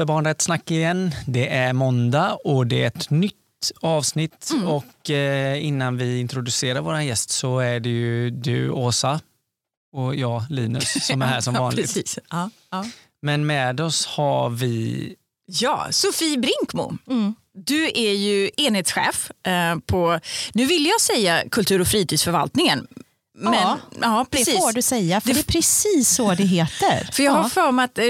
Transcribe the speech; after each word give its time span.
för 0.00 0.04
barnrättssnack 0.04 0.70
igen. 0.70 1.14
Det 1.26 1.48
är 1.48 1.72
måndag 1.72 2.34
och 2.44 2.66
det 2.66 2.82
är 2.82 2.86
ett 2.86 3.10
nytt 3.10 3.34
avsnitt. 3.80 4.50
Mm. 4.52 4.66
Och 4.66 5.10
eh, 5.10 5.64
innan 5.66 5.96
vi 5.96 6.20
introducerar 6.20 6.80
vår 6.80 7.00
gäst 7.00 7.30
så 7.30 7.58
är 7.58 7.80
det 7.80 7.88
ju 7.88 8.30
du 8.30 8.70
Åsa 8.70 9.20
och 9.96 10.14
jag 10.14 10.42
Linus 10.50 11.06
som 11.06 11.22
är 11.22 11.26
här 11.26 11.40
som 11.40 11.54
Ja, 11.58 11.60
vanligt. 11.60 11.86
precis. 11.86 12.18
Ja, 12.30 12.50
ja. 12.70 12.84
Men 13.22 13.46
med 13.46 13.80
oss 13.80 14.06
har 14.06 14.50
vi 14.50 15.14
ja, 15.46 15.86
Sofie 15.90 16.38
Brinkmo. 16.38 16.96
Mm. 17.10 17.34
Du 17.54 17.84
är 17.94 18.12
ju 18.12 18.50
enhetschef 18.56 19.30
eh, 19.46 19.78
på, 19.86 20.20
nu 20.52 20.64
vill 20.64 20.86
jag 20.86 21.00
säga 21.00 21.42
kultur 21.50 21.80
och 21.80 21.86
fritidsförvaltningen. 21.88 22.86
Men, 23.38 23.52
Ja, 23.54 23.78
ja, 24.00 24.26
Det 24.30 24.36
precis. 24.36 24.54
får 24.54 24.72
du 24.72 24.82
säga, 24.82 25.20
för 25.20 25.28
Det- 25.28 25.34
det, 25.34 25.40
är 25.40 25.52
precis 25.52 26.08
så 26.14 26.34
det 26.34 26.44
heter. 26.44 27.08
För 27.12 27.22
jag 27.22 27.32
har 27.32 27.42
ja. 27.42 27.48
för 27.48 27.72
mig 27.72 27.84
att 27.84 27.98
eh, 27.98 28.04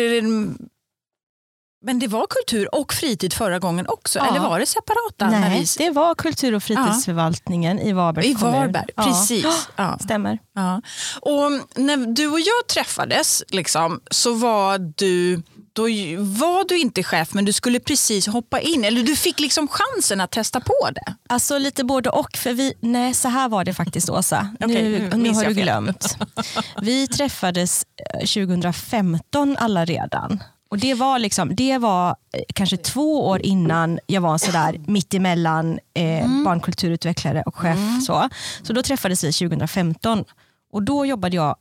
men 1.82 1.98
det 1.98 2.06
var 2.08 2.26
kultur 2.26 2.74
och 2.74 2.92
fritid 2.92 3.32
förra 3.32 3.58
gången 3.58 3.86
också, 3.88 4.18
Ja. 4.18 4.28
eller 4.28 4.40
var 4.40 4.60
det 4.60 4.66
separata? 4.66 5.40
Nej, 5.40 5.60
vi, 5.78 5.84
det 5.84 5.90
var 5.90 6.14
kultur 6.14 6.54
och 6.54 6.62
fritidsförvaltningen 6.62 7.78
i 7.78 7.92
Varbergs 7.92 8.26
I. 8.26 8.34
Varberg, 8.34 8.86
Ja, 8.96 9.02
precis. 9.02 9.68
Ja. 9.76 9.98
Stämmer. 10.00 10.38
Ja. 10.54 10.82
Och 11.20 11.50
när 11.80 11.96
du 12.14 12.28
och 12.28 12.40
jag 12.40 12.66
träffades 12.68 13.42
liksom, 13.48 14.00
så 14.10 14.34
var 14.34 14.78
du 14.96 15.42
då 15.72 15.82
var 16.18 16.68
du 16.68 16.78
inte 16.78 17.02
chef 17.02 17.34
men 17.34 17.45
du 17.45 17.52
skulle 17.52 17.80
precis 17.80 18.26
hoppa 18.26 18.60
in. 18.60 18.84
Eller 18.84 19.02
du 19.02 19.16
fick 19.16 19.40
liksom 19.40 19.68
chansen 19.68 20.20
att 20.20 20.30
testa 20.30 20.60
på 20.60 20.88
det. 20.94 21.15
Alltså 21.28 21.59
lite 21.59 21.84
både 21.84 22.10
och. 22.10 22.37
För 22.37 22.52
vi, 22.52 22.72
nej, 22.80 23.15
så 23.15 23.28
här 23.28 23.48
var 23.48 23.65
det 23.65 23.74
faktiskt 23.74 24.10
Åsa. 24.10 24.48
Nu 24.60 24.66
nu, 24.66 25.09
nu 25.12 25.16
minns 25.16 25.38
har 25.38 25.44
du 25.44 25.54
glömt. 25.54 26.16
Vi 26.82 27.06
träffades 27.09 27.84
eh, 28.15 28.18
2015 28.20 29.56
alla 29.56 29.84
redan. 29.84 30.42
Och 30.71 30.79
det 30.79 30.95
var, 30.95 31.18
liksom, 31.18 31.54
det 31.57 31.79
var 31.79 32.09
eh, 32.09 32.43
kanske 32.54 32.76
två 32.76 33.29
år 33.29 33.40
innan 33.43 33.99
jag 34.07 34.21
var 34.21 34.38
sådär 34.38 34.80
mittemellan 34.87 35.79
eh, 35.95 36.43
barnkulturutvecklare 36.45 37.43
och 37.46 37.57
chef. 37.57 37.79
Så. 38.07 38.29
så 38.62 38.73
då 38.73 38.82
träffades 38.82 39.24
vi 39.24 39.32
2015 39.32 40.24
och 40.73 40.82
då 40.82 41.07
jobbade 41.07 41.37
jag 41.37 41.57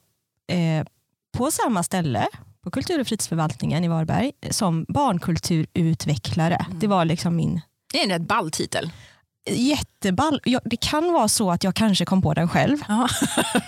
eh, 0.51 0.85
på 1.37 1.51
samma 1.51 1.83
ställe 1.83 2.27
på 2.63 2.71
kultur 2.71 2.99
och 3.01 3.07
fritidsförvaltningen 3.07 3.83
i 3.83 3.87
Varberg 3.87 4.31
som 4.49 4.85
barnkulturutvecklare. 4.87 6.65
Det 6.71 6.87
var 6.87 7.05
liksom 7.05 7.35
min 7.35 7.61
Det 7.93 7.99
är 7.99 8.03
en 8.03 8.09
rätt 8.09 8.27
ball 8.27 8.51
titel. 8.51 8.91
Jätteball. 9.55 10.41
Jag, 10.43 10.61
det 10.65 10.77
kan 10.77 11.13
vara 11.13 11.27
så 11.27 11.51
att 11.51 11.63
jag 11.63 11.75
kanske 11.75 12.05
kom 12.05 12.21
på 12.21 12.33
den 12.33 12.49
själv. 12.49 12.77
Ja. 12.87 13.07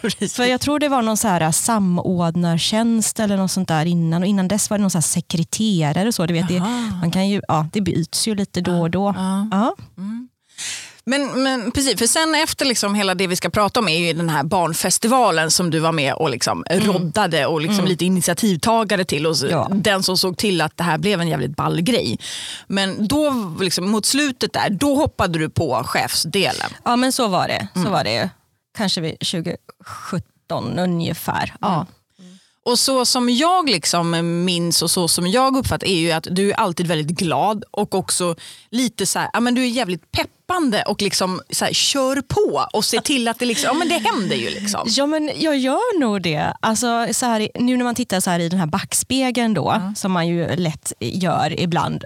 För 0.30 0.44
jag 0.44 0.62
tror 0.62 0.80
det 0.80 0.90
var 0.90 1.02
någon 1.02 1.18
så 1.18 1.28
här 1.28 1.52
samordnartjänst 1.52 3.20
eller 3.20 3.38
något 3.38 3.52
sånt 3.52 3.68
där 3.68 3.86
innan. 3.86 4.22
Och 4.22 4.28
innan 4.28 4.48
dess 4.48 4.70
var 4.70 4.78
det 4.78 4.82
någon 4.82 4.92
så 4.92 4.98
här 4.98 5.02
sekreterare. 5.02 6.08
Och 6.08 6.16
så. 6.16 6.26
Du 6.26 6.34
vet, 6.34 6.48
det, 6.48 6.60
man 7.02 7.12
kan 7.12 7.30
ju, 7.30 7.42
ja, 7.48 7.68
det 7.74 7.82
byts 7.82 8.28
ju 8.28 8.36
lite 8.36 8.62
då 8.62 8.82
och 8.82 8.92
då. 8.92 9.14
Ja. 9.18 9.48
Ja. 9.52 9.76
Men, 11.06 11.44
men 11.44 11.72
precis, 11.72 12.00
för 12.00 12.08
sen 12.08 12.36
efter 12.36 12.66
liksom 12.66 12.96
hela 12.96 13.16
det 13.16 13.28
vi 13.28 13.36
ska 13.36 13.50
prata 13.50 13.80
om 13.80 13.88
är 13.90 13.98
ju 13.98 14.14
den 14.14 14.30
här 14.30 14.44
barnfestivalen 14.44 15.52
som 15.52 15.70
du 15.70 15.80
var 15.80 15.92
med 15.92 16.14
och 16.14 16.30
liksom 16.30 16.64
roddade 16.70 17.46
och 17.46 17.62
liksom 17.62 17.86
lite 17.86 18.06
initiativtagare 18.06 19.06
till. 19.06 19.28
Och 19.28 19.36
Ja. 19.50 19.70
Den 19.74 20.04
som 20.04 20.18
såg 20.18 20.38
till 20.38 20.62
att 20.62 20.78
det 20.78 20.84
här 20.84 20.98
blev 20.98 21.22
en 21.22 21.28
jävligt 21.28 21.56
ball 21.56 21.82
grej. 21.82 22.20
Men 22.68 23.08
då, 23.08 23.34
liksom, 23.62 23.90
mot 23.90 24.06
slutet 24.06 24.54
där, 24.54 24.70
då 24.70 24.96
hoppade 24.96 25.40
du 25.40 25.50
på 25.50 25.84
chefsdelen. 25.86 26.72
ja, 26.86 26.96
men 26.96 27.12
så 27.12 27.28
var 27.28 27.48
det. 27.48 27.68
Så 27.74 27.90
var 27.90 28.04
det. 28.04 28.30
Kanske 28.78 29.02
vid 29.02 29.20
2017 29.20 30.80
ungefär. 30.80 31.54
Ja. 31.62 31.86
Och 32.66 32.80
så 32.80 33.06
som 33.06 33.30
jag 33.30 33.70
liksom 33.70 34.12
minns 34.46 34.82
och 34.82 34.92
så 34.92 35.08
som 35.08 35.28
jag 35.28 35.58
uppfattar 35.58 35.88
är 35.88 36.00
ju 36.00 36.12
att 36.12 36.28
du 36.32 36.52
är 36.52 36.56
alltid 36.56 36.88
väldigt 36.88 37.18
glad 37.20 37.64
och 37.72 37.96
också 37.96 38.36
lite 38.70 39.06
så 39.06 39.20
här, 39.20 39.30
ja, 39.34 39.40
men 39.40 39.56
du 39.56 39.62
är 39.62 39.68
jävligt 39.68 40.12
peppande 40.12 40.84
och 40.84 41.02
liksom 41.02 41.42
så 41.50 41.66
här, 41.66 41.74
kör 41.74 42.22
på 42.22 42.66
och 42.74 42.86
ser 42.86 43.02
till 43.02 43.28
att 43.28 43.40
det, 43.40 43.46
liksom, 43.46 43.68
ja, 43.68 43.74
men 43.74 43.90
det 43.90 44.10
händer 44.10 44.36
ju. 44.36 44.50
Liksom. 44.50 44.82
Ja 44.86 45.06
men 45.06 45.32
jag 45.36 45.58
gör 45.58 46.00
nog 46.00 46.22
det. 46.22 46.54
Alltså, 46.60 47.08
så 47.12 47.26
här, 47.26 47.50
nu 47.56 47.78
när 47.78 47.84
man 47.84 47.96
tittar 47.96 48.20
så 48.20 48.30
här 48.30 48.40
i 48.40 48.50
den 48.50 48.60
här 48.60 48.68
backspegeln 48.68 49.54
då, 49.54 49.94
som 49.96 50.12
man 50.12 50.28
ju 50.28 50.56
lätt 50.56 50.94
gör 51.00 51.60
ibland, 51.60 52.04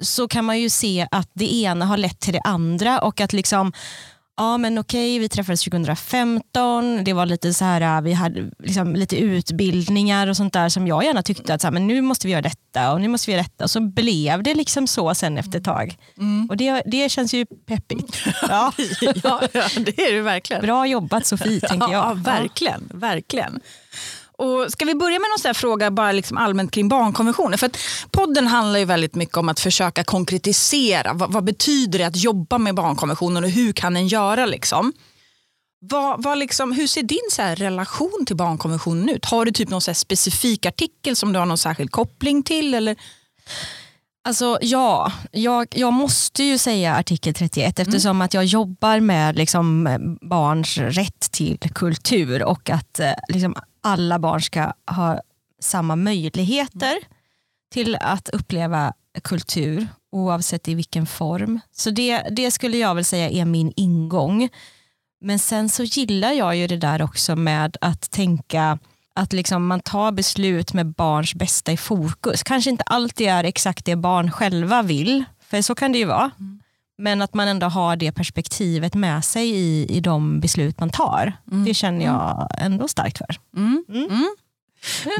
så 0.00 0.28
kan 0.28 0.44
man 0.44 0.60
ju 0.60 0.70
se 0.70 1.06
att 1.10 1.30
det 1.32 1.54
ena 1.54 1.84
har 1.84 1.96
lett 1.96 2.20
till 2.20 2.32
det 2.32 2.42
andra 2.44 2.98
och 2.98 3.20
att 3.20 3.32
liksom 3.32 3.72
Ja 4.36 4.58
men 4.58 4.78
okej, 4.78 5.18
vi 5.18 5.28
träffades 5.28 5.64
2015, 5.64 7.04
det 7.04 7.12
var 7.12 7.26
lite 7.26 7.54
så 7.54 7.64
här, 7.64 8.02
vi 8.02 8.12
hade 8.12 8.50
liksom 8.58 8.94
lite 8.94 9.16
utbildningar 9.16 10.26
och 10.26 10.36
sånt 10.36 10.52
där 10.52 10.68
som 10.68 10.86
jag 10.86 11.04
gärna 11.04 11.22
tyckte 11.22 11.54
att 11.54 11.60
så 11.60 11.66
här, 11.66 11.72
men 11.72 11.86
nu 11.86 12.00
måste 12.00 12.26
vi 12.26 12.32
göra 12.32 12.42
detta 12.42 12.92
och 12.92 13.00
nu 13.00 13.08
måste 13.08 13.30
vi 13.30 13.32
göra 13.32 13.42
detta. 13.42 13.64
Och 13.64 13.70
så 13.70 13.80
blev 13.80 14.42
det 14.42 14.54
liksom 14.54 14.86
så 14.86 15.14
sen 15.14 15.38
efter 15.38 15.58
ett 15.58 15.64
tag. 15.64 15.96
Och 16.48 16.56
det, 16.56 16.82
det 16.86 17.08
känns 17.08 17.34
ju 17.34 17.46
peppigt. 17.46 18.22
Ja. 18.48 18.72
ja, 19.00 19.42
ja, 19.52 19.64
det 19.76 19.98
är 19.98 20.12
det 20.12 20.22
verkligen. 20.22 20.62
Bra 20.62 20.86
jobbat 20.86 21.26
Sofie, 21.26 21.60
tänker 21.60 21.92
jag. 21.92 22.04
Ja, 22.04 22.14
verkligen. 22.14 22.90
verkligen. 22.94 23.60
Och 24.38 24.72
ska 24.72 24.84
vi 24.84 24.94
börja 24.94 25.18
med 25.18 25.28
någon 25.44 25.54
fråga 25.54 25.90
bara 25.90 26.12
liksom 26.12 26.38
allmänt 26.38 26.70
kring 26.70 26.88
barnkonventionen? 26.88 27.58
För 27.58 27.66
att 27.66 27.78
podden 28.10 28.46
handlar 28.46 28.78
ju 28.78 28.84
väldigt 28.84 29.14
mycket 29.14 29.36
om 29.36 29.48
att 29.48 29.60
försöka 29.60 30.04
konkretisera. 30.04 31.12
Vad, 31.12 31.32
vad 31.32 31.44
betyder 31.44 31.98
det 31.98 32.04
att 32.04 32.16
jobba 32.16 32.58
med 32.58 32.74
barnkonventionen 32.74 33.44
och 33.44 33.50
hur 33.50 33.72
kan 33.72 33.96
en 33.96 34.08
göra? 34.08 34.46
Liksom? 34.46 34.92
Vad, 35.80 36.22
vad 36.22 36.38
liksom, 36.38 36.72
hur 36.72 36.86
ser 36.86 37.02
din 37.02 37.28
så 37.30 37.42
relation 37.42 38.24
till 38.26 38.36
barnkonventionen 38.36 39.08
ut? 39.08 39.24
Har 39.24 39.44
du 39.44 39.52
typ 39.52 39.68
någon 39.68 39.80
specifik 39.80 40.66
artikel 40.66 41.16
som 41.16 41.32
du 41.32 41.38
har 41.38 41.46
någon 41.46 41.58
särskild 41.58 41.90
koppling 41.90 42.42
till? 42.42 42.74
Eller? 42.74 42.96
Alltså 44.28 44.58
ja, 44.62 45.12
jag, 45.32 45.66
jag 45.70 45.92
måste 45.92 46.44
ju 46.44 46.58
säga 46.58 46.94
artikel 46.94 47.34
31 47.34 47.78
eftersom 47.78 48.20
att 48.20 48.34
jag 48.34 48.44
jobbar 48.44 49.00
med 49.00 49.36
liksom, 49.36 49.86
eh, 49.86 49.98
barns 50.28 50.78
rätt 50.78 51.30
till 51.32 51.58
kultur 51.74 52.44
och 52.44 52.70
att 52.70 53.00
eh, 53.00 53.12
liksom, 53.28 53.54
alla 53.84 54.18
barn 54.18 54.42
ska 54.42 54.72
ha 54.86 55.20
samma 55.60 55.96
möjligheter 55.96 56.96
till 57.72 57.96
att 58.00 58.28
uppleva 58.28 58.92
kultur 59.24 59.88
oavsett 60.12 60.68
i 60.68 60.74
vilken 60.74 61.06
form. 61.06 61.60
Så 61.72 61.90
det, 61.90 62.22
det 62.30 62.50
skulle 62.50 62.76
jag 62.76 62.94
väl 62.94 63.04
säga 63.04 63.30
är 63.30 63.44
min 63.44 63.72
ingång. 63.76 64.48
Men 65.20 65.38
sen 65.38 65.68
så 65.68 65.82
gillar 65.82 66.32
jag 66.32 66.56
ju 66.56 66.66
det 66.66 66.76
där 66.76 67.02
också 67.02 67.36
med 67.36 67.76
att 67.80 68.10
tänka 68.10 68.78
att 69.14 69.32
liksom 69.32 69.66
man 69.66 69.80
tar 69.80 70.12
beslut 70.12 70.72
med 70.72 70.86
barns 70.86 71.34
bästa 71.34 71.72
i 71.72 71.76
fokus. 71.76 72.42
Kanske 72.42 72.70
inte 72.70 72.84
alltid 72.86 73.28
är 73.28 73.44
exakt 73.44 73.84
det 73.84 73.96
barn 73.96 74.30
själva 74.30 74.82
vill, 74.82 75.24
för 75.40 75.62
så 75.62 75.74
kan 75.74 75.92
det 75.92 75.98
ju 75.98 76.04
vara. 76.04 76.30
Mm. 76.40 76.60
Men 76.98 77.22
att 77.22 77.34
man 77.34 77.48
ändå 77.48 77.66
har 77.66 77.96
det 77.96 78.12
perspektivet 78.12 78.94
med 78.94 79.24
sig 79.24 79.50
i, 79.50 79.86
i 79.96 80.00
de 80.00 80.40
beslut 80.40 80.80
man 80.80 80.90
tar. 80.90 81.32
Det 81.44 81.74
känner 81.74 82.04
jag 82.04 82.48
ändå 82.58 82.88
starkt 82.88 83.18
för. 83.18 83.36
Mm. 83.56 83.84
Mm. 83.88 84.36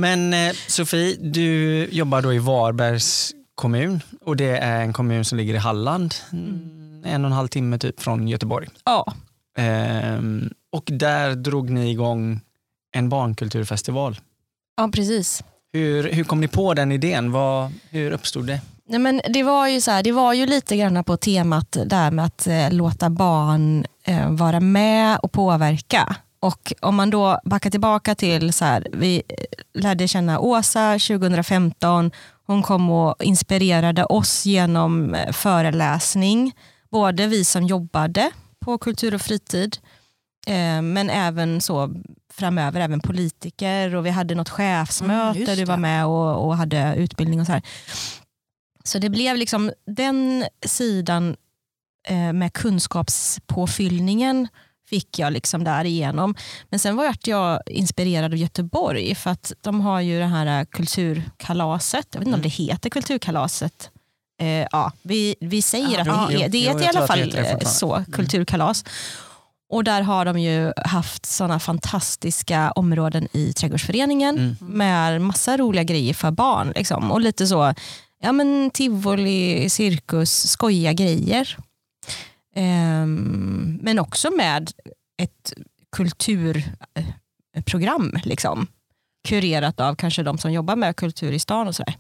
Men 0.01 0.35
eh, 0.35 0.55
Sofie, 0.67 1.17
du 1.21 1.85
jobbar 1.91 2.23
då 2.23 2.35
i 2.35 2.39
Varbergs 2.39 3.35
kommun 3.55 4.01
och 4.21 4.37
det 4.37 4.59
är 4.59 4.81
en 4.81 4.93
kommun 4.93 5.25
som 5.25 5.39
ligger 5.39 5.55
i 5.55 5.59
Halland, 5.59 6.15
mm, 6.33 7.03
en 7.05 7.25
och 7.25 7.31
en 7.31 7.37
halv 7.37 7.49
timme 7.49 7.79
typ 7.79 8.01
från 8.01 8.29
Göteborg. 8.29 8.69
Ja. 8.85 9.12
Ehm, 9.59 10.50
och 10.73 10.85
där 10.87 11.35
drog 11.35 11.70
ni 11.70 11.91
igång 11.91 12.41
en 12.93 13.09
barnkulturfestival. 13.09 14.20
ja, 14.77 14.91
precis. 14.93 15.43
Hur, 15.73 16.12
hur 16.12 16.25
kom 16.25 16.41
ni 16.41 16.49
på 16.49 16.75
den 16.75 16.93
idén? 16.93 17.32
Vad, 17.32 17.73
hur 17.91 18.11
uppstod 18.11 18.47
det? 18.47 18.61
Nej, 18.88 18.98
men 18.98 19.20
det, 19.28 19.42
var 19.42 19.69
ju 19.69 19.81
så 19.81 19.90
här, 19.90 20.02
det 20.02 20.12
var 20.12 20.32
ju 20.32 20.46
lite 20.46 20.76
grann 20.76 21.04
på 21.04 21.16
temat 21.16 21.76
där 21.86 22.10
med 22.10 22.25
att 22.25 22.46
eh, 22.46 22.72
låta 22.72 23.10
barn 23.10 23.86
eh, 24.04 24.31
vara 24.31 24.60
med 24.60 25.19
och 25.22 25.32
påverka. 25.32 26.16
Och 26.40 26.72
om 26.81 26.94
man 26.94 27.10
då 27.10 27.40
backar 27.44 27.70
tillbaka 27.70 28.14
till, 28.14 28.52
så 28.52 28.64
här, 28.64 28.86
vi 28.92 29.22
eh, 29.28 29.34
lärde 29.81 30.08
känna 30.08 30.38
Åsa 30.38 30.92
2015. 30.92 32.10
Hon 32.46 32.62
kom 32.62 32.90
och 32.90 33.25
inspirerade 33.25 34.04
oss 34.04 34.46
genom 34.46 35.14
eh, 35.14 35.32
föreläsning. 35.32 36.52
Både 36.90 37.26
vi 37.26 37.44
som 37.44 37.66
jobbade 37.66 38.31
på 38.60 38.78
kultur 38.78 39.14
och 39.14 39.20
fritid, 39.20 39.76
eh, 40.46 40.82
men 40.82 41.10
även 41.10 41.60
så 41.60 41.94
framöver 42.32 42.81
även 42.81 43.00
politiker 43.00 43.94
och 43.94 44.06
vi 44.06 44.10
hade 44.10 44.34
något 44.34 44.48
chefsmöte, 44.48 45.42
Mm, 45.42 45.56
du 45.56 45.64
var 45.64 45.76
med 45.76 46.06
och, 46.06 46.46
och 46.46 46.56
hade 46.56 46.94
utbildning 46.96 47.40
och 47.40 47.46
så 47.46 47.52
här. 47.52 47.62
Så 48.88 48.98
det 48.98 49.08
blev 49.10 49.36
liksom 49.36 49.72
den 49.86 50.44
sidan 50.66 51.36
eh, 52.08 52.32
med 52.32 52.52
kunskapspåfyllningen 52.52 54.48
fick 54.88 55.19
jag 55.19 55.32
liksom 55.32 55.64
därigenom. 55.64 56.34
Men 56.69 56.78
sen 56.78 56.96
var 56.96 57.14
jag 57.25 57.60
inspirerad 57.66 58.32
av 58.32 58.38
Göteborg 58.38 59.14
för 59.14 59.31
att 59.31 59.52
de 59.60 59.81
har 59.81 60.00
ju 60.00 60.19
det 60.19 60.26
här 60.26 60.60
eh, 60.60 60.64
kulturkalaset. 60.64 62.06
Jag 62.10 62.20
vet 62.20 62.26
inte 62.26 62.36
om 62.36 62.42
det 62.42 62.48
heter 62.48 62.90
kulturkalaset. 62.90 63.90
Eh, 64.40 64.48
ja, 64.48 64.92
vi, 65.02 65.36
vi 65.40 65.62
säger 65.62 66.04
Ja, 66.06 66.12
att 66.12 66.28
det, 66.31 66.42
är, 66.44 66.48
det 66.48 66.58
jo, 66.58 66.70
heter 66.72 66.84
i 66.84 66.88
alla 66.96 67.06
fall 67.06 67.31
det 67.31 67.66
så, 67.66 68.04
kulturkalas. 68.12 68.84
Och 69.69 69.84
där 69.84 70.02
har 70.02 70.25
de 70.25 70.38
ju 70.38 70.72
haft 70.84 71.26
sådana 71.26 71.60
fantastiska 71.60 72.70
områden 72.70 73.28
i 73.32 73.52
trädgårdsföreningen 73.52 74.36
Mm. 74.38 74.56
med 74.60 75.20
massa 75.20 75.56
roliga 75.56 75.82
grejer 75.84 76.14
för 76.14 76.31
barn. 76.31 76.72
Liksom. 76.76 77.10
Och 77.10 77.20
lite 77.20 77.46
så 77.46 77.75
ja, 78.25 78.32
men 78.32 78.71
tivoli, 78.71 79.71
cirkus, 79.71 80.50
skojiga 80.50 80.93
grejer. 80.93 81.56
Um, 82.56 83.79
men 83.82 83.99
också 83.99 84.31
med 84.31 84.71
ett 85.23 85.53
kulturprogram. 85.93 88.19
Liksom. 88.25 88.67
Kurerat 89.29 89.81
av 89.81 89.94
kanske 89.94 90.23
de 90.23 90.38
som 90.38 90.53
jobbar 90.53 90.76
med 90.76 90.97
kultur 90.97 91.32
i 91.32 91.38
stan 91.38 91.69
och 91.69 91.75
sådär. 91.75 91.97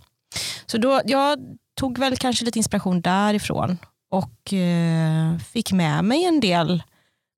Så 0.66 0.78
då, 0.78 1.00
jag 1.04 1.38
tog 1.74 1.98
väl 1.98 2.16
kanske 2.16 2.44
lite 2.44 2.58
inspiration 2.58 3.00
därifrån 3.00 3.78
och 4.10 4.52
uh, 4.52 5.38
fick 5.38 5.72
med 5.72 6.04
mig 6.04 6.24
en 6.24 6.40
del 6.40 6.82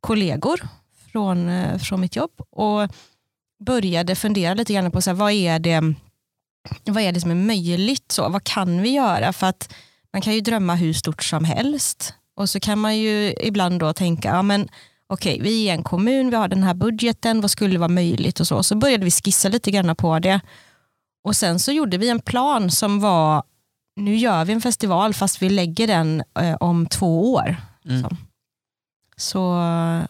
kollegor 0.01 0.61
från, 1.13 1.49
uh, 1.49 1.79
från 1.79 2.01
mitt 2.01 2.17
jobb 2.17 2.41
och 2.51 2.91
började 3.65 4.15
fundera 4.15 4.55
lite 4.55 4.73
grann 4.73 4.91
på 4.91 5.03
så 5.03 5.11
här, 5.11 5.15
vad, 5.15 5.33
är 5.33 5.59
det, 5.59 5.95
vad 6.85 7.03
är 7.03 7.13
det 7.13 7.21
som 7.21 7.31
är 7.31 7.35
möjligt. 7.35 8.13
Så, 8.13 8.29
vad 8.29 8.45
kan 8.45 8.83
vi 8.83 8.91
göra? 8.91 9.33
För 9.33 9.47
att 9.47 9.75
man 10.13 10.23
kan 10.23 10.35
ju 10.35 10.41
drömma 10.41 10.75
hur 10.75 10.93
stort 10.93 11.25
som 11.25 11.45
helst 11.45 12.15
och 12.37 12.51
så 12.51 12.61
kan 12.61 12.79
man 12.79 12.99
ju 12.99 13.35
ibland 13.41 13.81
då 13.81 13.93
tänka, 13.93 14.29
ja, 14.29 14.43
men 14.43 14.69
okej, 15.07 15.41
vi 15.41 15.69
är 15.69 15.75
en 15.75 15.83
kommun, 15.83 16.31
vi 16.31 16.37
har 16.37 16.49
den 16.49 16.63
här 16.63 16.75
budgeten, 16.75 17.41
vad 17.41 17.51
skulle 17.51 17.79
vara 17.79 17.89
möjligt 17.89 18.41
och 18.41 18.47
så. 18.47 18.63
Så 18.63 18.77
började 18.77 19.05
vi 19.05 19.11
skissa 19.11 19.49
lite 19.49 19.71
grann 19.71 19.97
på 19.97 20.19
det. 20.19 20.41
Och 21.25 21.37
sen 21.37 21.59
så 21.59 21.73
gjorde 21.73 21.99
vi 21.99 22.09
en 22.09 22.21
plan 22.21 22.71
som 22.71 23.01
var, 23.01 23.43
nu 23.97 24.17
gör 24.17 24.45
vi 24.45 24.53
en 24.53 24.61
festival 24.61 25.15
fast 25.15 25.43
vi 25.43 25.49
lägger 25.49 25.87
den 25.87 26.23
eh, 26.41 26.55
om 26.55 26.87
två 26.87 27.33
år. 27.33 27.57
Mm. 27.85 28.03
Så. 28.03 28.17
så 29.17 29.39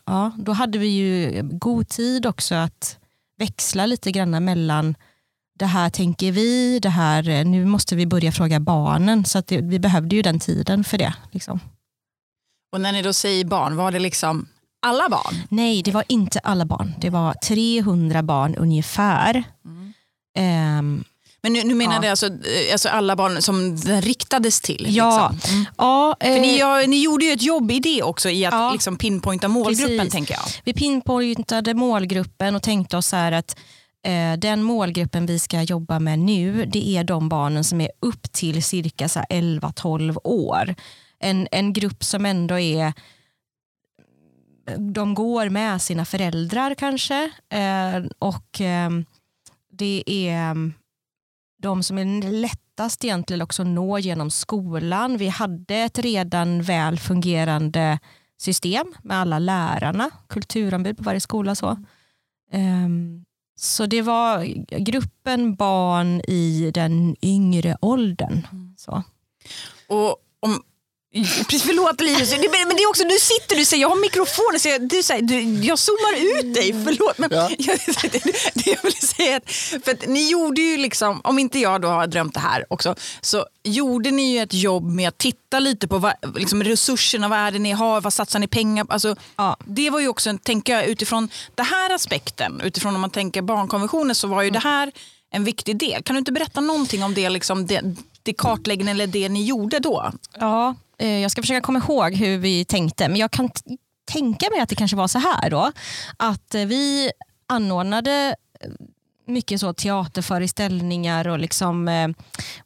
ja, 0.04 0.32
då 0.38 0.52
hade 0.52 0.78
vi 0.78 0.86
ju 0.86 1.42
god 1.42 1.88
tid 1.88 2.26
också 2.26 2.54
att 2.54 2.98
växla 3.38 3.86
lite 3.86 4.12
grann 4.12 4.44
mellan 4.44 4.94
det 5.58 5.66
här 5.66 5.90
tänker 5.90 6.32
vi, 6.32 6.78
det 6.78 6.88
här, 6.88 7.28
eh, 7.28 7.44
nu 7.44 7.64
måste 7.64 7.96
vi 7.96 8.06
börja 8.06 8.32
fråga 8.32 8.60
barnen. 8.60 9.24
Så 9.24 9.38
att 9.38 9.46
det, 9.46 9.60
vi 9.60 9.78
behövde 9.78 10.16
ju 10.16 10.22
den 10.22 10.40
tiden 10.40 10.84
för 10.84 10.98
det. 10.98 11.14
Liksom. 11.32 11.60
Och 12.72 12.80
när 12.80 12.92
ni 12.92 13.02
då 13.02 13.12
säger 13.12 13.44
barn, 13.44 13.76
var 13.76 13.90
det 13.92 13.98
liksom 13.98 14.48
alla 14.86 15.08
barn? 15.08 15.34
Nej, 15.48 15.82
det 15.82 15.90
var 15.92 16.04
inte 16.08 16.38
alla 16.38 16.64
barn. 16.64 16.94
Det 17.00 17.10
var 17.10 17.34
300 17.34 18.22
barn 18.22 18.54
ungefär. 18.54 19.44
Ehm, 20.38 21.04
Men 21.42 21.52
nu, 21.52 21.64
nu 21.64 21.74
menar 21.74 22.04
Ja. 22.04 22.10
alltså, 22.10 22.26
eh, 22.26 22.72
alltså 22.72 22.88
alla 22.88 23.16
barn 23.16 23.42
som 23.42 23.76
den 23.80 24.02
riktades 24.02 24.60
till? 24.60 24.86
Ja. 24.90 25.30
Liksom. 25.32 25.54
Mm. 25.54 25.66
ja, 25.78 26.16
För 26.20 26.28
ni, 26.40 26.48
eh, 26.54 26.58
gör- 26.58 26.86
ni 26.86 27.02
gjorde 27.02 27.24
ju 27.24 27.32
ett 27.32 27.42
jobb 27.42 27.70
i 27.70 27.78
det 27.80 28.02
också, 28.02 28.28
i 28.30 28.44
att 28.46 28.54
Ja. 28.54 28.72
liksom 28.72 28.96
pinpointa 28.96 29.48
målgruppen 29.48 29.96
Precis. 29.98 30.12
tänker 30.12 30.34
jag. 30.34 30.42
Vi 30.64 30.72
pinpointade 30.72 31.74
målgruppen 31.74 32.54
och 32.56 32.62
tänkte 32.62 32.96
oss 32.96 33.06
så 33.06 33.16
att 33.16 33.32
eh, 33.32 33.62
Eh, 34.06 34.38
den 34.38 34.62
målgruppen 34.62 35.26
vi 35.26 35.38
ska 35.38 35.62
jobba 35.62 35.98
med 35.98 36.18
nu 36.18 36.66
det 36.66 36.88
är 36.88 37.04
de 37.04 37.28
barnen 37.28 37.64
som 37.64 37.80
är 37.80 37.90
upp 38.00 38.32
till 38.32 38.62
cirka 38.62 39.06
11-12 39.06 40.18
år. 40.24 40.74
En, 41.18 41.48
en 41.50 41.72
grupp 41.72 42.04
som 42.04 42.26
ändå 42.26 42.58
är 42.58 42.92
de 44.78 45.14
går 45.14 45.48
med 45.48 45.82
sina 45.82 46.04
föräldrar 46.04 46.74
kanske 46.74 47.30
eh, 47.48 48.04
och 48.18 48.60
eh, 48.60 48.90
det 49.72 50.02
är 50.06 50.72
de 51.62 51.82
som 51.82 51.98
är 51.98 52.32
lättast 52.32 53.04
egentligen 53.04 53.42
också 53.42 53.62
att 53.62 53.68
nå 53.68 53.98
genom 53.98 54.30
skolan. 54.30 55.16
Vi 55.16 55.28
hade 55.28 55.74
ett 55.76 55.98
redan 55.98 56.62
väl 56.62 56.98
fungerande 56.98 57.98
system 58.38 58.94
med 59.02 59.16
alla 59.16 59.38
lärarna, 59.38 60.10
kulturombud 60.28 60.96
på 60.96 61.02
varje 61.02 61.20
skola. 61.20 61.54
Så, 61.54 61.76
ehm, 62.52 63.25
så 63.56 63.86
det 63.86 64.02
var 64.02 64.44
gruppen 64.78 65.54
barn 65.56 66.20
i 66.28 66.70
den 66.74 67.16
yngre 67.22 67.76
åldern. 67.80 68.46
Så. 68.76 69.02
Och 69.88 70.16
om, 70.40 70.62
Precis, 71.24 71.62
förlåt 71.62 72.00
Linus, 72.00 72.30
men 72.30 72.40
det 72.76 72.82
är 72.82 72.88
också, 72.88 73.04
du 73.04 73.18
sitter 73.18 73.56
du 73.56 73.64
säger 73.64 73.80
jag 73.80 73.88
har 73.88 73.96
mikrofonen 74.00 74.60
så 74.60 74.68
jag, 74.68 74.88
du 74.88 75.02
säger, 75.02 75.22
du, 75.22 75.40
jag 75.66 75.78
zoomar 75.78 76.12
ut 76.38 76.54
dig, 76.54 76.74
förlåt. 76.84 77.18
Men 77.18 77.28
Ja. 77.32 77.50
jag, 77.58 77.78
det, 78.12 78.22
det 78.54 78.66
jag 78.70 78.82
vill 78.82 78.92
säga 79.08 79.32
är 79.32 79.36
att, 79.36 79.50
för 79.84 79.90
att 79.92 80.06
ni 80.06 80.30
gjorde 80.30 80.60
ju 80.60 80.76
liksom, 80.76 81.20
om 81.24 81.38
inte 81.38 81.58
jag 81.58 81.80
då 81.80 81.88
har 81.88 82.06
drömt 82.06 82.34
det 82.34 82.40
här 82.40 82.64
också, 82.70 82.94
så 83.20 83.46
gjorde 83.64 84.10
ni 84.10 84.32
ju 84.32 84.42
ett 84.42 84.54
jobb 84.54 84.84
med 84.90 85.08
att 85.08 85.18
titta 85.18 85.58
lite 85.58 85.88
på 85.88 85.98
vad, 85.98 86.12
liksom 86.36 86.62
resurserna, 86.64 87.28
vad 87.28 87.38
är 87.38 87.50
det 87.50 87.58
ni 87.58 87.72
har, 87.72 88.00
vad 88.00 88.12
satsar 88.12 88.38
ni 88.38 88.46
pengar 88.46 88.84
på? 88.84 88.92
Alltså, 88.92 89.16
Ja. 89.36 89.56
Det 89.64 89.90
var 89.90 90.00
ju 90.00 90.08
också, 90.08 90.30
en- 90.30 90.38
tänker 90.38 90.72
jag, 90.74 90.84
utifrån 90.86 91.28
den 91.54 91.66
här 91.66 91.94
aspekten, 91.94 92.60
utifrån 92.64 92.94
om 92.94 93.00
man 93.00 93.10
tänker 93.10 93.42
barnkonventionen 93.42 94.14
så 94.14 94.28
var 94.28 94.42
ju 94.42 94.50
det 94.50 94.58
här 94.58 94.92
en 95.30 95.44
viktig 95.44 95.76
del. 95.76 96.02
Kan 96.02 96.14
du 96.16 96.18
inte 96.18 96.32
berätta 96.32 96.60
någonting 96.60 97.02
om 97.04 97.14
det, 97.14 97.28
liksom, 97.28 97.66
det, 97.66 97.82
det 98.22 98.32
kartläggningen 98.32 98.96
eller 98.96 99.06
det 99.06 99.28
ni 99.28 99.44
gjorde 99.44 99.78
då? 99.78 100.12
Ja, 100.38 100.74
Eh, 100.98 101.18
jag 101.18 101.30
ska 101.30 101.42
försöka 101.42 101.60
komma 101.60 101.78
ihåg 101.78 102.14
hur 102.14 102.38
vi 102.38 102.64
tänkte, 102.64 103.08
men 103.08 103.16
jag 103.16 103.30
kan 103.30 103.50
tänka 104.12 104.50
mig 104.50 104.60
att 104.60 104.68
det 104.68 104.74
kanske 104.74 104.96
var 104.96 105.08
så 105.08 105.18
här 105.18 105.50
då. 105.50 105.72
Att 106.16 106.54
eh, 106.54 106.64
vi 106.64 107.10
anordnade 107.46 108.36
eh, 108.60 108.70
mycket 109.26 109.60
så 109.60 109.72
teaterföreställningar 109.72 111.28
och 111.28 111.38
liksom, 111.38 111.88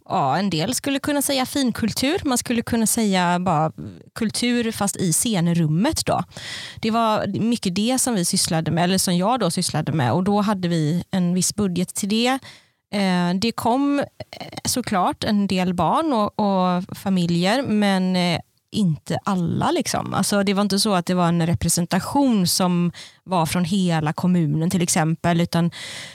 ja, 0.04 0.38
en 0.38 0.50
del 0.50 0.74
skulle 0.74 0.98
kunna 0.98 1.22
säga 1.22 1.46
finkultur, 1.46 2.20
man 2.24 2.38
skulle 2.38 2.62
kunna 2.62 2.86
säga 2.86 3.38
bara 3.38 3.72
kultur 4.14 4.72
fast 4.72 4.96
i 4.96 5.12
scenrummet. 5.12 6.06
Då. 6.06 6.24
Det 6.80 6.90
var 6.90 7.26
mycket 7.40 7.74
det 7.74 7.98
som 7.98 8.14
vi 8.14 8.24
sysslade 8.24 8.70
med, 8.70 8.84
eller 8.84 8.98
som 8.98 9.16
jag 9.16 9.40
då 9.40 9.50
sysslade 9.50 9.92
med 9.92 10.12
och 10.12 10.24
då 10.24 10.40
hade 10.40 10.68
vi 10.68 11.04
en 11.10 11.34
viss 11.34 11.54
budget 11.54 11.94
till 11.94 12.08
det. 12.08 12.38
Eh, 12.92 13.34
det 13.34 13.52
kom 13.52 13.98
eh, 13.98 14.04
såklart 14.64 15.24
en 15.24 15.46
del 15.46 15.74
barn 15.74 16.12
och, 16.12 16.38
och 16.38 16.98
familjer 16.98 17.62
men 17.62 18.16
eh, 18.16 18.40
inte 18.72 19.18
alla. 19.24 19.70
Liksom. 19.70 20.14
Alltså, 20.14 20.42
det 20.42 20.54
var 20.54 20.62
inte 20.62 20.78
så 20.78 20.94
att 20.94 21.06
det 21.06 21.14
var 21.14 21.28
en 21.28 21.46
representation 21.46 22.46
som 22.46 22.92
var 23.24 23.46
från 23.46 23.64
hela 23.64 24.12
kommunen 24.12 24.70
till 24.70 24.82
exempel 24.82 25.40
utan 25.40 25.70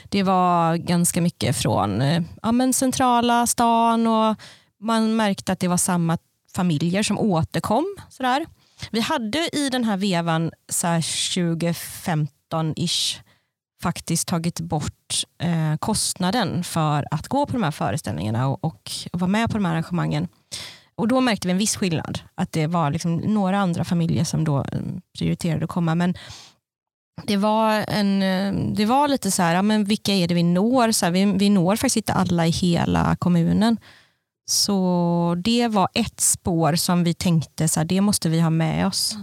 det 0.08 0.22
var 0.22 0.76
ganska 0.76 1.20
mycket 1.20 1.56
från 1.56 2.02
ja, 2.42 2.52
men 2.52 2.72
centrala 2.72 3.46
stan 3.46 4.06
och 4.06 4.36
man 4.80 5.16
märkte 5.16 5.52
att 5.52 5.60
det 5.60 5.68
var 5.68 5.76
samma 5.76 6.18
familjer 6.54 7.02
som 7.02 7.18
återkom. 7.18 7.96
Sådär. 8.08 8.46
Vi 8.90 9.00
hade 9.00 9.48
i 9.52 9.70
den 9.70 9.84
här 9.84 9.96
vevan 9.96 10.50
2015-ish 10.72 13.20
faktiskt 13.86 14.28
tagit 14.28 14.60
bort 14.60 15.24
eh, 15.38 15.76
kostnaden 15.78 16.64
för 16.64 17.06
att 17.10 17.28
gå 17.28 17.46
på 17.46 17.52
de 17.52 17.62
här 17.62 17.70
föreställningarna 17.70 18.48
och, 18.48 18.64
och 18.64 18.92
vara 19.12 19.30
med 19.30 19.50
på 19.50 19.56
de 19.56 19.64
här 19.64 19.72
arrangemangen. 19.72 20.28
Och 20.96 21.08
då 21.08 21.20
märkte 21.20 21.48
vi 21.48 21.52
en 21.52 21.58
viss 21.58 21.76
skillnad. 21.76 22.20
Att 22.34 22.52
det 22.52 22.66
var 22.66 22.90
liksom 22.90 23.16
några 23.16 23.58
andra 23.58 23.84
familjer 23.84 24.24
som 24.24 24.44
då 24.44 24.58
eh, 24.58 24.80
prioriterade 25.18 25.64
att 25.64 25.70
komma. 25.70 25.94
Men 25.94 26.14
det 27.26 27.36
var, 27.36 27.84
en, 27.88 28.22
eh, 28.22 28.74
det 28.74 28.86
var 28.86 29.08
lite 29.08 29.30
så 29.30 29.42
här, 29.42 29.54
ja, 29.54 29.62
men 29.62 29.84
vilka 29.84 30.12
är 30.12 30.28
det 30.28 30.34
vi 30.34 30.42
når? 30.42 30.92
Så 30.92 31.06
här, 31.06 31.12
vi, 31.12 31.24
vi 31.24 31.50
når 31.50 31.76
faktiskt 31.76 31.96
inte 31.96 32.12
alla 32.12 32.46
i 32.46 32.50
hela 32.50 33.16
kommunen. 33.16 33.76
Så 34.50 35.36
det 35.44 35.68
var 35.68 35.88
ett 35.94 36.20
spår 36.20 36.76
som 36.76 37.04
vi 37.04 37.14
tänkte, 37.14 37.68
så 37.68 37.80
här, 37.80 37.84
det 37.84 38.00
måste 38.00 38.28
vi 38.28 38.40
ha 38.40 38.50
med 38.50 38.86
oss. 38.86 39.16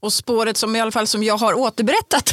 Och 0.00 0.12
spåret 0.12 0.56
som 0.56 0.76
i 0.76 0.80
alla 0.80 0.90
fall 0.90 1.06
som 1.06 1.22
jag 1.22 1.36
har 1.36 1.54
återberättat, 1.54 2.32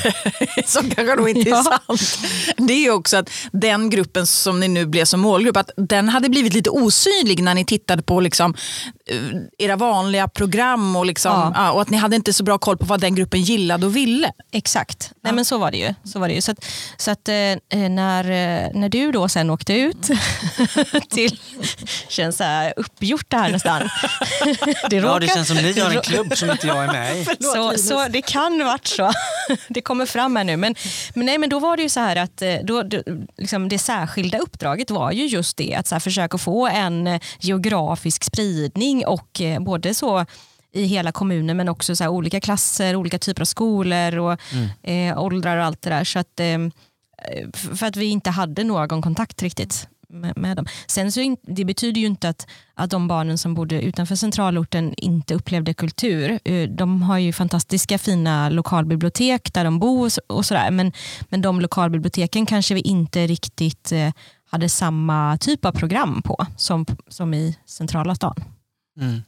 som 0.66 0.90
kanske 0.90 1.16
då 1.16 1.30
inte 1.30 1.50
är 1.50 1.52
Ja. 1.52 1.64
sant, 1.64 2.20
det 2.58 2.74
är 2.86 2.92
också 2.92 3.18
att 3.18 3.30
den 3.52 3.90
gruppen 3.90 4.28
som 4.28 4.60
ni 4.60 4.68
nu 4.68 4.86
blev 4.86 5.06
som 5.06 5.20
målgrupp, 5.20 5.58
att 5.58 5.72
den 5.78 6.10
hade 6.10 6.30
blivit 6.30 6.54
lite 6.54 6.70
osynlig 6.70 7.44
när 7.44 7.56
ni 7.56 7.66
tittade 7.66 8.02
på 8.04 8.20
liksom, 8.20 8.56
eh, 9.10 9.18
era 9.58 9.76
vanliga 9.76 10.28
program 10.28 10.96
och, 10.96 11.06
liksom, 11.06 11.32
Ja. 11.32 11.52
ja, 11.56 11.72
och 11.72 11.82
att 11.82 11.90
ni 11.90 11.98
hade 11.98 12.16
inte 12.16 12.34
så 12.34 12.44
bra 12.44 12.58
koll 12.58 12.78
på 12.78 12.86
vad 12.86 13.00
den 13.00 13.16
gruppen 13.16 13.42
gillade 13.42 13.86
och 13.86 13.96
ville. 13.96 14.32
Exakt, 14.52 15.12
Nej, 15.24 15.34
men 15.34 15.46
så 15.46 15.58
var 15.58 15.72
det 15.72 15.78
ju. 15.78 15.94
Så, 16.04 16.20
var 16.20 16.28
det 16.28 16.34
ju. 16.34 16.42
så, 16.42 16.52
att, 16.52 16.66
så 16.98 17.12
att, 17.12 17.28
eh, 17.30 17.80
när, 17.90 18.24
eh, 18.24 18.70
när 18.74 18.90
du 18.90 19.12
då 19.12 19.30
sen 19.30 19.50
åkte 19.50 19.74
ut 19.74 20.02
till, 21.10 21.40
känns 22.08 22.38
så 22.38 22.44
här 22.44 22.74
uppgjort 22.78 23.26
det 23.28 23.38
här 23.38 23.52
nästan. 23.52 23.82
det, 24.90 24.96
Ja, 24.96 25.02
råkar- 25.04 25.20
det 25.20 25.28
känns 25.28 25.48
som 25.48 25.58
ni 25.58 25.80
har 25.80 25.92
en 25.92 26.02
klubb 26.02 26.38
som 26.38 26.52
inte 26.52 26.68
jag 26.68 26.84
är 26.84 26.88
med 26.88 27.18
i. 27.22 27.26
så, 27.40 27.78
så 27.78 28.08
det 28.08 28.22
kan 28.22 28.66
varit 28.66 28.88
så. 28.88 29.12
Det 29.70 29.82
kommer 29.82 30.06
fram 30.06 30.36
här 30.36 30.44
nu. 30.44 30.58
Men, 30.58 30.76
men, 31.14 31.26
nej, 31.26 31.38
men 31.38 31.50
då 31.50 31.60
var 31.60 31.78
det 31.78 31.84
ju 31.84 31.90
så 31.90 32.00
här 32.00 32.16
att 32.16 32.42
eh, 32.42 32.56
då, 32.64 32.84
då, 32.84 33.02
liksom 33.38 33.70
det 33.70 33.80
särskilda 33.80 34.38
uppdraget 34.38 34.92
var 34.92 35.12
ju 35.12 35.26
just 35.26 35.58
det 35.58 35.76
att 35.76 35.88
så 35.88 35.96
här, 35.96 36.00
försöka 36.00 36.38
få 36.38 36.68
en 36.68 37.08
eh, 37.08 37.22
geografisk 37.40 38.24
spridning 38.24 39.06
och 39.06 39.42
eh, 39.42 39.60
både 39.60 39.94
så 39.94 40.26
i 40.72 40.84
hela 40.84 41.12
kommunen 41.12 41.58
men 41.58 41.70
också 41.70 41.96
så 41.96 42.04
här, 42.04 42.12
olika 42.12 42.40
klasser, 42.40 42.96
olika 42.96 43.20
typer 43.20 43.42
av 43.42 43.46
skolor 43.46 44.18
och 44.18 44.40
eh, 44.90 45.24
åldrar 45.24 45.58
och 45.58 45.66
allt 45.66 45.82
det 45.82 45.90
där. 45.90 46.04
Så 46.04 46.20
att, 46.20 46.40
eh, 46.40 46.60
för 47.76 47.86
att 47.86 47.96
vi 47.96 48.06
inte 48.06 48.30
hade 48.30 48.64
någon 48.64 49.02
kontakt 49.02 49.42
riktigt 49.42 49.88
med, 50.10 50.38
med 50.38 50.58
dem. 50.58 50.66
Sen 50.88 51.12
så 51.12 51.20
in, 51.20 51.38
det 51.42 51.66
betyder 51.66 52.02
ju 52.02 52.08
inte 52.08 52.30
att, 52.30 52.48
att 52.74 52.90
de 52.90 53.08
barnen 53.08 53.38
som 53.38 53.54
bodde 53.54 53.82
utanför 53.82 54.16
centralorten 54.16 54.94
inte 54.98 55.36
upplevde 55.36 55.74
kultur. 55.74 56.40
Eh, 56.46 56.70
de 56.70 57.02
har 57.02 57.18
ju 57.18 57.34
fantastiska 57.34 57.98
fina 57.98 58.50
lokalbibliotek 58.50 59.54
där 59.54 59.64
de 59.64 59.80
bor 59.80 60.06
och 60.28 60.40
och 60.40 60.46
sådär. 60.46 60.72
Men, 60.72 60.92
men 61.30 61.42
de 61.42 61.62
lokalbiblioteken 61.62 62.46
kanske 62.46 62.74
vi 62.74 62.82
inte 62.82 63.28
riktigt 63.28 63.92
eh, 63.92 64.12
hade 64.50 64.70
samma 64.70 65.38
typ 65.38 65.66
av 65.66 65.72
program 65.72 66.22
på 66.22 66.46
som, 66.58 66.86
som 67.08 67.34
i 67.34 67.58
centrala 67.66 68.16
stan. 68.16 68.36
Mm. 69.02 69.22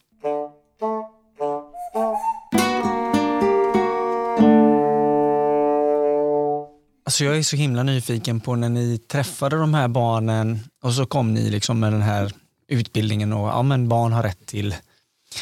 Alltså 7.12 7.26
jag 7.26 7.38
är 7.38 7.44
så 7.44 7.56
himla 7.56 7.84
nyfiken 7.84 8.40
på 8.40 8.56
när 8.56 8.70
ni 8.70 8.98
träffade 8.98 9.58
de 9.58 9.74
här 9.74 9.88
barnen 9.88 10.60
och 10.84 10.94
så 10.94 11.06
kom 11.06 11.34
ni 11.34 11.50
liksom 11.50 11.80
med 11.80 11.94
den 11.94 12.02
här 12.02 12.32
utbildningen 12.68 13.34
och 13.34 13.48
ja, 13.48 13.64
men 13.64 13.90
barn 13.90 14.12
har 14.12 14.24
rätt 14.24 14.46
till, 14.46 14.76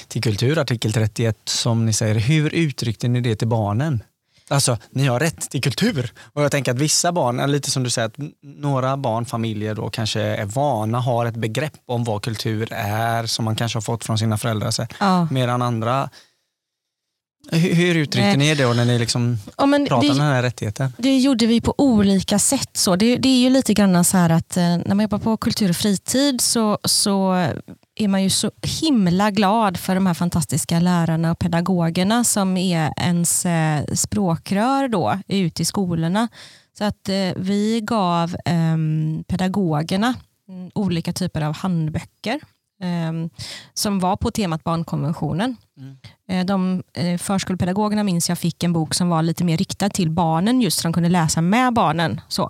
till 0.08 0.24
kultur, 0.24 0.60
artikel 0.60 0.94
31 0.94 1.38
som 1.46 1.86
ni 1.86 1.94
säger. 1.94 2.16
Hur 2.16 2.54
uttryckte 2.54 3.08
ni 3.08 3.22
det 3.22 3.36
till 3.36 3.48
barnen? 3.48 4.04
Alltså, 4.48 4.78
ni 4.92 5.08
har 5.08 5.20
rätt 5.20 5.50
till 5.50 5.62
kultur. 5.62 6.14
Och 6.34 6.44
jag 6.44 6.52
tänker 6.52 6.72
att 6.72 6.80
vissa 6.80 7.12
barn, 7.12 7.52
lite 7.52 7.72
som 7.72 7.84
du 7.84 7.90
säger, 7.90 8.08
att 8.08 8.18
några 8.42 8.98
barn, 8.98 9.26
familjer 9.26 9.76
då 9.76 9.90
kanske 9.90 10.22
är 10.22 10.46
vana, 10.46 11.00
har 11.00 11.26
ett 11.26 11.36
begrepp 11.36 11.74
om 11.86 12.04
vad 12.04 12.22
kultur 12.22 12.74
är 12.74 13.26
som 13.26 13.46
man 13.46 13.56
kanske 13.56 13.78
har 13.78 13.82
fått 13.82 14.06
från 14.06 14.18
sina 14.18 14.38
föräldrar. 14.38 14.72
Så. 14.72 14.88
Ja. 15.00 15.28
Medan 15.32 15.62
andra, 15.62 16.10
hur, 17.52 17.74
hur 17.76 17.96
uttryckte 17.96 18.38
ni 18.38 18.56
det 18.56 18.64
då 18.64 18.74
när 18.74 18.86
ni 18.86 19.00
liksom 19.00 19.38
Ja, 19.58 19.64
pratade 19.66 19.86
det, 19.86 19.96
om 19.96 20.18
den 20.18 20.28
här 20.28 20.44
rättigheten? 20.44 20.94
det 20.98 21.18
gjorde 21.18 21.46
vi 21.46 21.62
på 21.62 21.76
olika 21.78 22.40
sätt. 22.40 22.70
Så 22.78 22.96
det, 22.96 23.18
det 23.18 23.30
är 23.30 23.40
ju 23.40 23.50
lite 23.50 23.74
grann 23.74 24.06
så 24.06 24.18
här 24.18 24.30
att 24.30 24.58
eh, 24.58 24.64
när 24.64 24.96
man 24.96 25.04
jobbar 25.04 25.20
på 25.20 25.38
kultur 25.38 25.70
och 25.70 25.76
fritid 25.76 26.42
så, 26.42 26.78
så 26.84 27.32
är 27.96 28.08
man 28.08 28.24
ju 28.24 28.30
så 28.30 28.52
himla 28.82 29.32
glad 29.32 29.78
för 29.78 29.96
de 29.96 30.06
här 30.08 30.14
fantastiska 30.14 30.80
lärarna 30.80 31.32
och 31.32 31.40
pedagogerna 31.40 32.24
som 32.24 32.58
är 32.58 32.94
ens 32.98 33.46
eh, 33.46 33.86
språkrör 33.94 34.88
då 34.88 35.20
ute 35.28 35.62
i 35.62 35.66
skolorna. 35.66 36.28
Så 36.78 36.84
att 36.84 37.10
eh, 37.10 37.32
vi 37.36 37.82
gav 37.84 38.36
ehm, 38.46 39.24
pedagogerna 39.28 40.14
mm, 40.50 40.72
olika 40.76 41.14
typer 41.14 41.42
av 41.42 41.56
handböcker 41.56 42.40
som 43.74 44.00
var 44.00 44.18
på 44.18 44.32
temat 44.32 44.64
barnkonventionen. 44.64 45.58
Eh, 46.30 46.46
De 46.46 46.84
eh, 46.94 47.18
förskolepedagogerna 47.18 48.04
minns 48.04 48.30
jag 48.30 48.38
fick 48.38 48.64
en 48.64 48.74
bok 48.74 48.94
som 48.94 49.10
var 49.10 49.22
lite 49.22 49.44
mer 49.44 49.58
riktad 49.58 49.90
till 49.90 50.10
barnen 50.12 50.62
just 50.62 50.80
så 50.80 50.88
de 50.88 50.94
kunde 50.94 51.10
läsa 51.10 51.42
med 51.42 51.74
barnen. 51.74 52.22
Så. 52.28 52.50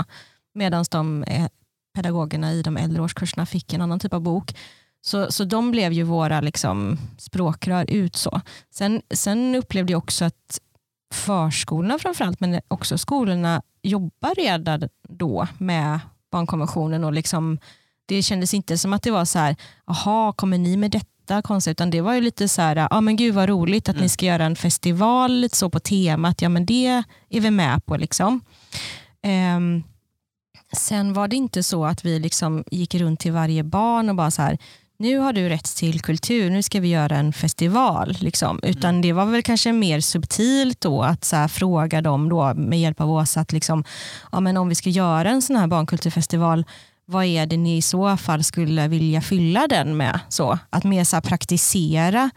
Medan 0.53 0.86
de 0.91 1.24
eh, 1.24 1.48
pedagogerna 1.95 2.53
i 2.53 2.62
de 2.62 2.77
äldre 2.77 3.01
årskurserna 3.01 3.45
fick 3.45 3.74
en 3.74 3.81
annan 3.81 4.00
typ 4.00 4.13
av 4.13 4.21
bok. 4.21 4.55
Så, 5.01 5.31
så 5.31 5.43
de 5.43 5.71
blev 5.71 5.91
ju 5.93 6.03
våra 6.03 6.41
liksom, 6.41 6.98
språkrör 7.17 7.91
ut. 7.91 8.15
så. 8.15 8.41
Sen, 8.74 9.01
sen 9.13 9.55
upplevde 9.55 9.91
jag 9.93 9.98
också 9.98 10.25
att 10.25 10.59
förskolorna 11.13 12.00
framförallt, 12.00 12.39
men 12.39 12.62
också 12.67 12.98
skolorna 12.98 13.62
jobbar 13.83 14.36
redan 14.36 14.89
då 15.09 15.48
med 15.57 16.00
barnkonventionen. 16.31 17.03
och 17.03 17.13
liksom, 17.13 17.59
Det 18.09 18.23
kändes 18.23 18.53
inte 18.53 18.77
som 18.77 18.93
att 18.93 19.03
det 19.03 19.11
var 19.11 19.25
så 19.25 19.39
här, 19.39 19.55
aha, 19.85 20.33
kommer 20.33 20.57
ni 20.57 20.77
med 20.77 20.91
detta 20.91 21.41
konstigt? 21.41 21.71
Utan 21.71 21.89
det 21.89 22.01
var 22.01 22.13
ju 22.13 22.21
lite 22.21 22.47
så 22.47 22.61
här, 22.61 22.75
ja 22.75 22.87
ah, 22.91 23.01
men 23.01 23.15
gud 23.15 23.35
vad 23.35 23.49
roligt 23.49 23.89
att 23.89 23.99
ni 23.99 24.09
ska 24.09 24.25
göra 24.25 24.45
en 24.45 24.55
festival 24.55 25.31
lite 25.31 25.57
så 25.57 25.69
på 25.69 25.79
temat. 25.79 26.41
Ja 26.41 26.49
men 26.49 26.65
det 26.65 27.03
är 27.29 27.41
vi 27.41 27.51
med 27.51 27.85
på. 27.85 27.97
liksom. 27.97 28.41
Ehm, 29.23 29.83
sen 30.77 31.13
var 31.13 31.27
det 31.27 31.35
inte 31.35 31.63
så 31.63 31.85
att 31.85 32.05
vi 32.05 32.19
liksom 32.19 32.63
gick 32.71 32.95
runt 32.95 33.19
till 33.19 33.31
varje 33.31 33.63
barn 33.63 34.09
och 34.09 34.15
bara 34.15 34.31
så 34.31 34.41
här, 34.41 34.57
nu 34.99 35.17
har 35.17 35.33
du 35.33 35.49
rätt 35.49 35.75
till 35.75 36.01
kultur, 36.01 36.49
nu 36.49 36.63
ska 36.63 36.79
vi 36.79 36.87
göra 36.87 37.17
en 37.17 37.33
festival. 37.33 38.17
Liksom. 38.19 38.59
Utan 38.63 39.01
det 39.01 39.13
var 39.13 39.25
väl 39.25 39.43
kanske 39.43 39.73
mer 39.73 39.99
subtilt 40.01 40.81
då 40.81 41.03
att 41.03 41.25
så 41.25 41.35
här, 41.35 41.47
fråga 41.47 42.01
dem 42.01 42.29
då, 42.29 42.53
med 42.53 42.79
hjälp 42.79 43.01
av 43.01 43.11
oss 43.11 43.37
att 43.37 43.51
liksom, 43.51 43.83
ja, 44.31 44.39
men 44.39 44.57
om 44.57 44.69
vi 44.69 44.75
ska 44.75 44.89
göra 44.89 45.29
en 45.29 45.41
sån 45.41 45.55
här 45.55 45.67
barnkulturfestival, 45.67 46.65
vad 47.09 47.25
är 47.25 47.45
det 47.45 47.57
ni 47.57 47.77
i 47.77 47.81
så 47.81 48.17
fall 48.17 48.43
skulle 48.43 48.87
vilja 48.87 49.21
fylla 49.21 49.67
den 49.67 49.97
med? 49.97 50.19
Så, 50.29 50.59
att 50.69 50.83
mer 50.83 51.03
så 51.03 51.21
praktisera 51.21 52.29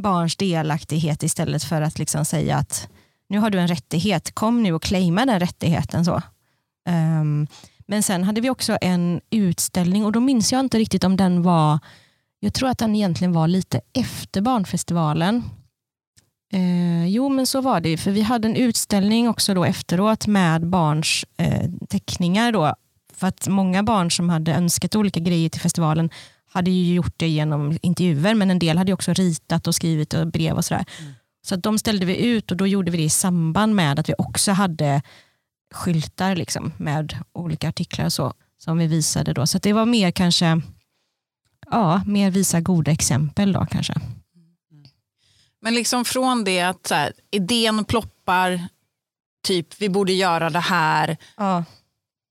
barns 0.00 0.36
delaktighet 0.36 1.22
istället 1.22 1.64
för 1.64 1.82
att 1.82 1.98
liksom 1.98 2.24
säga 2.24 2.56
att 2.56 2.88
nu 3.28 3.38
har 3.38 3.50
du 3.50 3.58
en 3.58 3.68
rättighet, 3.68 4.34
kom 4.34 4.62
nu 4.62 4.72
och 4.72 4.82
claima 4.82 5.26
den 5.26 5.40
rättigheten. 5.40 6.04
så. 6.04 6.22
Ehm, 6.88 7.46
men 7.86 8.02
sen 8.02 8.24
hade 8.24 8.40
vi 8.40 8.50
också 8.50 8.78
en 8.80 9.20
utställning 9.30 10.04
och 10.04 10.12
då 10.12 10.20
minns 10.20 10.52
jag 10.52 10.60
inte 10.60 10.78
riktigt 10.78 11.04
om 11.04 11.16
den 11.16 11.42
var, 11.42 11.78
jag 12.40 12.54
tror 12.54 12.68
att 12.68 12.78
den 12.78 12.96
egentligen 12.96 13.32
var 13.32 13.48
lite 13.48 13.80
efter 13.92 14.40
barnfestivalen. 14.40 15.42
Eh, 16.52 17.06
jo 17.06 17.28
men 17.28 17.46
så 17.46 17.60
var 17.60 17.80
det, 17.80 17.96
för 17.96 18.10
vi 18.10 18.22
hade 18.22 18.48
en 18.48 18.56
utställning 18.56 19.28
också 19.28 19.54
då 19.54 19.64
efteråt 19.64 20.26
med 20.26 20.66
barns 20.66 21.24
eh, 21.36 21.70
teckningar. 21.88 22.52
Då, 22.52 22.74
för 23.18 23.26
att 23.26 23.48
många 23.48 23.82
barn 23.82 24.10
som 24.10 24.28
hade 24.28 24.52
önskat 24.52 24.96
olika 24.96 25.20
grejer 25.20 25.48
till 25.48 25.60
festivalen 25.60 26.10
hade 26.50 26.70
ju 26.70 26.94
gjort 26.94 27.14
det 27.16 27.28
genom 27.28 27.78
intervjuer, 27.82 28.34
men 28.34 28.50
en 28.50 28.58
del 28.58 28.78
hade 28.78 28.92
också 28.92 29.12
ritat 29.12 29.66
och 29.66 29.74
skrivit 29.74 30.14
och 30.14 30.26
brev 30.26 30.56
och 30.56 30.64
sådär. 30.64 30.84
Så 31.42 31.54
att 31.54 31.62
de 31.62 31.78
ställde 31.78 32.06
vi 32.06 32.26
ut 32.26 32.50
och 32.50 32.56
då 32.56 32.66
gjorde 32.66 32.90
vi 32.90 32.96
det 32.96 33.04
i 33.04 33.10
samband 33.10 33.74
med 33.74 33.98
att 33.98 34.08
vi 34.08 34.14
också 34.18 34.52
hade 34.52 35.02
skyltar 35.74 36.36
liksom, 36.36 36.72
med 36.76 37.18
olika 37.32 37.68
artiklar 37.68 38.04
och 38.04 38.12
så 38.12 38.32
som 38.58 38.78
vi 38.78 38.86
visade 38.86 39.32
då. 39.32 39.46
Så 39.46 39.58
det 39.58 39.72
var 39.72 39.86
mer 39.86 40.10
kanske, 40.10 40.60
ja, 41.70 42.02
mer 42.06 42.30
visa 42.30 42.60
goda 42.60 42.90
exempel 42.90 43.52
då 43.52 43.66
kanske. 43.70 43.94
Men 45.60 45.74
liksom 45.74 46.04
från 46.04 46.44
det 46.44 46.60
att 46.60 46.86
så 46.86 46.94
här, 46.94 47.12
idén 47.30 47.84
ploppar, 47.84 48.68
typ 49.46 49.80
vi 49.80 49.88
borde 49.88 50.12
göra 50.12 50.50
det 50.50 50.60
här, 50.60 51.16
Ja. 51.36 51.64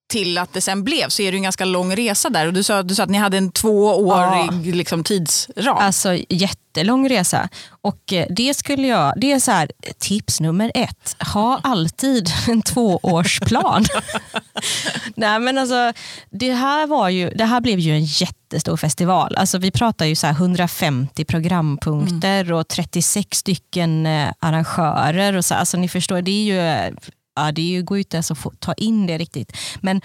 Till 0.07 0.37
att 0.37 0.53
det 0.53 0.61
sen 0.61 0.83
blev 0.83 1.09
så 1.09 1.21
är 1.21 1.31
det 1.31 1.37
en 1.37 1.43
ganska 1.43 1.65
lång 1.65 1.95
resa 1.95 2.29
där. 2.29 2.47
Och 2.47 2.53
du, 2.53 2.63
sa, 2.63 2.83
du 2.83 2.95
sa 2.95 3.03
att 3.03 3.09
ni 3.09 3.17
hade 3.17 3.37
en 3.37 3.51
tvåårig 3.51 4.75
liksom, 4.75 5.03
tidsram. 5.03 5.77
Alltså 5.77 6.17
jättelång 6.29 7.09
resa. 7.09 7.49
Och 7.81 8.13
eh, 8.13 8.25
det 8.29 8.53
skulle 8.53 8.87
jag, 8.87 9.13
det 9.17 9.31
är 9.31 9.39
så 9.39 9.51
här, 9.51 9.71
tips 9.99 10.39
nummer 10.39 10.71
ett, 10.75 11.15
ha 11.33 11.59
alltid 11.63 12.29
en 12.47 12.61
tvåårsplan. 12.61 13.85
Nej, 15.15 15.39
men 15.39 15.57
alltså, 15.57 15.93
det, 16.29 16.53
här 16.53 16.87
var 16.87 17.09
ju, 17.09 17.29
det 17.29 17.45
här 17.45 17.61
blev 17.61 17.79
ju 17.79 17.91
en 17.91 18.05
jättestor 18.05 18.77
festival. 18.77 19.35
Alltså, 19.35 19.57
vi 19.57 19.71
pratar 19.71 20.05
ju 20.05 20.15
så 20.15 20.27
här 20.27 20.33
150 20.33 21.25
programpunkter 21.25 22.53
och 22.53 22.67
36 22.67 23.37
stycken 23.37 24.05
eh, 24.05 24.31
arrangörer. 24.39 25.37
Och 25.37 25.45
så, 25.45 25.55
alltså, 25.55 25.77
ni 25.77 25.89
förstår, 25.89 26.21
det 26.21 26.31
är 26.31 26.43
ju, 26.43 26.95
ja, 27.37 27.51
det 27.51 27.61
är 27.61 27.71
ju, 27.71 27.83
går 27.83 27.97
ju 27.97 28.01
inte 28.01 28.17
ens 28.17 28.31
att 28.31 28.37
få, 28.37 28.51
ta 28.59 28.73
in 28.73 29.07
det 29.07 29.17
riktigt. 29.17 29.57
Men 29.81 30.01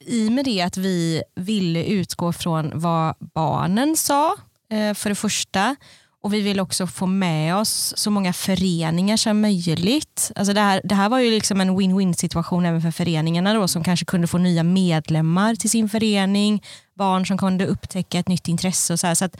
i 0.00 0.28
och 0.28 0.32
med 0.32 0.44
det 0.44 0.62
att 0.62 0.76
vi 0.76 1.22
ville 1.34 1.84
utgå 1.84 2.32
från 2.32 2.70
vad 2.74 3.14
barnen 3.34 3.96
sa, 3.96 4.36
eh, 4.70 4.94
för 4.94 5.08
det 5.08 5.14
första. 5.14 5.76
Och 6.22 6.34
vi 6.34 6.40
vill 6.40 6.60
också 6.60 6.86
få 6.86 7.06
med 7.06 7.56
oss 7.56 7.94
så 7.96 8.10
många 8.10 8.32
föreningar 8.32 9.16
som 9.16 9.40
möjligt. 9.40 10.32
Alltså 10.34 10.52
det, 10.52 10.60
här, 10.60 10.80
det 10.84 10.94
här 10.94 11.08
var 11.08 11.18
ju 11.18 11.30
liksom 11.30 11.60
en 11.60 11.78
win-win 11.78 12.12
situation 12.12 12.66
även 12.66 12.82
för 12.82 12.90
föreningarna 12.90 13.54
då, 13.54 13.68
som 13.68 13.84
kanske 13.84 14.06
kunde 14.06 14.26
få 14.26 14.38
nya 14.38 14.62
medlemmar 14.62 15.54
till 15.54 15.70
sin 15.70 15.88
förening. 15.88 16.62
Barn 16.94 17.26
som 17.26 17.38
kunde 17.38 17.66
upptäcka 17.66 18.18
ett 18.18 18.28
nytt 18.28 18.48
intresse. 18.48 18.92
Och 18.92 19.00
så 19.00 19.06
här, 19.06 19.14
så 19.14 19.24
att 19.24 19.36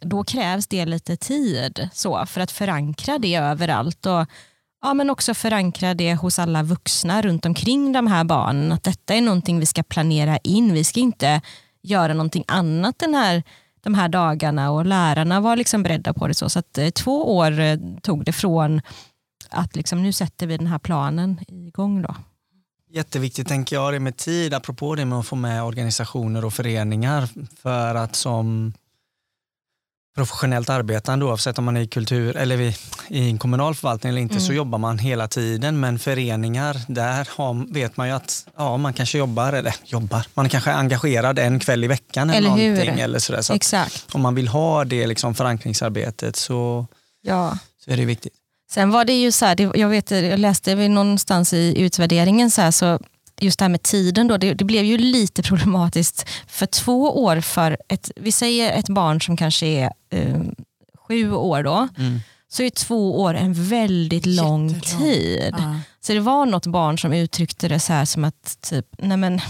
då 0.00 0.24
krävs 0.24 0.66
det 0.66 0.86
lite 0.86 1.16
tid 1.16 1.88
så, 1.92 2.26
för 2.26 2.40
att 2.40 2.50
förankra 2.50 3.18
det 3.18 3.34
överallt. 3.34 4.06
Och, 4.06 4.26
ja, 4.82 4.94
men 4.94 5.10
också 5.10 5.34
förankra 5.34 5.94
det 5.94 6.14
hos 6.14 6.38
alla 6.38 6.62
vuxna 6.62 7.22
runt 7.22 7.46
omkring 7.46 7.92
de 7.92 8.06
här 8.06 8.24
barnen. 8.24 8.72
Att 8.72 8.82
detta 8.82 9.14
är 9.14 9.20
någonting 9.20 9.60
vi 9.60 9.66
ska 9.66 9.82
planera 9.82 10.36
in. 10.36 10.72
Vi 10.72 10.84
ska 10.84 11.00
inte 11.00 11.40
göra 11.82 12.12
någonting 12.14 12.44
annat 12.48 12.98
den 12.98 13.14
här, 13.14 13.42
de 13.80 13.94
här 13.94 14.08
dagarna 14.08 14.70
och 14.70 14.86
lärarna 14.86 15.40
var 15.40 15.56
liksom 15.56 15.82
beredda 15.82 16.12
på 16.12 16.28
det. 16.28 16.34
Så, 16.34 16.48
så 16.48 16.58
att, 16.58 16.78
eh, 16.78 16.88
två 16.88 17.36
år 17.36 17.60
eh, 17.60 17.78
tog 18.02 18.24
det 18.24 18.32
från 18.32 18.80
att 19.50 19.76
liksom, 19.76 20.02
nu 20.02 20.12
sätter 20.12 20.46
vi 20.46 20.56
den 20.56 20.66
här 20.66 20.78
planen 20.78 21.40
igång. 21.48 22.02
Då. 22.02 22.16
Jätteviktigt 22.90 23.48
tänker 23.48 23.76
jag 23.76 23.92
det 23.92 24.00
med 24.00 24.16
tid, 24.16 24.54
apropå 24.54 24.94
det 24.94 25.04
med 25.04 25.18
att 25.18 25.26
få 25.26 25.36
med 25.36 25.62
organisationer 25.62 26.44
och 26.44 26.52
föreningar. 26.52 27.28
För 27.62 27.94
att 27.94 28.16
som 28.16 28.72
professionellt 30.16 30.70
arbetande 30.70 31.24
oavsett 31.24 31.58
om 31.58 31.64
man 31.64 31.76
är 31.76 31.80
i 31.80 31.86
kultur 31.86 32.36
eller 32.36 32.60
i, 32.60 32.74
en 33.30 33.38
kommunal 33.38 33.74
förvaltning 33.74 34.10
eller 34.10 34.20
inte 34.20 34.40
så 34.40 34.52
jobbar 34.52 34.78
man 34.78 34.98
hela 34.98 35.28
tiden 35.28 35.80
men 35.80 35.98
föreningar 35.98 36.76
där 36.88 37.28
har, 37.36 37.72
vet 37.72 37.96
man 37.96 38.08
ju 38.08 38.14
att 38.14 38.46
ja, 38.56 38.76
man 38.76 38.92
kanske 38.92 39.18
jobbar 39.18 39.52
eller 39.52 39.74
jobbar, 39.84 40.26
man 40.34 40.48
kanske 40.48 40.70
är 40.70 40.74
engagerad 40.74 41.38
en 41.38 41.58
kväll 41.60 41.84
i 41.84 41.86
veckan 41.86 42.30
eller, 42.30 42.38
Eller 42.38 42.62
hur? 42.62 42.70
någonting. 42.76 43.00
Eller 43.00 43.18
sådär. 43.18 43.42
Så 43.42 43.54
Exakt. 43.54 44.06
om 44.14 44.20
man 44.20 44.34
vill 44.34 44.48
ha 44.48 44.84
det 44.84 45.06
liksom 45.06 45.34
förankringsarbetet 45.34 46.36
så, 46.36 46.86
Ja. 47.22 47.58
så 47.84 47.90
är 47.90 47.96
det 47.96 48.04
viktigt. 48.04 48.32
Sen 48.70 48.90
var 48.90 49.04
det 49.04 49.12
ju 49.12 49.32
så 49.32 49.44
här, 49.46 49.78
jag, 49.78 49.88
vet, 49.88 50.10
jag 50.10 50.38
läste 50.40 50.74
någonstans 50.88 51.52
i 51.52 51.80
utvärderingen 51.82 52.50
så, 52.50 52.62
här, 52.62 52.70
så 52.70 53.00
just 53.40 53.58
det 53.58 53.64
här 53.64 53.68
med 53.70 53.82
tiden, 53.82 54.28
då, 54.28 54.36
det, 54.36 54.54
det 54.54 54.64
blev 54.64 54.84
ju 54.84 54.98
lite 54.98 55.42
problematiskt 55.42 56.28
för 56.46 56.66
två 56.66 57.24
år 57.24 57.40
för, 57.40 57.76
ett, 57.88 58.10
vi 58.16 58.32
säger 58.32 58.72
ett 58.78 58.88
barn 58.88 59.20
som 59.20 59.36
kanske 59.36 59.66
är 59.66 59.90
eh, 60.12 60.40
sju 61.08 61.32
år 61.32 61.62
då, 61.62 61.88
Mm. 61.98 62.20
så 62.48 62.62
är 62.62 62.70
två 62.70 63.20
år 63.20 63.34
en 63.34 63.54
väldigt 63.54 64.26
lång 64.26 64.68
Jättelång. 64.68 65.00
tid. 65.02 65.54
Ja. 65.58 65.80
Så 66.00 66.12
det 66.12 66.20
var 66.20 66.46
något 66.46 66.66
barn 66.66 66.98
som 66.98 67.12
uttryckte 67.12 67.68
det 67.68 67.80
så 67.80 67.92
här 67.92 68.04
som 68.04 68.24
att 68.24 68.58
typ, 68.60 68.86
nej 68.98 69.16
men, 69.16 69.40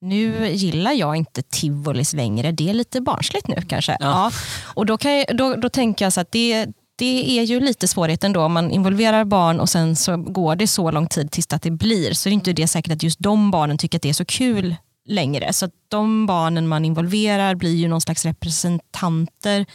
nu 0.00 0.48
gillar 0.52 0.92
jag 0.92 1.16
inte 1.16 1.42
tivolis 1.42 2.12
längre, 2.12 2.52
det 2.52 2.70
är 2.70 2.74
lite 2.74 3.00
barnsligt 3.00 3.48
nu 3.48 3.62
kanske. 3.68 3.92
Ja. 4.00 4.06
Ja. 4.06 4.30
Och 4.74 4.86
då, 4.86 4.98
kan 4.98 5.12
jag, 5.12 5.36
då, 5.36 5.54
då 5.54 5.68
tänker 5.68 6.04
jag 6.04 6.12
så 6.12 6.20
att 6.20 6.32
det, 6.32 6.66
det 7.00 7.38
är 7.38 7.42
ju 7.42 7.60
lite 7.60 7.88
svårigheten 7.88 8.32
då 8.32 8.42
om 8.42 8.52
man 8.52 8.70
involverar 8.70 9.24
barn 9.24 9.60
och 9.60 9.68
sen 9.68 9.96
så 9.96 10.16
går 10.16 10.56
det 10.56 10.66
så 10.66 10.90
lång 10.90 11.06
tid 11.06 11.30
tills 11.30 11.52
att 11.52 11.62
det 11.62 11.70
blir 11.70 12.12
så 12.12 12.28
är 12.28 12.30
det 12.30 12.34
inte 12.34 12.52
det 12.52 12.66
säkert 12.66 12.92
att 12.92 13.02
just 13.02 13.18
de 13.18 13.50
barnen 13.50 13.78
tycker 13.78 13.98
att 13.98 14.02
det 14.02 14.08
är 14.08 14.12
så 14.12 14.24
kul 14.24 14.76
längre. 15.06 15.52
Så 15.52 15.64
att 15.64 15.70
de 15.88 16.26
barnen 16.26 16.68
man 16.68 16.84
involverar 16.84 17.54
blir 17.54 17.74
ju 17.74 17.88
någon 17.88 18.00
slags 18.00 18.24
representanter 18.24 19.66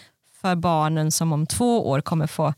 för 0.41 0.55
barnen 0.55 1.12
som 1.12 1.34
om 1.34 1.48
två 1.48 1.89
år 1.89 2.01
kommer 2.01 2.27
få, 2.27 2.53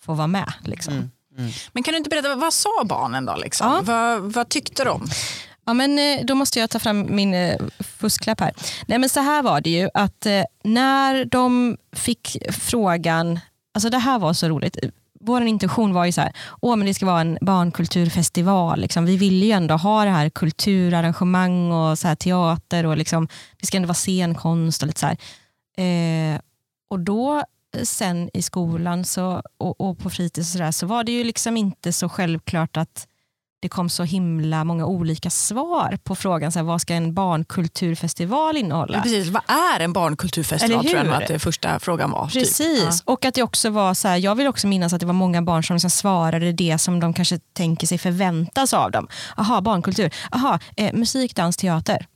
få 0.00 0.14
vara 0.14 0.26
med. 0.26 0.52
Liksom. 0.64 0.94
Mm. 0.94 1.50
Men 1.72 1.82
kan 1.82 1.92
du 1.92 1.98
inte 1.98 2.10
berätta, 2.10 2.34
vad 2.34 2.52
sa 2.54 2.84
barnen 2.84 3.26
då? 3.26 3.36
Liksom? 3.36 3.66
Ja. 3.66 3.82
Vad, 3.84 4.32
vad 4.32 4.48
tyckte 4.48 4.84
de? 4.84 5.06
Ja, 5.66 5.74
men, 5.74 5.98
eh, 5.98 6.24
då 6.24 6.34
måste 6.34 6.58
jag 6.58 6.70
ta 6.70 6.78
fram 6.78 7.06
min 7.16 7.34
eh, 7.34 7.60
fusklapp 7.80 8.40
här. 8.40 8.52
Nej, 8.86 8.98
men 8.98 9.08
så 9.08 9.20
här 9.20 9.42
var 9.42 9.60
det 9.60 9.70
ju 9.70 9.88
att 9.94 10.26
eh, 10.26 10.42
när 10.64 11.24
de 11.24 11.76
fick 11.92 12.36
frågan, 12.50 13.40
alltså 13.74 13.90
det 13.90 13.98
här 13.98 14.18
var 14.18 14.32
så 14.32 14.48
roligt. 14.48 14.78
Vår 15.20 15.42
intention 15.42 15.92
var 15.92 16.04
ju 16.04 16.12
så 16.12 16.20
här, 16.20 16.32
Åh, 16.60 16.76
men 16.76 16.86
det 16.86 16.94
ska 16.94 17.06
vara 17.06 17.20
en 17.20 17.38
barnkulturfestival. 17.40 18.80
Liksom. 18.80 19.04
Vi 19.04 19.16
vill 19.16 19.42
ju 19.42 19.50
ändå 19.50 19.74
ha 19.74 20.04
det 20.04 20.10
här 20.10 20.30
kulturarrangemang 20.30 21.72
och 21.72 21.98
så 21.98 22.08
här 22.08 22.14
teater 22.14 22.86
och 22.86 22.96
liksom, 22.96 23.28
det 23.60 23.66
ska 23.66 23.76
ändå 23.76 23.86
vara 23.86 23.94
scenkonst 23.94 24.82
och 24.82 24.86
lite 24.86 25.00
så 25.00 25.06
här. 25.06 25.16
Eh, 25.76 26.40
och 26.90 27.00
då 27.00 27.36
eh, 27.76 27.82
sen 27.82 28.30
i 28.34 28.42
skolan 28.42 29.04
så, 29.04 29.42
och, 29.58 29.80
och 29.80 29.98
på 29.98 30.10
fritids 30.10 30.48
och 30.48 30.52
så, 30.52 30.58
där, 30.58 30.72
så 30.72 30.86
var 30.86 31.04
det 31.04 31.12
ju 31.12 31.24
liksom 31.24 31.56
inte 31.56 31.92
så 31.92 32.08
självklart 32.08 32.76
att 32.76 33.06
det 33.62 33.68
kom 33.68 33.88
så 33.88 34.04
himla 34.04 34.64
många 34.64 34.86
olika 34.86 35.30
svar 35.30 35.98
på 36.04 36.14
frågan 36.14 36.52
så 36.52 36.58
här, 36.58 36.64
vad 36.64 36.80
ska 36.80 36.94
en 36.94 37.14
barnkulturfestival 37.14 38.56
innehålla. 38.56 39.02
Precis, 39.02 39.28
vad 39.28 39.42
är 39.46 39.80
en 39.80 39.92
barnkulturfestival? 39.92 40.84
Tror 40.84 41.06
jag 41.06 41.22
att 41.22 41.28
det 41.28 41.38
första 41.38 41.78
frågan 41.78 42.10
var. 42.10 42.26
typ. 42.26 42.42
Precis, 42.42 43.02
och 43.04 43.24
att 43.24 43.34
det 43.34 43.42
också 43.42 43.70
var 43.70 43.94
så 43.94 44.08
här, 44.08 44.16
jag 44.16 44.34
vill 44.34 44.46
också 44.46 44.66
minnas 44.66 44.92
att 44.92 45.00
det 45.00 45.06
var 45.06 45.12
många 45.12 45.42
barn 45.42 45.64
som 45.64 45.74
liksom 45.74 45.90
svarade 45.90 46.52
det 46.52 46.78
som 46.78 47.00
de 47.00 47.14
kanske 47.14 47.38
tänker 47.52 47.86
sig 47.86 47.98
förväntas 47.98 48.74
av 48.74 48.90
dem. 48.90 49.08
Aha, 49.36 49.60
barnkultur. 49.60 50.10
Aha, 50.30 50.58
eh, 50.76 50.92
musik, 50.92 51.36
dans, 51.36 51.56
teater. 51.56 52.06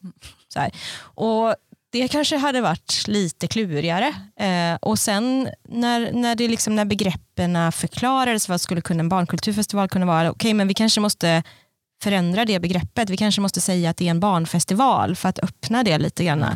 Så 0.48 0.60
här. 0.60 0.70
Och 1.00 1.54
det 1.92 2.08
kanske 2.08 2.36
hade 2.36 2.60
varit 2.60 3.04
lite 3.06 3.46
klurigare. 3.46 4.14
Eh, 4.40 4.78
och 4.80 4.98
sen 4.98 5.48
när, 5.68 6.12
när, 6.12 6.34
det 6.34 6.48
liksom, 6.48 6.76
när 6.76 6.84
begreppen 6.84 7.72
förklarades, 7.72 8.48
vad 8.48 8.60
skulle 8.60 8.80
kunna 8.80 9.00
en 9.00 9.08
barnkulturfestival 9.08 9.88
kunna 9.88 10.06
vara? 10.06 10.30
Okej, 10.30 10.54
men 10.54 10.68
vi 10.68 10.74
kanske 10.74 11.00
måste 11.00 11.42
förändra 12.02 12.44
det 12.44 12.60
begreppet. 12.60 13.10
Vi 13.10 13.16
kanske 13.16 13.40
måste 13.40 13.60
säga 13.60 13.90
att 13.90 13.96
det 13.96 14.06
är 14.06 14.10
en 14.10 14.20
barnfestival 14.20 15.16
för 15.16 15.28
att 15.28 15.38
öppna 15.38 15.82
det 15.82 15.98
lite 15.98 16.24
grann. 16.24 16.46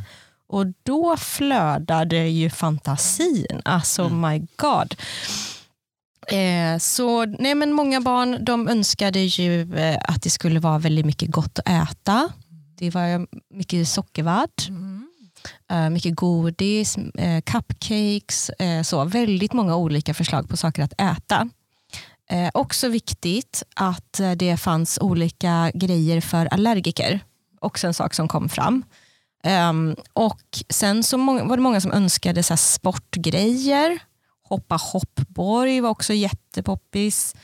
Och 0.49 0.66
då 0.82 1.16
flödade 1.16 2.28
ju 2.28 2.50
fantasin. 2.50 3.62
Alltså 3.64 4.08
my 4.08 4.46
god. 4.56 4.94
Eh, 6.32 6.78
så 6.78 7.25
nej 7.25 7.54
men 7.54 7.72
Många 7.72 8.00
barn 8.00 8.44
de 8.44 8.68
önskade 8.68 9.20
ju 9.20 9.76
eh, 9.76 9.99
att 10.04 10.22
det 10.22 10.30
skulle 10.30 10.60
vara 10.60 10.78
väldigt 10.78 11.06
mycket 11.06 11.30
gott 11.30 11.58
att 11.58 11.69
äta. 11.69 12.28
Det 12.78 12.90
var 12.90 13.26
mycket 13.54 13.88
sockervadd, 13.88 14.50
eh, 14.69 14.75
Eh, 15.70 15.90
mycket 15.90 16.14
godis, 16.14 16.96
eh, 16.96 17.40
cupcakes. 17.40 18.50
Eh, 18.50 18.82
så 18.82 19.04
Väldigt 19.04 19.52
många 19.52 19.76
olika 19.76 20.14
förslag 20.14 20.48
på 20.48 20.56
saker 20.56 20.82
att 20.82 21.00
äta. 21.00 21.48
Också 22.54 22.88
viktigt 22.88 23.62
att 23.74 24.20
det 24.36 24.56
fanns 24.56 24.98
olika 25.02 25.70
grejer 25.74 26.20
för 26.20 26.46
allergiker. 26.46 27.20
Också 27.60 27.86
en 27.86 27.94
sak 27.94 28.14
som 28.14 28.28
kom 28.28 28.48
fram. 28.48 28.84
Ehm, 29.42 29.96
och 30.12 30.64
Sen 30.68 31.02
så 31.02 31.16
var 31.16 31.56
det 31.56 31.62
många 31.62 31.80
som 31.80 31.92
önskade 31.92 32.42
så 32.42 32.52
här 32.52 32.56
sportgrejer. 32.56 33.98
Hoppa 34.42 34.76
hoppborg 34.76 35.80
var 35.80 35.90
också 35.90 36.12
jättepoppis. 36.12 37.34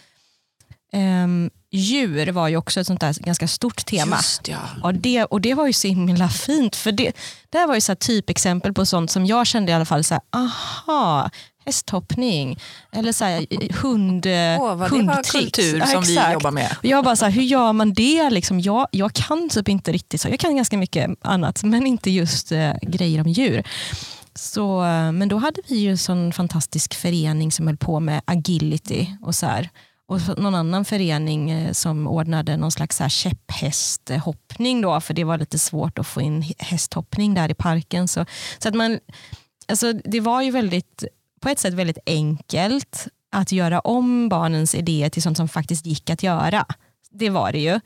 Ehm, 0.93 1.51
Djur 1.77 2.33
var 2.33 2.49
ju 2.49 2.57
också 2.57 2.81
ett 2.81 2.87
sånt 2.87 3.01
där 3.01 3.15
ganska 3.25 3.49
stort 3.49 3.87
tema. 3.87 4.17
Just 4.17 4.49
ja. 4.49 4.59
Och 4.83 4.95
det, 4.95 5.25
och 5.25 5.41
det 5.41 5.55
var 5.55 5.67
ju 5.67 5.73
så 5.73 5.89
himla 5.89 6.29
fint. 6.29 6.77
För 6.77 6.93
det, 6.93 7.13
det 7.51 7.67
var 7.67 7.75
ju 7.75 7.81
så 7.81 7.95
typexempel 7.95 8.73
på 8.75 8.87
sånt 8.87 9.11
som 9.11 9.27
jag 9.27 9.47
kände 9.47 9.73
i 9.73 9.75
alla 9.75 9.85
fall, 9.85 10.05
så 10.05 10.15
här, 10.15 10.23
aha, 10.33 11.31
hästhoppning 11.67 12.59
eller 12.93 13.13
så 13.13 13.25
här, 13.25 13.47
hund, 13.83 14.27
Åh, 14.27 14.75
vad 14.75 14.79
det 14.79 14.79
var 14.79 14.89
hundtricks. 14.89 15.31
kultur 15.31 15.79
Ja, 15.79 15.87
som 15.87 16.03
vi 16.03 16.33
jobbar 16.33 16.51
med. 16.51 16.77
Och 16.79 16.85
jag 16.85 17.05
bara 17.05 17.17
så 17.17 17.25
här, 17.25 17.33
hur 17.33 17.43
gör 17.43 17.73
man 17.73 17.93
det? 17.95 18.31
Liksom, 18.31 18.61
jag, 18.61 18.89
jag 18.91 19.13
kan 19.13 19.49
typ 19.49 19.69
inte 19.69 19.93
riktigt 19.93 20.21
så. 20.21 20.29
Jag 20.29 20.41
kan 20.41 20.57
ganska 20.57 20.77
mycket 20.79 21.11
annat, 21.23 21.63
men 21.63 21.87
inte 21.87 22.11
just 22.11 22.53
eh, 22.53 22.73
grejer 22.83 23.21
om 23.21 23.29
djur. 23.29 23.63
Så, 24.35 24.85
eh, 24.85 25.13
men 25.13 25.29
då 25.29 25.37
hade 25.37 25.61
vi 25.69 25.77
ju 25.77 25.91
en 25.91 25.99
sån 25.99 26.33
fantastisk 26.33 26.95
förening 26.95 27.53
som 27.53 27.67
höll 27.67 27.77
på 27.77 28.01
med 28.01 28.21
agility 28.25 29.07
och 29.23 29.35
så 29.35 29.47
här. 29.47 29.71
Och 30.09 30.39
någon 30.39 30.55
annan 30.55 30.85
förening 30.85 31.51
eh, 31.51 31.73
som 31.73 32.07
ordnade 32.07 32.57
någon 32.57 32.73
slags 32.73 33.01
här 33.01 33.09
käpphästhoppning 33.09 34.81
då, 34.81 35.01
för 35.01 35.15
det 35.15 35.25
var 35.25 35.39
lite 35.39 35.59
svårt 35.59 35.99
att 35.99 36.07
få 36.07 36.21
in 36.21 36.45
hästhoppning 36.59 37.35
där 37.35 37.51
i 37.51 37.55
parken. 37.55 38.09
Så, 38.09 38.27
så 38.59 38.69
att 38.69 38.75
man, 38.75 38.99
alltså 39.69 39.93
det 39.93 40.21
var 40.21 40.43
ju 40.43 40.51
väldigt, 40.51 41.05
på 41.41 41.49
ett 41.49 41.59
sätt 41.59 41.75
väldigt 41.75 41.99
enkelt 42.07 43.09
att 43.33 43.53
göra 43.53 43.81
om 43.81 44.29
barnens 44.29 44.75
idéer 44.75 45.11
till 45.11 45.23
sånt 45.23 45.37
som 45.37 45.49
faktiskt 45.49 45.87
gick 45.87 46.11
att 46.11 46.23
göra. 46.23 46.67
Det 47.11 47.31
var 47.31 47.53
det 47.53 47.61
ju. 47.61 47.81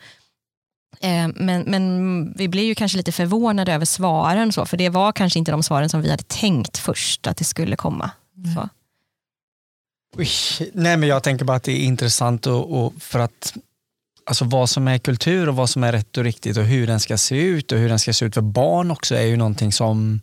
Eh, 1.00 1.28
men, 1.34 1.62
men 1.62 2.34
vi 2.36 2.48
blev 2.48 2.64
ju 2.64 2.74
kanske 2.74 2.98
lite 2.98 3.12
förvånade 3.12 3.72
över 3.72 3.84
svaren, 3.84 4.52
så, 4.52 4.66
för 4.66 4.76
det 4.76 4.88
var 4.88 5.12
kanske 5.12 5.38
inte 5.38 5.50
de 5.50 5.62
svaren 5.62 5.88
som 5.88 6.02
vi 6.02 6.10
hade 6.10 6.22
tänkt 6.22 6.78
först 6.78 7.26
att 7.26 7.36
det 7.36 7.44
skulle 7.44 7.76
komma. 7.76 8.10
Så. 8.54 8.68
Nej 10.72 10.96
men 10.96 11.08
jag 11.08 11.22
tänker 11.22 11.44
bara 11.44 11.56
att 11.56 11.62
det 11.62 11.72
är 11.72 11.84
intressant 11.84 12.46
och, 12.46 12.84
och 12.84 12.92
för 12.98 13.18
att 13.18 13.54
alltså 14.26 14.44
vad 14.44 14.70
som 14.70 14.88
är 14.88 14.98
kultur 14.98 15.48
och 15.48 15.56
vad 15.56 15.70
som 15.70 15.84
är 15.84 15.92
rätt 15.92 16.18
och 16.18 16.24
riktigt 16.24 16.56
och 16.56 16.64
hur 16.64 16.86
den 16.86 17.00
ska 17.00 17.18
se 17.18 17.36
ut 17.36 17.72
och 17.72 17.78
hur 17.78 17.88
den 17.88 17.98
ska 17.98 18.12
se 18.12 18.24
ut 18.24 18.34
för 18.34 18.40
barn 18.40 18.90
också 18.90 19.14
är 19.14 19.22
ju 19.22 19.36
någonting 19.36 19.72
som 19.72 20.20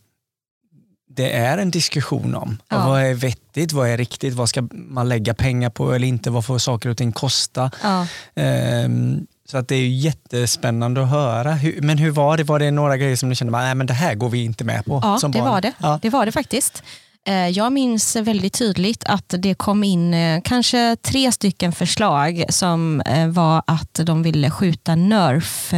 det 1.09 1.31
är 1.31 1.57
en 1.57 1.71
diskussion 1.71 2.35
om. 2.35 2.57
Ja. 2.69 2.87
Vad 2.87 3.01
är 3.01 3.13
vettigt, 3.13 3.71
vad 3.71 3.89
är 3.89 3.97
riktigt, 3.97 4.33
vad 4.33 4.49
ska 4.49 4.67
man 4.71 5.09
lägga 5.09 5.33
pengar 5.33 5.69
på 5.69 5.93
eller 5.93 6.07
inte, 6.07 6.29
vad 6.29 6.45
får 6.45 6.57
saker 6.57 6.89
och 6.89 6.97
ting 6.97 7.11
kosta? 7.11 7.71
Ja. 7.83 8.07
Ehm, 8.35 9.27
så 9.49 9.57
att 9.57 9.67
det 9.67 9.75
är 9.75 9.79
ju 9.79 9.89
jättespännande 9.89 11.03
att 11.03 11.09
höra. 11.09 11.53
Hur, 11.53 11.81
men 11.81 11.97
hur 11.97 12.11
var 12.11 12.37
det? 12.37 12.43
Var 12.43 12.59
det 12.59 12.71
några 12.71 12.97
grejer 12.97 13.15
som 13.15 13.29
du 13.29 13.35
kände, 13.35 13.57
nej 13.57 13.75
men 13.75 13.87
det 13.87 13.93
här 13.93 14.15
går 14.15 14.29
vi 14.29 14.43
inte 14.43 14.63
med 14.63 14.85
på? 14.85 14.99
Ja, 15.03 15.19
det 15.21 15.39
barn? 15.39 15.49
var 15.49 15.61
det. 15.61 15.73
Ja. 15.77 15.99
Det 16.01 16.09
var 16.09 16.25
det 16.25 16.31
faktiskt. 16.31 16.83
Eh, 17.27 17.47
Jag 17.49 17.73
minns 17.73 18.15
väldigt 18.15 18.53
tydligt 18.53 19.03
att 19.03 19.33
det 19.37 19.53
kom 19.53 19.83
in 19.83 20.13
eh, 20.13 20.41
kanske 20.43 20.95
tre 20.95 21.31
stycken 21.31 21.71
förslag 21.71 22.43
som 22.49 23.01
eh, 23.01 23.27
var 23.27 23.63
att 23.67 23.99
de 24.03 24.23
ville 24.23 24.51
skjuta 24.51 24.95
Nerf 24.95 25.73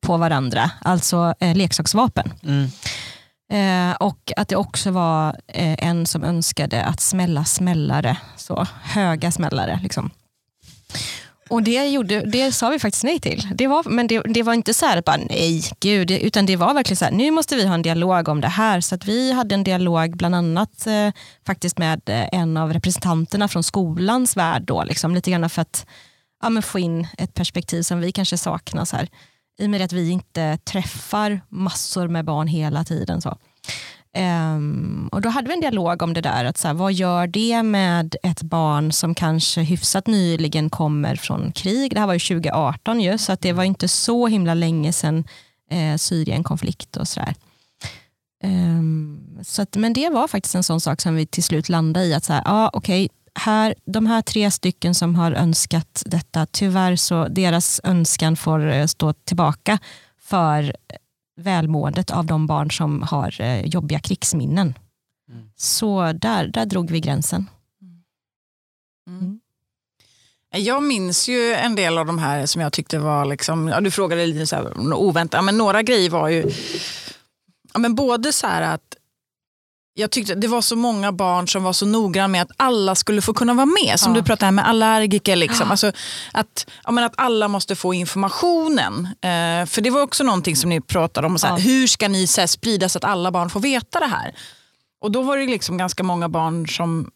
på 0.00 0.16
varandra, 0.16 0.70
alltså 0.80 1.34
leksaksvapen. 1.40 2.32
Mm. 2.42 2.70
Och 4.00 4.32
att 4.36 4.48
det 4.48 4.56
också 4.56 4.90
var 4.90 5.36
en 5.78 6.06
som 6.06 6.24
önskade 6.24 6.84
att 6.84 7.00
smälla 7.00 7.44
smällare, 7.44 8.16
så 8.36 8.66
höga 8.82 9.32
smällare. 9.32 9.80
Liksom. 9.82 10.10
Och 11.48 11.62
det, 11.62 11.88
gjorde, 11.88 12.20
det 12.20 12.52
sa 12.52 12.68
vi 12.68 12.78
faktiskt 12.78 13.04
nej 13.04 13.20
till. 13.20 13.48
Det 13.54 13.66
var, 13.66 13.84
men 13.84 14.06
det, 14.06 14.20
det 14.20 14.42
var 14.42 14.54
inte 14.54 14.74
så 14.74 14.86
här 14.86 15.02
bara 15.02 15.16
nej, 15.16 15.62
gud, 15.80 16.10
utan 16.10 16.46
det 16.46 16.56
var 16.56 16.74
verkligen 16.74 16.96
så 16.96 17.04
här, 17.04 17.12
nu 17.12 17.30
måste 17.30 17.56
vi 17.56 17.66
ha 17.66 17.74
en 17.74 17.82
dialog 17.82 18.28
om 18.28 18.40
det 18.40 18.48
här. 18.48 18.80
Så 18.80 18.94
att 18.94 19.04
vi 19.04 19.32
hade 19.32 19.54
en 19.54 19.64
dialog 19.64 20.16
bland 20.16 20.34
annat 20.34 20.86
eh, 20.86 21.10
faktiskt 21.46 21.78
med 21.78 22.00
eh, 22.06 22.28
en 22.32 22.56
av 22.56 22.72
representanterna 22.72 23.48
från 23.48 23.62
skolans 23.62 24.36
värld 24.36 24.62
då, 24.62 24.84
liksom, 24.84 25.14
lite 25.14 25.30
grann 25.30 25.50
för 25.50 25.62
att 25.62 25.86
ja, 26.42 26.50
men 26.50 26.62
få 26.62 26.78
in 26.78 27.06
ett 27.18 27.34
perspektiv 27.34 27.82
som 27.82 28.00
vi 28.00 28.12
kanske 28.12 28.38
saknar. 28.38 28.84
Så 28.84 28.96
här. 28.96 29.08
I 29.58 29.66
och 29.66 29.70
med 29.70 29.82
att 29.82 29.92
vi 29.92 30.10
inte 30.10 30.58
träffar 30.64 31.40
massor 31.48 32.08
med 32.08 32.24
barn 32.24 32.46
hela 32.46 32.84
tiden. 32.84 33.22
Så. 33.22 33.38
Ehm, 34.16 35.08
och 35.12 35.20
Då 35.20 35.28
hade 35.28 35.48
vi 35.48 35.54
en 35.54 35.60
dialog 35.60 36.02
om 36.02 36.14
det 36.14 36.20
där, 36.20 36.44
att 36.44 36.58
så 36.58 36.68
här, 36.68 36.74
vad 36.74 36.92
gör 36.92 37.26
det 37.26 37.62
med 37.62 38.16
ett 38.22 38.42
barn 38.42 38.92
som 38.92 39.14
kanske 39.14 39.60
hyfsat 39.60 40.06
nyligen 40.06 40.70
kommer 40.70 41.16
från 41.16 41.52
krig? 41.52 41.94
Det 41.94 42.00
här 42.00 42.06
var 42.06 42.14
ju 42.14 42.20
2018 42.20 43.00
ju, 43.00 43.18
så 43.18 43.32
att 43.32 43.40
det 43.40 43.52
var 43.52 43.64
inte 43.64 43.88
så 43.88 44.26
himla 44.26 44.54
länge 44.54 44.92
sedan 44.92 45.24
eh, 45.70 45.96
Syrien-konflikt 45.96 46.96
och 46.96 47.08
sådär. 47.08 47.34
Ehm, 48.42 49.38
så 49.42 49.62
att, 49.62 49.76
men 49.76 49.92
det 49.92 50.08
var 50.08 50.28
faktiskt 50.28 50.54
en 50.54 50.62
sån 50.62 50.80
sak 50.80 51.00
som 51.00 51.14
vi 51.14 51.26
till 51.26 51.44
slut 51.44 51.68
landade 51.68 52.06
i, 52.06 52.14
att 52.14 52.24
så 52.24 52.32
här, 52.32 52.42
ah, 52.44 52.70
okej, 52.72 53.08
här, 53.34 53.74
de 53.86 54.06
här 54.06 54.22
tre 54.22 54.50
stycken 54.50 54.94
som 54.94 55.14
har 55.14 55.32
önskat 55.32 56.02
detta, 56.06 56.46
tyvärr 56.46 56.96
så 56.96 57.28
deras 57.28 57.80
önskan 57.84 58.36
får 58.36 58.70
eh, 58.72 58.86
stå 58.86 59.12
tillbaka 59.12 59.78
för 60.20 60.76
välmåendet 61.36 62.10
av 62.10 62.26
de 62.26 62.46
barn 62.46 62.70
som 62.70 63.02
har 63.02 63.40
eh, 63.40 63.66
jobbiga 63.66 64.00
krigsminnen. 64.00 64.74
Mm. 65.32 65.50
Så 65.56 66.12
där, 66.12 66.46
där 66.46 66.66
drog 66.66 66.90
vi 66.90 67.00
gränsen. 67.00 67.46
Mm. 69.08 69.40
Jag 70.50 70.82
minns 70.82 71.28
ju 71.28 71.52
en 71.52 71.74
del 71.74 71.98
av 71.98 72.06
de 72.06 72.18
här 72.18 72.46
som 72.46 72.62
jag 72.62 72.72
tyckte 72.72 72.98
var, 72.98 73.24
liksom, 73.24 73.68
ja, 73.68 73.80
du 73.80 73.90
frågade 73.90 74.26
lite 74.26 74.46
så 74.46 74.56
här, 74.56 74.94
oväntat, 74.94 75.44
men 75.44 75.58
några 75.58 75.82
grejer 75.82 76.10
var 76.10 76.28
ju, 76.28 76.50
ja, 77.72 77.78
men 77.78 77.94
både 77.94 78.32
så 78.32 78.46
här 78.46 78.62
att 78.62 78.96
jag 79.98 80.10
tyckte 80.10 80.34
det 80.34 80.48
var 80.48 80.60
så 80.62 80.76
många 80.76 81.12
barn 81.12 81.48
som 81.48 81.62
var 81.64 81.72
så 81.72 81.86
noggranna 81.86 82.28
med 82.28 82.42
att 82.42 82.50
alla 82.56 82.94
skulle 82.94 83.22
få 83.22 83.34
kunna 83.34 83.54
vara 83.54 83.66
med. 83.66 84.00
Som 84.00 84.14
Ja. 84.14 84.20
du 84.20 84.26
pratade 84.26 84.52
med 84.52 84.68
allergiker. 84.68 85.36
Liksom. 85.36 85.66
Ja. 85.66 85.70
Alltså, 85.70 85.92
att, 86.32 86.66
ja, 86.84 86.90
men 86.90 87.04
att 87.04 87.14
alla 87.16 87.48
måste 87.48 87.76
få 87.76 87.94
informationen. 87.94 89.06
Eh, 89.06 89.66
för 89.66 89.80
det 89.80 89.90
var 89.90 90.02
också 90.02 90.24
någonting 90.24 90.56
som 90.56 90.70
ni 90.70 90.80
pratade 90.80 91.26
om. 91.26 91.34
Och 91.34 91.40
så 91.40 91.46
här. 91.46 91.58
Hur 91.58 91.86
ska 91.86 92.08
ni 92.08 92.26
så 92.26 92.40
här, 92.40 92.46
sprida 92.48 92.88
så 92.88 92.98
att 92.98 93.04
alla 93.04 93.30
barn 93.30 93.50
får 93.50 93.60
veta 93.60 94.00
det 94.00 94.06
här? 94.06 94.34
Och 95.00 95.10
då 95.10 95.22
var 95.22 95.36
det 95.36 95.46
liksom 95.46 95.78
ganska 95.78 96.02
många 96.02 96.28
barn 96.28 96.68
som 96.68 97.10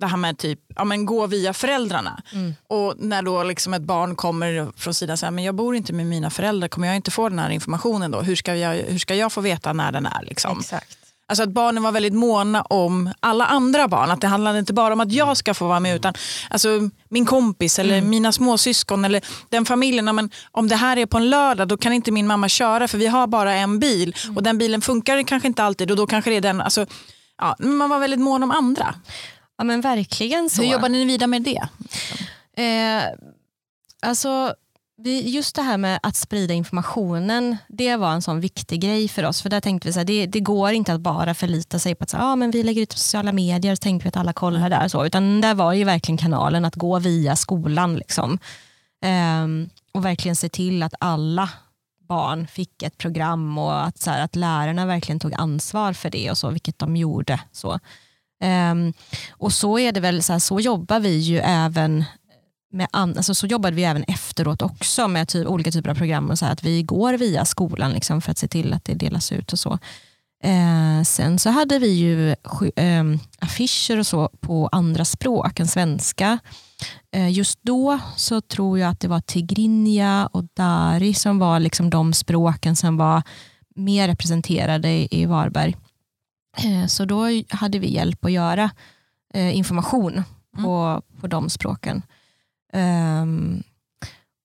det 0.00 0.06
här 0.06 0.16
med 0.16 0.38
typ, 0.38 0.58
ja, 0.76 0.84
men 0.84 1.06
gå 1.06 1.26
via 1.26 1.52
föräldrarna. 1.52 2.22
Mm. 2.32 2.54
Och 2.68 2.94
när 2.98 3.22
då 3.22 3.42
liksom 3.42 3.74
ett 3.74 3.82
barn 3.82 4.16
kommer 4.16 4.72
från 4.76 4.94
sidan 4.94 5.16
så 5.18 5.26
här, 5.26 5.30
men 5.30 5.44
jag 5.44 5.54
bor 5.54 5.76
inte 5.76 5.92
med 5.92 6.06
mina 6.06 6.30
föräldrar, 6.30 6.68
kommer 6.68 6.86
jag 6.86 6.96
inte 6.96 7.10
få 7.10 7.28
den 7.28 7.38
här 7.38 7.50
informationen 7.50 8.10
då? 8.10 8.20
Hur 8.20 8.36
ska 8.36 8.56
jag, 8.56 8.74
hur 8.74 8.98
ska 8.98 9.14
jag 9.14 9.32
få 9.32 9.40
veta 9.40 9.72
när 9.72 9.92
den 9.92 10.06
är? 10.06 10.22
Liksom? 10.22 10.58
Exakt. 10.60 10.98
Alltså 11.32 11.42
att 11.42 11.50
barnen 11.50 11.82
var 11.82 11.92
väldigt 11.92 12.12
måna 12.14 12.62
om 12.62 13.12
alla 13.20 13.46
andra 13.46 13.88
barn. 13.88 14.10
Att 14.10 14.20
det 14.20 14.26
handlade 14.26 14.58
inte 14.58 14.72
bara 14.72 14.92
om 14.94 15.00
att 15.00 15.12
jag 15.12 15.36
ska 15.36 15.54
få 15.54 15.66
vara 15.68 15.80
med 15.80 15.96
utan 15.96 16.14
alltså, 16.50 16.68
min 17.08 17.26
kompis 17.26 17.78
eller 17.78 17.98
Mm. 17.98 18.10
mina 18.10 18.32
småsyskon 18.32 19.04
eller 19.04 19.22
den 19.48 19.64
familjen. 19.64 20.04
Men 20.16 20.30
om 20.50 20.68
det 20.68 20.76
här 20.76 20.96
är 20.96 21.06
på 21.06 21.16
en 21.16 21.30
lördag 21.30 21.68
då 21.68 21.76
kan 21.76 21.92
inte 21.92 22.12
min 22.12 22.26
mamma 22.26 22.48
köra 22.48 22.88
för 22.88 22.98
vi 22.98 23.06
har 23.06 23.26
bara 23.26 23.52
en 23.54 23.78
bil 23.78 24.14
Mm. 24.24 24.36
och 24.36 24.42
den 24.42 24.58
bilen 24.58 24.80
funkar 24.80 25.22
kanske 25.22 25.48
inte 25.48 25.62
alltid 25.64 25.90
och 25.90 25.96
då 25.96 26.06
kanske 26.06 26.30
det 26.30 26.36
är 26.36 26.40
den. 26.40 26.60
Alltså, 26.60 26.86
ja, 27.38 27.56
man 27.58 27.90
var 27.90 27.98
väldigt 27.98 28.20
mån 28.20 28.42
om 28.42 28.50
andra. 28.50 28.94
Ja 29.58 29.64
men 29.64 29.80
verkligen 29.80 30.50
så. 30.50 30.62
Hur 30.62 30.68
jobbar 30.72 30.88
ni 30.88 31.04
vidare 31.04 31.26
med 31.26 31.42
det? 31.42 31.62
Eh, 32.62 33.02
alltså, 34.02 34.54
vi, 35.02 35.30
just 35.30 35.56
det 35.56 35.62
här 35.62 35.78
med 35.78 36.00
att 36.02 36.16
sprida 36.16 36.54
informationen, 36.54 37.56
det 37.68 37.96
var 37.96 38.12
en 38.12 38.22
sån 38.22 38.40
viktig 38.40 38.80
grej 38.80 39.08
för 39.08 39.24
oss. 39.24 39.42
För 39.42 39.50
där 39.50 39.60
tänkte 39.60 39.90
vi 39.90 40.00
att 40.00 40.06
det, 40.06 40.26
det 40.26 40.40
går 40.40 40.72
inte 40.72 40.92
att 40.94 41.00
bara 41.00 41.34
förlita 41.34 41.78
sig 41.78 41.94
på 41.94 42.04
att 42.04 42.10
så, 42.10 42.16
ah, 42.16 42.36
men 42.36 42.50
vi 42.50 42.62
lägger 42.62 42.82
ut 42.82 42.90
på 42.90 42.98
sociala 42.98 43.32
medier 43.32 43.74
så 43.74 43.80
tänker 43.80 44.04
vi 44.04 44.08
att 44.08 44.16
alla 44.16 44.32
kollar 44.32 44.70
där. 44.70 44.88
Så, 44.88 45.06
utan 45.06 45.40
där 45.40 45.54
var 45.54 45.72
ju 45.72 45.84
verkligen 45.84 46.18
kanalen 46.18 46.64
att 46.64 46.74
gå 46.74 46.98
via 46.98 47.36
skolan. 47.36 47.96
Liksom. 47.96 48.38
Ehm, 49.04 49.70
och 49.92 50.04
verkligen 50.04 50.36
se 50.36 50.48
till 50.48 50.82
att 50.82 50.94
alla 50.98 51.50
barn 52.08 52.46
fick 52.46 52.82
ett 52.82 52.98
program 52.98 53.58
och 53.58 53.86
att, 53.86 53.98
så 53.98 54.10
här, 54.10 54.24
att 54.24 54.36
lärarna 54.36 54.86
verkligen 54.86 55.20
tog 55.20 55.34
ansvar 55.34 55.92
för 55.92 56.10
det 56.10 56.30
och 56.30 56.38
så, 56.38 56.50
vilket 56.50 56.78
de 56.78 56.96
gjorde. 56.96 57.40
Så. 57.52 57.78
Um, 58.44 58.92
och 59.30 59.52
så 59.52 59.78
är 59.78 59.92
det 59.92 60.00
väl, 60.00 60.22
så, 60.22 60.32
här, 60.32 60.40
så 60.40 60.60
jobbar 60.60 61.00
vi 61.00 61.18
ju 61.18 61.38
även 61.38 62.04
med 62.72 62.88
an, 62.90 63.16
alltså 63.16 63.34
så 63.34 63.46
jobbade 63.46 63.76
vi 63.76 63.84
även 63.84 64.04
efteråt 64.04 64.62
också 64.62 65.08
med 65.08 65.28
typ, 65.28 65.46
olika 65.46 65.70
typer 65.70 65.90
av 65.90 65.94
program. 65.94 66.30
Och 66.30 66.38
så 66.38 66.44
här, 66.44 66.52
att 66.52 66.64
vi 66.64 66.82
går 66.82 67.14
via 67.14 67.44
skolan 67.44 67.92
liksom, 67.92 68.20
för 68.20 68.30
att 68.30 68.38
se 68.38 68.48
till 68.48 68.72
att 68.72 68.84
det 68.84 68.94
delas 68.94 69.32
ut 69.32 69.52
och 69.52 69.58
så. 69.58 69.78
Eh, 70.44 71.02
sen 71.04 71.38
så 71.38 71.50
hade 71.50 71.78
vi 71.78 71.88
ju 71.88 72.34
ehm, 72.76 73.18
affischer 73.38 73.98
och 73.98 74.06
så 74.06 74.28
på 74.40 74.68
andra 74.72 75.04
språk 75.04 75.60
än 75.60 75.68
svenska. 75.68 76.38
Eh, 77.12 77.30
just 77.30 77.58
då 77.62 77.98
så 78.16 78.40
tror 78.40 78.78
jag 78.78 78.90
att 78.90 79.00
det 79.00 79.08
var 79.08 79.20
tigrinja 79.20 80.28
och 80.32 80.44
dari 80.54 81.14
som 81.14 81.38
var 81.38 81.60
liksom 81.60 81.90
de 81.90 82.12
språken 82.12 82.76
som 82.76 82.96
var 82.96 83.22
mer 83.74 84.08
representerade 84.08 84.88
i, 84.88 85.08
i 85.10 85.26
Varberg. 85.26 85.76
Eh, 86.58 86.86
så 86.86 87.04
då 87.04 87.26
hade 87.48 87.78
vi 87.78 87.94
hjälp 87.94 88.24
att 88.24 88.32
göra 88.32 88.70
eh, 89.34 89.56
information 89.56 90.22
på, 90.56 91.02
på 91.20 91.26
de 91.26 91.50
språken. 91.50 92.02
Um, 92.76 93.62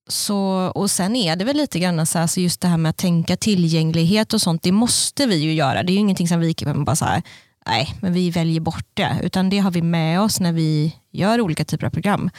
så, 0.09 0.71
och 0.75 0.91
Sen 0.91 1.15
är 1.15 1.35
det 1.35 1.45
väl 1.45 1.57
lite 1.57 1.79
grann 1.79 2.05
så 2.05 2.19
här, 2.19 2.27
så 2.27 2.39
just 2.39 2.61
det 2.61 2.67
här 2.67 2.77
med 2.77 2.89
att 2.89 2.97
tänka 2.97 3.37
tillgänglighet 3.37 4.33
och 4.33 4.41
sånt, 4.41 4.63
det 4.63 4.71
måste 4.71 5.25
vi 5.25 5.35
ju 5.35 5.53
göra. 5.53 5.83
Det 5.83 5.91
är 5.91 5.93
ju 5.93 5.99
ingenting 5.99 6.27
som 6.27 6.39
vi 6.39 6.53
kan 6.53 6.85
bara 6.85 6.95
så 6.95 7.05
här, 7.05 7.21
nej, 7.65 7.95
men 8.01 8.13
vi 8.13 8.29
väljer 8.31 8.59
bort 8.59 8.87
det. 8.93 9.19
Utan 9.23 9.49
det 9.49 9.59
har 9.59 9.71
vi 9.71 9.81
med 9.81 10.21
oss 10.21 10.39
när 10.39 10.51
vi 10.51 10.95
gör 11.11 11.41
olika 11.41 11.65
typer 11.65 11.85
av 11.85 11.91
program. 11.91 12.29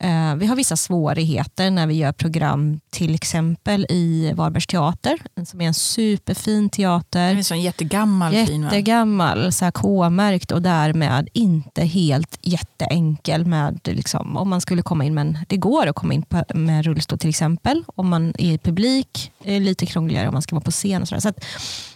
Eh, 0.00 0.34
vi 0.34 0.46
har 0.46 0.56
vissa 0.56 0.76
svårigheter 0.76 1.70
när 1.70 1.86
vi 1.86 1.94
gör 1.94 2.12
program 2.12 2.80
till 2.90 3.14
exempel 3.14 3.86
i 3.90 4.32
Varbergs 4.32 4.66
teater, 4.66 5.18
som 5.46 5.60
är 5.60 5.66
en 5.66 5.74
superfin 5.74 6.64
Det 6.64 6.70
teater. 6.70 7.20
är 7.20 7.34
en 7.34 7.44
sån 7.44 7.60
jättegammal 7.62 8.32
fin? 8.46 8.62
Jättegammal, 8.62 9.52
så 9.52 9.64
här 9.64 9.72
K-märkt 9.72 10.50
och 10.52 10.62
därmed 10.62 11.28
inte 11.32 11.84
helt 11.84 12.38
jätteenkel 12.42 13.46
med 13.46 13.80
liksom, 13.84 14.36
om 14.36 14.48
man 14.48 14.60
skulle 14.60 14.82
komma 14.82 15.04
in, 15.04 15.14
men 15.14 15.38
det 15.48 15.56
går 15.56 15.86
att 15.86 15.96
komma 15.96 16.14
in 16.14 16.24
med 16.54 16.84
rullstol 16.84 17.18
till 17.18 17.30
exempel. 17.30 17.84
Om 17.94 18.08
man 18.08 18.28
är 18.38 18.52
i 18.52 18.58
publik, 18.58 19.32
är 19.44 19.60
lite 19.60 19.86
krångligare 19.86 20.28
om 20.28 20.32
man 20.32 20.42
ska 20.42 20.56
vara 20.56 20.64
på 20.64 20.70
scen. 20.70 21.02
Och 21.02 21.08
så 21.08 21.20
så 21.20 21.32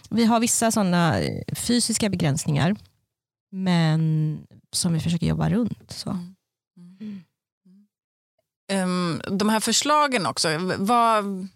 vi 0.09 0.25
har 0.25 0.39
vissa 0.39 0.71
sådana 0.71 1.15
fysiska 1.55 2.09
begränsningar, 2.09 2.75
men 3.51 4.39
som 4.71 4.93
vi 4.93 4.99
försöker 4.99 5.27
jobba 5.27 5.49
runt. 5.49 5.91
Så 5.91 6.17
um, 8.71 9.21
de 9.27 9.49
här 9.49 9.59
förslagen 9.59 10.25
också, 10.25 10.49
vad, 10.77 11.47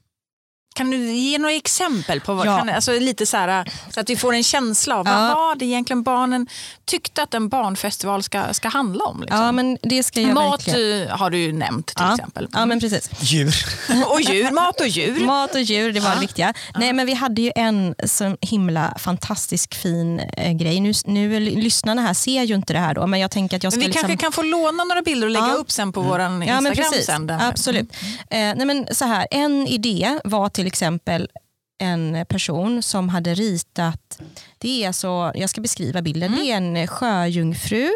kan 0.75 0.91
du 0.91 1.11
ge 1.11 1.37
några 1.37 1.55
exempel 1.55 2.19
på 2.21 2.33
vad, 2.33 2.47
Ja. 2.47 2.57
kan, 2.57 2.69
alltså 2.69 2.91
lite 2.91 3.25
så, 3.25 3.37
här, 3.37 3.71
så 3.93 3.99
att 3.99 4.09
vi 4.09 4.15
får 4.15 4.33
en 4.33 4.43
känsla 4.43 4.95
av 4.95 5.05
Ja. 5.07 5.13
vad 5.13 5.29
var 5.37 5.55
det 5.55 5.65
egentligen 5.65 6.03
barnen 6.03 6.47
tyckte 6.85 7.23
att 7.23 7.33
en 7.33 7.49
barnfestival 7.49 8.23
ska, 8.23 8.53
ska 8.53 8.69
handla 8.69 9.03
om? 9.05 9.21
Liksom? 9.21 9.39
Ja, 9.41 9.51
men 9.51 9.77
det 9.81 10.03
ska 10.03 10.21
jag 10.21 10.33
Mat 10.33 10.67
verkligen. 10.67 11.07
eh, 11.07 11.17
har 11.17 11.29
du 11.29 11.37
ju 11.37 11.53
nämnt 11.53 11.87
till 11.87 11.95
Ja. 11.99 12.13
exempel. 12.13 12.47
Ja, 12.53 12.65
men 12.65 12.79
precis. 12.79 13.09
Djur. 13.19 13.55
och 14.07 14.21
djur, 14.21 14.51
mat 14.51 14.81
och 14.81 14.87
djur. 14.87 15.25
Mat 15.25 15.55
och 15.55 15.61
djur, 15.61 15.91
det 15.93 15.99
var 15.99 16.09
Ja. 16.09 16.15
det 16.15 16.21
viktiga. 16.21 16.53
Nej, 16.75 16.93
men 16.93 17.05
vi 17.05 17.13
hade 17.13 17.41
ju 17.41 17.51
en 17.55 17.95
så 18.05 18.37
himla 18.41 18.93
fantastisk 18.99 19.75
fin 19.75 20.19
eh, 20.19 20.51
grej. 20.53 20.79
Nu, 20.79 20.93
nu, 21.05 21.39
lyssnarna 21.39 22.01
här 22.01 22.13
ser 22.13 22.43
ju 22.43 22.55
inte 22.55 22.73
det 22.73 22.79
här 22.79 22.93
då, 22.93 23.07
men 23.07 23.19
jag 23.19 23.31
tänker 23.31 23.57
att 23.57 23.63
jag 23.63 23.73
ska 23.73 23.77
Men 23.79 23.81
vi 23.87 23.87
liksom... 23.87 24.07
kanske 24.09 24.23
kan 24.25 24.31
få 24.31 24.41
låna 24.41 24.83
några 24.83 25.01
bilder 25.01 25.27
och 25.27 25.31
lägga 25.31 25.47
Ja. 25.47 25.53
upp 25.53 25.71
sen 25.71 25.91
på 25.91 26.01
vår 26.01 26.19
Ja, 26.19 26.29
men 26.29 26.41
Instagram 26.43 26.75
precis. 26.91 27.05
sen. 27.05 27.29
Absolut. 27.29 27.91
Eh, 28.29 28.37
nej, 28.39 28.65
men 28.65 28.87
så 28.91 29.05
här, 29.05 29.27
en 29.31 29.67
idé 29.67 30.19
var 30.23 30.49
till 30.49 30.64
exempel 30.67 31.29
en 31.77 32.25
person 32.29 32.83
som 32.83 33.09
hade 33.09 33.33
ritat, 33.33 34.21
det 34.57 34.83
är 34.83 34.91
så, 34.91 35.31
jag 35.35 35.49
ska 35.49 35.61
beskriva 35.61 36.01
bilden, 36.01 36.31
det 36.31 36.51
är 36.51 36.57
en 36.57 36.87
sjöjungfru 36.87 37.89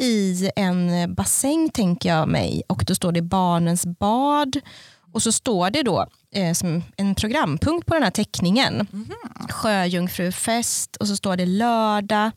i 0.00 0.50
en 0.56 1.14
bassäng 1.14 1.70
tänker 1.70 2.08
jag 2.08 2.28
mig. 2.28 2.62
Och 2.66 2.84
då 2.86 2.94
står 2.94 3.12
det 3.12 3.22
barnens 3.22 3.86
bad. 3.86 4.60
Och 5.12 5.22
så 5.22 5.32
står 5.32 5.70
det 5.70 5.82
då 5.82 6.06
eh, 6.34 6.52
som 6.52 6.82
en 6.96 7.14
programpunkt 7.14 7.86
på 7.86 7.94
den 7.94 8.02
här 8.02 8.10
teckningen. 8.10 8.86
Sjöjungfrufest 9.50 10.96
och 10.96 11.06
så 11.06 11.16
står 11.16 11.36
det 11.36 11.46
lördag. 11.46 12.30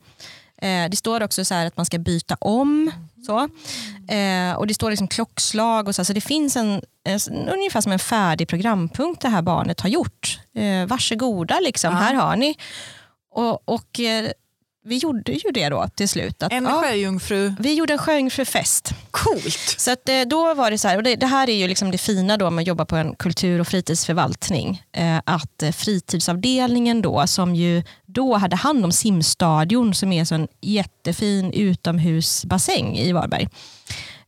Eh, 0.64 0.90
det 0.90 0.98
står 0.98 1.24
också 1.24 1.46
så 1.46 1.54
att 1.56 1.78
man 1.78 1.86
ska 1.86 1.98
byta 2.00 2.36
om. 2.40 2.92
Så. 3.26 3.40
Eh, 4.14 4.54
och 4.56 4.68
Det 4.68 4.74
står 4.74 4.90
liksom 4.90 5.08
klockslag 5.08 5.88
och 5.88 5.96
så, 5.96 6.06
så 6.06 6.14
det 6.14 6.22
finns 6.22 6.56
en, 6.56 6.82
en, 7.04 7.50
ungefär 7.50 7.82
som 7.82 7.92
en 7.92 8.00
färdig 8.00 8.48
programpunkt 8.48 9.22
det 9.22 9.30
här 9.30 9.42
barnet 9.42 9.80
har 9.82 9.90
gjort. 9.90 10.40
Eh, 10.56 10.86
varsågoda, 10.88 11.60
liksom, 11.60 11.94
Ja. 11.94 12.00
här 12.00 12.14
har 12.14 12.36
ni. 12.36 12.56
Och, 13.36 13.70
och 13.70 14.00
eh, 14.00 14.32
vi 14.86 14.98
gjorde 14.98 15.32
ju 15.32 15.52
det 15.54 15.70
då 15.70 15.88
till 15.96 16.10
slut. 16.10 16.44
Att, 16.44 16.52
En 16.52 16.64
ja, 16.64 16.82
sjöjungfru. 16.82 17.54
vi 17.60 17.74
gjorde 17.74 17.94
en 17.94 18.00
sjöjungfrufest. 18.00 18.94
Coolt. 19.12 19.76
Så 19.78 19.92
att, 19.92 20.10
eh, 20.10 20.22
då 20.22 20.54
var 20.54 20.72
det 20.72 20.78
så 20.78 20.88
här, 20.88 20.98
och 20.98 21.04
det, 21.04 21.16
det 21.16 21.26
här 21.26 21.50
är 21.50 21.56
ju 21.56 21.68
liksom 21.68 21.92
det 21.92 21.98
fina 21.98 22.38
då 22.38 22.50
med 22.50 22.62
att 22.64 22.68
jobba 22.68 22.86
på 22.86 22.96
en 22.96 23.16
kultur 23.16 23.60
och 23.60 23.68
fritidsförvaltning. 23.68 24.84
Eh, 24.92 25.18
att 25.26 25.64
eh, 25.64 25.72
fritidsavdelningen 25.72 27.02
då, 27.02 27.28
som 27.28 27.56
ju 27.56 27.84
då 28.06 28.36
hade 28.36 28.56
hand 28.56 28.86
om 28.86 28.92
simstadion 28.92 29.94
som 29.94 30.12
är 30.12 30.26
så 30.26 30.36
en 30.36 30.48
jättefin 30.62 31.52
utomhusbassäng 31.54 32.98
i 32.98 33.12
Varberg. 33.12 33.50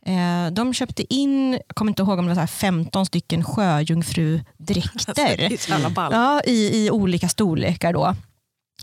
Eh, 0.06 0.52
de 0.52 0.74
köpte 0.74 1.14
in, 1.14 1.52
jag 1.52 1.76
kommer 1.76 1.92
inte 1.92 2.02
ihåg 2.02 2.20
om 2.20 2.26
det 2.26 2.30
var 2.30 2.36
så 2.36 2.40
här 2.40 2.48
15 2.48 3.06
stycken 3.06 3.44
sjöjungfrudräkter. 3.44 5.14
Det 5.16 5.46
är 5.54 5.58
så 5.58 5.72
jävla 5.72 5.90
ball. 5.90 6.12
Ja, 6.14 6.42
i, 6.46 6.86
i 6.86 6.92
olika 6.92 7.30
storlekar 7.30 7.94
då. 7.94 8.16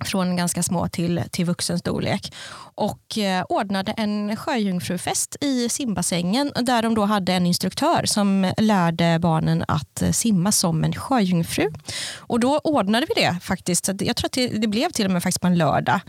Från 0.04 0.36
ganska 0.36 0.62
små 0.62 0.88
till, 0.88 1.22
till 1.30 1.44
vuxen 1.44 1.78
storlek. 1.78 2.34
Och 2.74 3.18
eh, 3.18 3.44
ordnade 3.48 3.92
en 3.92 4.36
sjöjungfrufest 4.36 5.36
i 5.40 5.68
simbassängen 5.68 6.52
där 6.62 6.82
de 6.82 6.94
då 6.94 7.04
hade 7.04 7.32
en 7.32 7.46
instruktör 7.46 8.02
som 8.06 8.52
lärde 8.58 9.18
barnen 9.22 9.64
att 9.68 10.02
eh, 10.02 10.10
simma 10.10 10.52
som 10.52 10.84
en 10.84 10.94
sjöjungfru. 10.94 11.68
Och 12.18 12.40
då 12.40 12.58
ordnade 12.58 13.06
vi 13.14 13.22
det 13.22 13.36
faktiskt. 13.42 13.84
Så 13.86 13.92
jag 14.00 14.16
tror 14.16 14.26
att 14.26 14.32
det, 14.32 14.46
det 14.48 14.66
blev 14.66 14.90
till 14.90 15.04
och 15.06 15.10
med 15.12 15.22
faktiskt 15.22 15.40
på 15.40 15.46
en 15.46 15.58
lördag. 15.58 16.00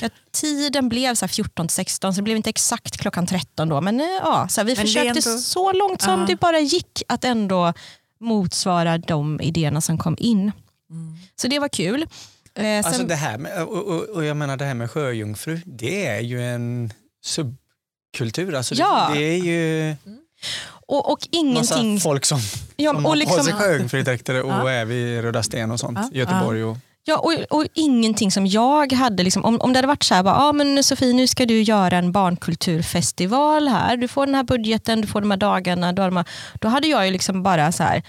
Jag, 0.00 0.10
tiden 0.32 0.88
blev 0.88 1.14
så 1.14 1.24
här 1.24 1.28
14 1.28 1.68
till 1.68 1.74
16 1.74 2.14
så 2.14 2.18
det 2.18 2.22
blev 2.22 2.36
inte 2.36 2.50
exakt 2.50 2.96
klockan 2.96 3.26
13 3.26 3.68
då. 3.68 3.80
Men, 3.80 4.00
eh, 4.00 4.06
ja, 4.06 4.48
så 4.48 4.62
vi 4.62 4.74
Men 4.76 4.86
försökte 4.86 5.08
ändå- 5.30 5.38
så 5.40 5.72
långt 5.72 6.02
som 6.02 6.20
Ja. 6.20 6.26
det 6.26 6.36
bara 6.40 6.58
gick 6.60 7.02
att 7.08 7.24
ändå 7.24 7.72
motsvara 8.20 8.98
de 8.98 9.40
idéerna 9.40 9.80
som 9.80 9.98
kom 9.98 10.16
in. 10.18 10.52
Så 11.40 11.48
det 11.48 11.58
var 11.58 11.68
kul. 11.68 12.06
Eh, 12.54 12.62
sen, 12.62 12.84
Alltså 12.84 13.02
det 13.04 13.14
här 13.14 13.38
med, 13.38 13.62
och, 13.62 13.76
och, 13.88 14.02
och 14.08 14.24
jag 14.24 14.36
menar 14.36 14.56
det 14.56 14.64
här 14.64 14.74
med 14.74 14.90
sjöjungfru, 14.90 15.60
det 15.66 16.06
är 16.06 16.20
ju 16.20 16.42
en 16.42 16.92
subkultur. 17.24 18.54
Alltså 18.54 18.74
Ja. 18.74 19.10
det, 19.14 19.18
det 19.18 19.24
är 19.24 19.36
ju... 19.38 19.96
och, 20.86 21.12
och 21.12 21.18
ingenting... 21.30 21.92
Massa 21.94 22.04
folk 22.08 22.24
som, 22.24 22.38
Ja, 22.76 22.90
som 22.92 23.04
och 23.04 23.10
har 23.10 23.16
liksom- 23.16 23.38
på 23.38 23.44
sig 23.44 23.52
sjöjungfrudräkter 23.54 24.42
och 24.42 24.50
Ja. 24.52 24.70
är 24.70 24.84
vid 24.84 25.20
Röda 25.22 25.42
Sten 25.42 25.70
och 25.70 25.80
sånt. 25.80 25.98
Ja. 26.12 26.18
Göteborg 26.18 26.64
och... 26.64 26.76
Ja, 27.04 27.16
och, 27.18 27.32
och 27.60 27.66
ingenting 27.74 28.30
som 28.30 28.46
jag 28.46 28.92
hade, 28.92 29.22
liksom, 29.22 29.44
om, 29.44 29.60
om 29.60 29.72
det 29.72 29.78
hade 29.78 29.88
varit 29.88 30.02
så 30.02 30.14
här, 30.14 30.22
bara, 30.22 30.34
ah, 30.36 30.52
men 30.52 30.84
Sofie 30.84 31.12
nu 31.14 31.26
ska 31.26 31.46
du 31.46 31.62
göra 31.62 31.96
en 31.98 32.12
barnkulturfestival 32.12 33.68
här, 33.68 33.96
du 33.96 34.08
får 34.08 34.26
den 34.26 34.34
här 34.34 34.42
budgeten, 34.42 35.00
du 35.00 35.06
får 35.06 35.20
de 35.20 35.30
här 35.30 35.38
dagarna, 35.38 35.92
då 35.92 36.24
då 36.60 36.68
hade 36.68 36.86
jag 36.88 37.06
ju 37.06 37.12
liksom 37.12 37.42
bara 37.42 37.72
så 37.72 37.82
här, 37.82 38.02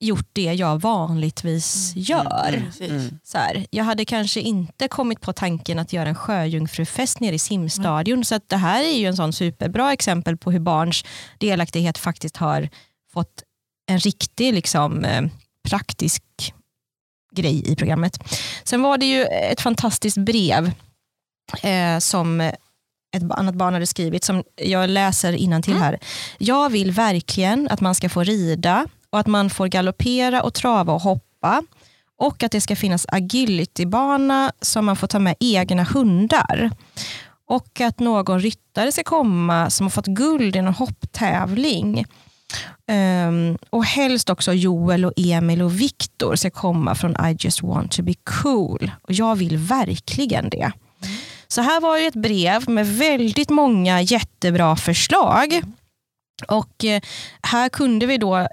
gjort 0.00 0.28
det 0.32 0.52
jag 0.54 0.80
vanligtvis 0.80 1.92
gör. 1.96 2.62
Precis. 2.66 3.10
Så 3.24 3.38
här, 3.38 3.66
jag 3.70 3.84
hade 3.84 4.04
kanske 4.04 4.40
inte 4.40 4.88
kommit 4.88 5.20
på 5.20 5.32
tanken 5.32 5.78
att 5.78 5.92
göra 5.92 6.08
en 6.08 6.14
sjöjungfrufest 6.14 7.20
nere 7.20 7.34
i 7.34 7.38
simstadion. 7.38 8.24
Så 8.24 8.34
att 8.34 8.48
det 8.48 8.56
här 8.56 8.84
är 8.84 8.98
ju 8.98 9.06
en 9.06 9.16
sån 9.16 9.32
superbra 9.32 9.92
exempel 9.92 10.36
på 10.36 10.50
hur 10.50 10.60
barns 10.60 11.04
delaktighet 11.38 11.98
faktiskt 11.98 12.36
har 12.36 12.68
fått 13.12 13.42
en 13.86 13.98
riktig 13.98 14.54
liksom, 14.54 15.04
eh, 15.04 15.22
praktisk 15.68 16.22
grej 17.36 17.72
i 17.72 17.76
programmet. 17.76 18.18
Sen 18.64 18.82
var 18.82 18.98
det 18.98 19.06
ju 19.06 19.24
ett 19.24 19.60
fantastiskt 19.60 20.18
brev 20.18 20.72
eh, 21.62 21.98
som 21.98 22.40
ett 22.40 23.30
annat 23.30 23.54
barn 23.54 23.74
hade 23.74 23.86
skrivit 23.86 24.24
som 24.24 24.44
jag 24.56 24.90
läser 24.90 25.62
till 25.62 25.76
här. 25.76 25.98
Jag 26.38 26.70
vill 26.70 26.92
verkligen 26.92 27.68
att 27.68 27.80
man 27.80 27.94
ska 27.94 28.08
få 28.08 28.22
rida 28.22 28.86
och 29.10 29.18
att 29.18 29.26
man 29.26 29.50
får 29.50 29.66
galoppera 29.66 30.42
och 30.42 30.54
trava 30.54 30.92
och 30.92 31.02
hoppa 31.02 31.62
och 32.18 32.42
att 32.42 32.52
det 32.52 32.60
ska 32.60 32.76
finnas 32.76 33.06
agilitybana 33.08 34.52
som 34.60 34.86
man 34.86 34.96
får 34.96 35.06
ta 35.06 35.18
med 35.18 35.34
egna 35.40 35.82
hundar. 35.82 36.70
Och 37.48 37.80
att 37.80 38.00
någon 38.00 38.40
ryttare 38.40 38.92
ska 38.92 39.02
komma 39.02 39.70
som 39.70 39.86
har 39.86 39.90
fått 39.90 40.06
guld 40.06 40.56
i 40.56 40.62
någon 40.62 40.74
hopptävling. 40.74 42.04
Um, 43.28 43.58
och 43.70 43.84
helst 43.84 44.30
också 44.30 44.52
Joel, 44.52 45.04
och 45.04 45.12
Emil 45.16 45.62
och 45.62 45.80
Viktor 45.80 46.36
ska 46.36 46.50
komma 46.50 46.94
från 46.94 47.10
I 47.10 47.36
just 47.38 47.62
want 47.62 47.92
to 47.92 48.02
be 48.02 48.14
cool. 48.24 48.90
Och 49.02 49.12
jag 49.12 49.36
vill 49.36 49.56
verkligen 49.56 50.50
det. 50.50 50.72
Så 51.48 51.60
här 51.60 51.80
var 51.80 51.98
ju 51.98 52.06
ett 52.06 52.14
brev 52.14 52.68
med 52.68 52.86
väldigt 52.86 53.50
många 53.50 54.00
jättebra 54.00 54.76
förslag. 54.76 55.62
Och 56.48 56.84
eh, 56.84 57.00
här 57.42 57.68
kunde 57.68 58.06
vi 58.06 58.18
då 58.18 58.36
eh, 58.36 58.46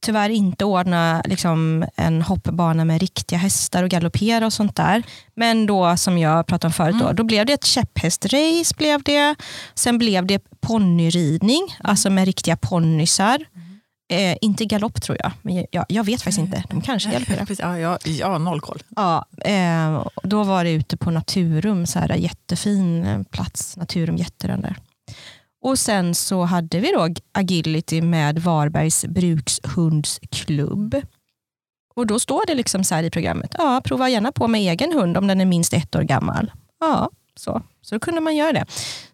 tyvärr 0.00 0.30
inte 0.30 0.64
ordna 0.64 1.22
liksom, 1.24 1.84
en 1.96 2.22
hoppbana 2.22 2.84
med 2.84 3.00
riktiga 3.00 3.38
hästar 3.38 3.82
och 3.82 3.90
galoppera 3.90 4.46
och 4.46 4.52
sånt 4.52 4.76
där. 4.76 5.02
Men 5.34 5.66
då 5.66 5.96
som 5.96 6.18
jag 6.18 6.46
pratade 6.46 6.66
om 6.68 6.72
förut, 6.72 6.96
då, 7.00 7.12
då 7.12 7.24
blev 7.24 7.46
det 7.46 7.52
ett 7.52 7.64
käpphästrace. 7.64 8.74
Blev 8.76 9.02
det. 9.02 9.34
Sen 9.74 9.98
blev 9.98 10.26
det 10.26 10.42
ponnyridning, 10.60 11.76
alltså 11.84 12.10
med 12.10 12.24
riktiga 12.24 12.56
ponnysar. 12.56 13.38
Eh, 14.10 14.36
inte 14.40 14.64
galopp 14.64 15.02
tror 15.02 15.18
jag, 15.22 15.32
men 15.42 15.66
jag, 15.70 15.84
jag 15.88 16.04
vet 16.04 16.22
faktiskt 16.22 16.38
inte. 16.38 16.64
De 16.70 16.82
kanske 16.82 17.10
galopperar. 17.10 17.46
Ja, 17.58 17.78
jag, 17.78 17.98
jag 18.04 18.30
har 18.30 18.38
noll 18.38 18.60
koll. 18.60 18.82
Ja, 18.96 19.24
eh, 19.44 20.06
då 20.22 20.44
var 20.44 20.64
det 20.64 20.70
ute 20.70 20.96
på 20.96 21.10
Naturum, 21.10 21.86
så 21.86 21.98
här, 21.98 22.14
jättefin 22.14 23.04
eh, 23.04 23.22
plats. 23.22 23.76
Naturum 23.76 24.16
Jätterön 24.16 24.60
där. 24.60 24.76
Och 25.68 25.78
sen 25.78 26.14
så 26.14 26.44
hade 26.44 26.80
vi 26.80 26.92
då 26.92 27.08
agility 27.32 28.02
med 28.02 28.38
Varbergs 28.38 29.04
brukshundsklubb. 29.04 31.02
Och 31.94 32.06
då 32.06 32.18
står 32.18 32.46
det 32.46 32.54
liksom 32.54 32.84
så 32.84 32.94
här 32.94 33.02
i 33.02 33.10
programmet, 33.10 33.54
ja, 33.58 33.80
prova 33.84 34.08
gärna 34.08 34.32
på 34.32 34.48
med 34.48 34.60
egen 34.60 34.92
hund 34.92 35.16
om 35.16 35.26
den 35.26 35.40
är 35.40 35.44
minst 35.44 35.72
ett 35.72 35.96
år 35.96 36.02
gammal. 36.02 36.52
Ja, 36.80 37.10
så, 37.36 37.62
så 37.82 37.94
då 37.94 38.00
kunde 38.00 38.20
man 38.20 38.36
göra 38.36 38.52
det. 38.52 38.64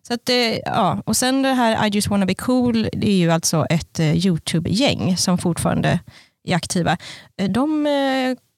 Så 0.02 0.14
att, 0.14 0.28
eh, 0.28 0.58
ja. 0.58 1.02
Och 1.06 1.16
sen 1.16 1.42
det 1.42 1.52
här 1.52 1.86
I 1.86 1.88
just 1.88 2.08
wanna 2.08 2.26
be 2.26 2.34
cool, 2.34 2.88
det 2.92 3.10
är 3.10 3.16
ju 3.16 3.30
alltså 3.30 3.66
ett 3.70 4.00
eh, 4.00 4.26
YouTube-gäng 4.26 5.16
som 5.16 5.38
fortfarande 5.38 6.00
är 6.44 6.56
aktiva. 6.56 6.96
Eh, 7.36 7.50
de 7.50 7.86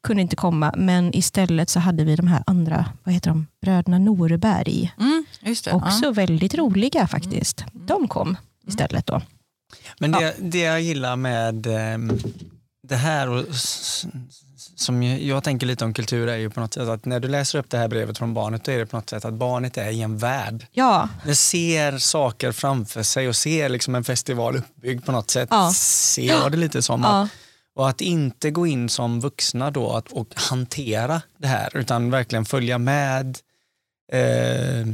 kunde 0.07 0.23
inte 0.23 0.37
komma, 0.37 0.75
men 0.77 1.17
istället 1.17 1.71
så 1.71 1.81
hade 1.81 2.05
vi 2.05 2.17
de 2.17 2.27
här 2.27 2.43
andra, 2.47 2.87
vad 3.05 3.15
heter 3.15 3.31
de, 3.31 3.47
bröderna 3.63 3.99
Norberg. 3.99 4.95
Mm, 4.99 5.25
just 5.41 5.65
det. 5.65 5.73
Också 5.73 6.11
väldigt 6.11 6.55
roliga 6.55 7.07
faktiskt. 7.07 7.65
De 7.73 8.09
kom 8.09 8.37
istället 8.67 9.07
då. 9.07 9.23
Men 9.99 10.13
det, 10.13 10.35
det 10.39 10.59
jag 10.59 10.81
gillar 10.81 11.17
med 11.17 11.67
ehm, 11.67 12.19
det 12.89 12.97
här 12.97 13.29
och 13.29 13.45
som 14.77 15.03
jag, 15.03 15.23
jag 15.23 15.45
tänker 15.45 15.67
lite 15.67 15.85
om 15.85 15.95
kultur 15.95 16.29
är 16.29 16.37
ju 16.37 16.51
på 16.51 16.61
något 16.61 16.75
sätt 16.75 16.89
att 16.89 17.05
när 17.05 17.21
du 17.21 17.29
läser 17.29 17.59
upp 17.59 17.71
det 17.71 17.79
här 17.79 17.89
brevet 17.89 18.19
från 18.19 18.35
barnet 18.35 18.65
då 18.65 18.73
är 18.73 18.79
det 18.79 18.87
på 18.87 18.97
något 18.97 19.11
sätt 19.11 19.25
att 19.25 19.35
barnet 19.35 19.77
är 19.77 19.91
i 19.91 20.03
en 20.03 20.19
värld. 20.19 20.67
Ja, 20.73 21.09
Det 21.25 21.35
ser 21.35 21.99
saker 21.99 22.53
framför 22.53 23.03
sig 23.03 23.29
och 23.29 23.37
ser 23.37 23.69
liksom 23.69 23.95
en 23.95 24.05
festival 24.05 24.57
uppbyggd 24.57 25.05
på 25.05 25.13
något 25.13 25.31
sätt. 25.31 25.49
Ja. 25.51 25.73
Ser 25.75 26.27
jag 26.27 26.53
det 26.53 26.59
lite 26.59 26.83
som. 26.83 27.03
ja, 27.03 27.23
Att, 27.23 27.31
och 27.77 27.89
att 27.89 28.01
inte 28.01 28.51
gå 28.51 28.67
in 28.67 28.89
som 28.89 29.21
vuxna 29.21 29.71
då 29.71 29.93
att, 29.93 30.13
och 30.13 30.29
hantera 30.35 31.23
det 31.39 31.47
här 31.47 31.77
utan 31.77 32.11
verkligen 32.11 32.45
följa 32.45 32.79
med 32.79 33.39
eh, 34.13 34.87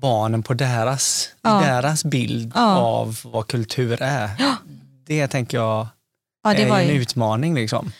barnen 0.00 0.42
på 0.42 0.54
deras, 0.54 1.28
Ja. 1.42 1.60
deras 1.60 2.04
bild 2.04 2.52
Ja. 2.54 2.76
av 2.76 3.20
vad 3.24 3.46
kultur 3.48 4.02
är. 4.02 4.30
Det 5.06 5.28
tänker 5.28 5.56
jag 5.58 5.88
ja 6.42 6.54
är 6.54 6.68
var 6.70 6.80
en 6.80 6.88
ju, 6.88 7.02
utmaning. 7.02 7.54
Liksom 7.54 7.92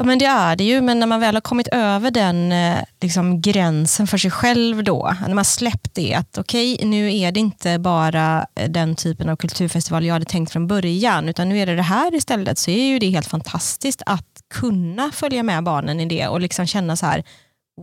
ja, 0.00 0.06
men 0.06 0.18
det 0.18 0.24
är 0.24 0.56
det 0.56 0.64
ju, 0.64 0.80
men 0.80 1.00
när 1.00 1.06
man 1.06 1.20
väl 1.20 1.34
har 1.36 1.40
kommit 1.40 1.68
över 1.68 2.10
den 2.10 2.52
eh, 2.52 2.78
liksom, 3.00 3.40
gränsen 3.40 4.06
för 4.06 4.18
sig 4.18 4.30
själv 4.30 4.84
då, 4.84 5.14
när 5.26 5.34
man 5.34 5.44
släppt 5.44 5.94
det, 5.94 6.14
att 6.14 6.38
okej, 6.38 6.80
nu 6.84 7.16
är 7.16 7.32
det 7.32 7.40
inte 7.40 7.78
bara 7.78 8.46
eh, 8.54 8.70
den 8.70 8.96
typen 8.96 9.28
av 9.28 9.36
kulturfestival 9.36 10.04
jag 10.04 10.12
hade 10.12 10.24
tänkt 10.24 10.52
från 10.52 10.66
början, 10.66 11.28
utan 11.28 11.48
nu 11.48 11.58
är 11.58 11.66
det 11.66 11.76
det 11.76 11.82
här 11.82 12.14
istället, 12.14 12.58
så 12.58 12.70
är 12.70 12.84
ju 12.84 12.98
det 12.98 13.10
helt 13.10 13.26
fantastiskt 13.26 14.02
att 14.06 14.40
kunna 14.54 15.10
följa 15.12 15.42
med 15.42 15.64
barnen 15.64 16.00
i 16.00 16.06
det 16.06 16.28
och 16.28 16.40
liksom 16.40 16.66
känna 16.66 16.96
så 16.96 17.06
här, 17.06 17.24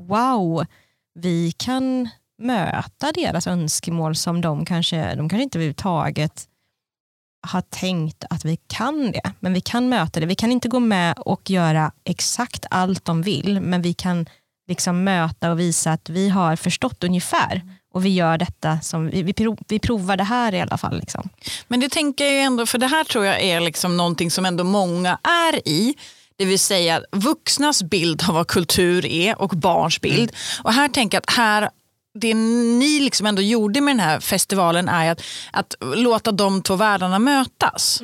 wow, 0.08 0.66
vi 1.20 1.52
kan 1.52 2.10
möta 2.42 3.12
deras 3.12 3.48
önskemål 3.48 4.16
som 4.16 4.42
de 4.42 4.66
kanske, 4.66 5.16
de 5.16 5.30
kanske 5.30 5.44
inte 5.44 5.58
överhuvudtaget 5.58 6.46
har 7.48 7.62
tänkt 7.62 8.24
att 8.30 8.46
vi 8.46 8.58
kan 8.68 9.12
det. 9.12 9.32
Men 9.40 9.54
vi 9.54 9.62
kan 9.62 9.90
möta 9.90 10.20
det. 10.20 10.26
Vi 10.26 10.36
kan 10.36 10.52
inte 10.52 10.68
gå 10.68 10.80
med 10.80 11.18
och 11.18 11.50
göra 11.50 11.92
exakt 12.04 12.66
allt 12.70 13.06
de 13.06 13.22
vill, 13.22 13.62
men 13.62 13.82
vi 13.82 13.94
kan 13.94 14.26
liksom 14.68 15.04
möta 15.04 15.52
och 15.52 15.60
visa 15.60 15.92
att 15.92 16.10
vi 16.10 16.30
har 16.30 16.56
förstått 16.56 17.04
ungefär. 17.04 17.62
Och 17.94 18.06
vi 18.06 18.10
gör 18.10 18.38
detta, 18.38 18.80
som, 18.82 19.10
vi, 19.10 19.24
vi, 19.24 19.34
prov, 19.34 19.58
vi 19.68 19.80
provar 19.80 20.18
det 20.18 20.24
här 20.24 20.54
i 20.54 20.62
alla 20.62 20.78
fall. 20.78 21.00
Liksom. 21.00 21.30
Men 21.68 21.80
det 21.80 21.90
tänker 21.90 22.26
jag 22.26 22.44
ändå, 22.44 22.66
för 22.66 22.78
det 22.78 22.88
här 22.88 23.04
tror 23.04 23.26
jag 23.26 23.42
är 23.42 23.60
liksom 23.60 23.98
någonting 23.98 24.32
som 24.32 24.46
ändå 24.46 24.64
många 24.64 25.20
är 25.24 25.68
i. 25.68 25.96
Det 26.38 26.46
vill 26.46 26.60
säga 26.60 27.02
vuxnas 27.12 27.84
bild 27.84 28.24
av 28.30 28.36
vad 28.36 28.48
kultur 28.48 29.06
är 29.06 29.42
och 29.42 29.50
barns 29.50 30.02
bild. 30.02 30.32
Och 30.64 30.74
här 30.74 30.88
tänker 30.88 31.16
jag 31.18 31.24
att 31.28 31.36
här, 31.36 31.70
det 32.20 32.34
ni 32.34 33.00
liksom 33.00 33.26
ändå 33.26 33.42
gjorde 33.42 33.82
med 33.82 33.96
den 33.96 34.00
här 34.00 34.20
festivalen 34.20 34.90
är 34.90 35.12
att, 35.12 35.22
att 35.52 35.76
låta 35.82 36.32
de 36.32 36.62
två 36.62 36.76
världarna 36.76 37.20
mötas. 37.20 38.02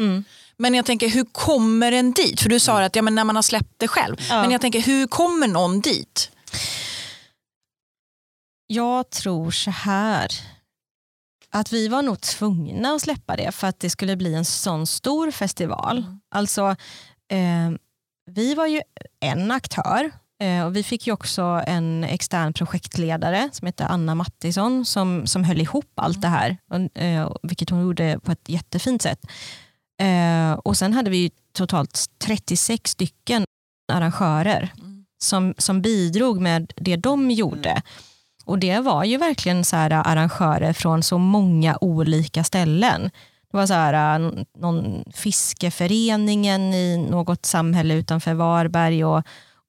Men 0.58 0.74
jag 0.74 0.86
tänker, 0.86 1.10
hur 1.10 1.26
kommer 1.26 1.92
en 1.92 2.12
dit? 2.12 2.42
För 2.42 2.50
du 2.50 2.60
sa 2.60 2.84
att 2.84 2.96
ja, 2.96 3.02
men 3.02 3.16
när 3.16 3.24
man 3.24 3.36
har 3.36 3.44
släppt 3.44 3.74
det 3.78 3.88
själv. 3.88 4.16
Ja. 4.30 4.42
Men 4.42 4.52
jag 4.52 4.62
tänker, 4.62 4.82
hur 4.82 5.08
kommer 5.08 5.48
någon 5.48 5.82
dit? 5.82 6.32
Jag 8.68 9.10
tror 9.10 9.52
så 9.52 9.72
här, 9.72 10.28
att 11.52 11.74
vi 11.74 11.88
var 11.88 12.02
nog 12.02 12.22
tvungna 12.22 12.92
att 12.92 13.02
släppa 13.02 13.36
det 13.36 13.52
för 13.52 13.68
att 13.68 13.80
det 13.80 13.90
skulle 13.90 14.16
bli 14.16 14.34
en 14.34 14.46
sån 14.46 14.88
stor 14.88 15.32
festival. 15.32 16.06
Alltså, 16.36 16.76
eh, 17.32 17.72
vi 18.32 18.56
var 18.56 18.68
ju 18.68 18.82
en 19.20 19.52
aktör 19.52 20.12
och 20.66 20.76
vi 20.76 20.84
fick 20.84 21.08
ju 21.08 21.14
också 21.14 21.64
en 21.68 22.04
extern 22.04 22.54
projektledare 22.54 23.50
som 23.52 23.66
heter 23.66 23.86
Anna 23.86 24.16
Mattisson 24.16 24.86
som, 24.86 25.28
som 25.28 25.44
höll 25.44 25.62
ihop 25.62 25.92
allt 25.96 26.22
det 26.22 26.28
här, 26.28 26.58
och, 26.70 27.02
eh, 27.02 27.32
vilket 27.44 27.70
hon 27.70 27.82
gjorde 27.82 28.20
på 28.24 28.32
ett 28.32 28.50
jättefint 28.50 29.02
sätt. 29.02 29.20
Eh, 30.02 30.54
och 30.54 30.78
sen 30.78 30.94
hade 30.94 31.10
vi 31.10 31.32
totalt 31.54 32.06
36 32.26 32.92
stycken 32.92 33.46
arrangörer 33.94 34.74
som, 35.24 35.54
som 35.58 35.82
bidrog 35.82 36.42
med 36.42 36.74
det 36.76 36.96
de 36.96 37.32
gjorde. 37.32 37.82
Och 38.46 38.60
det 38.60 38.80
var 38.80 39.04
ju 39.04 39.18
verkligen 39.18 39.66
så 39.66 39.76
här 39.76 39.92
arrangörer 39.92 40.74
från 40.74 41.04
så 41.04 41.18
många 41.18 41.78
olika 41.82 42.44
ställen. 42.44 43.02
Det 43.52 43.58
var 43.58 43.68
så 43.68 43.74
här, 43.74 44.20
någon 44.60 45.04
fiskeföreningen 45.14 46.74
i 46.74 46.98
något 46.98 47.46
samhälle 47.46 47.94
utanför 47.94 48.34
Varberg 48.34 49.06
och, 49.06 49.24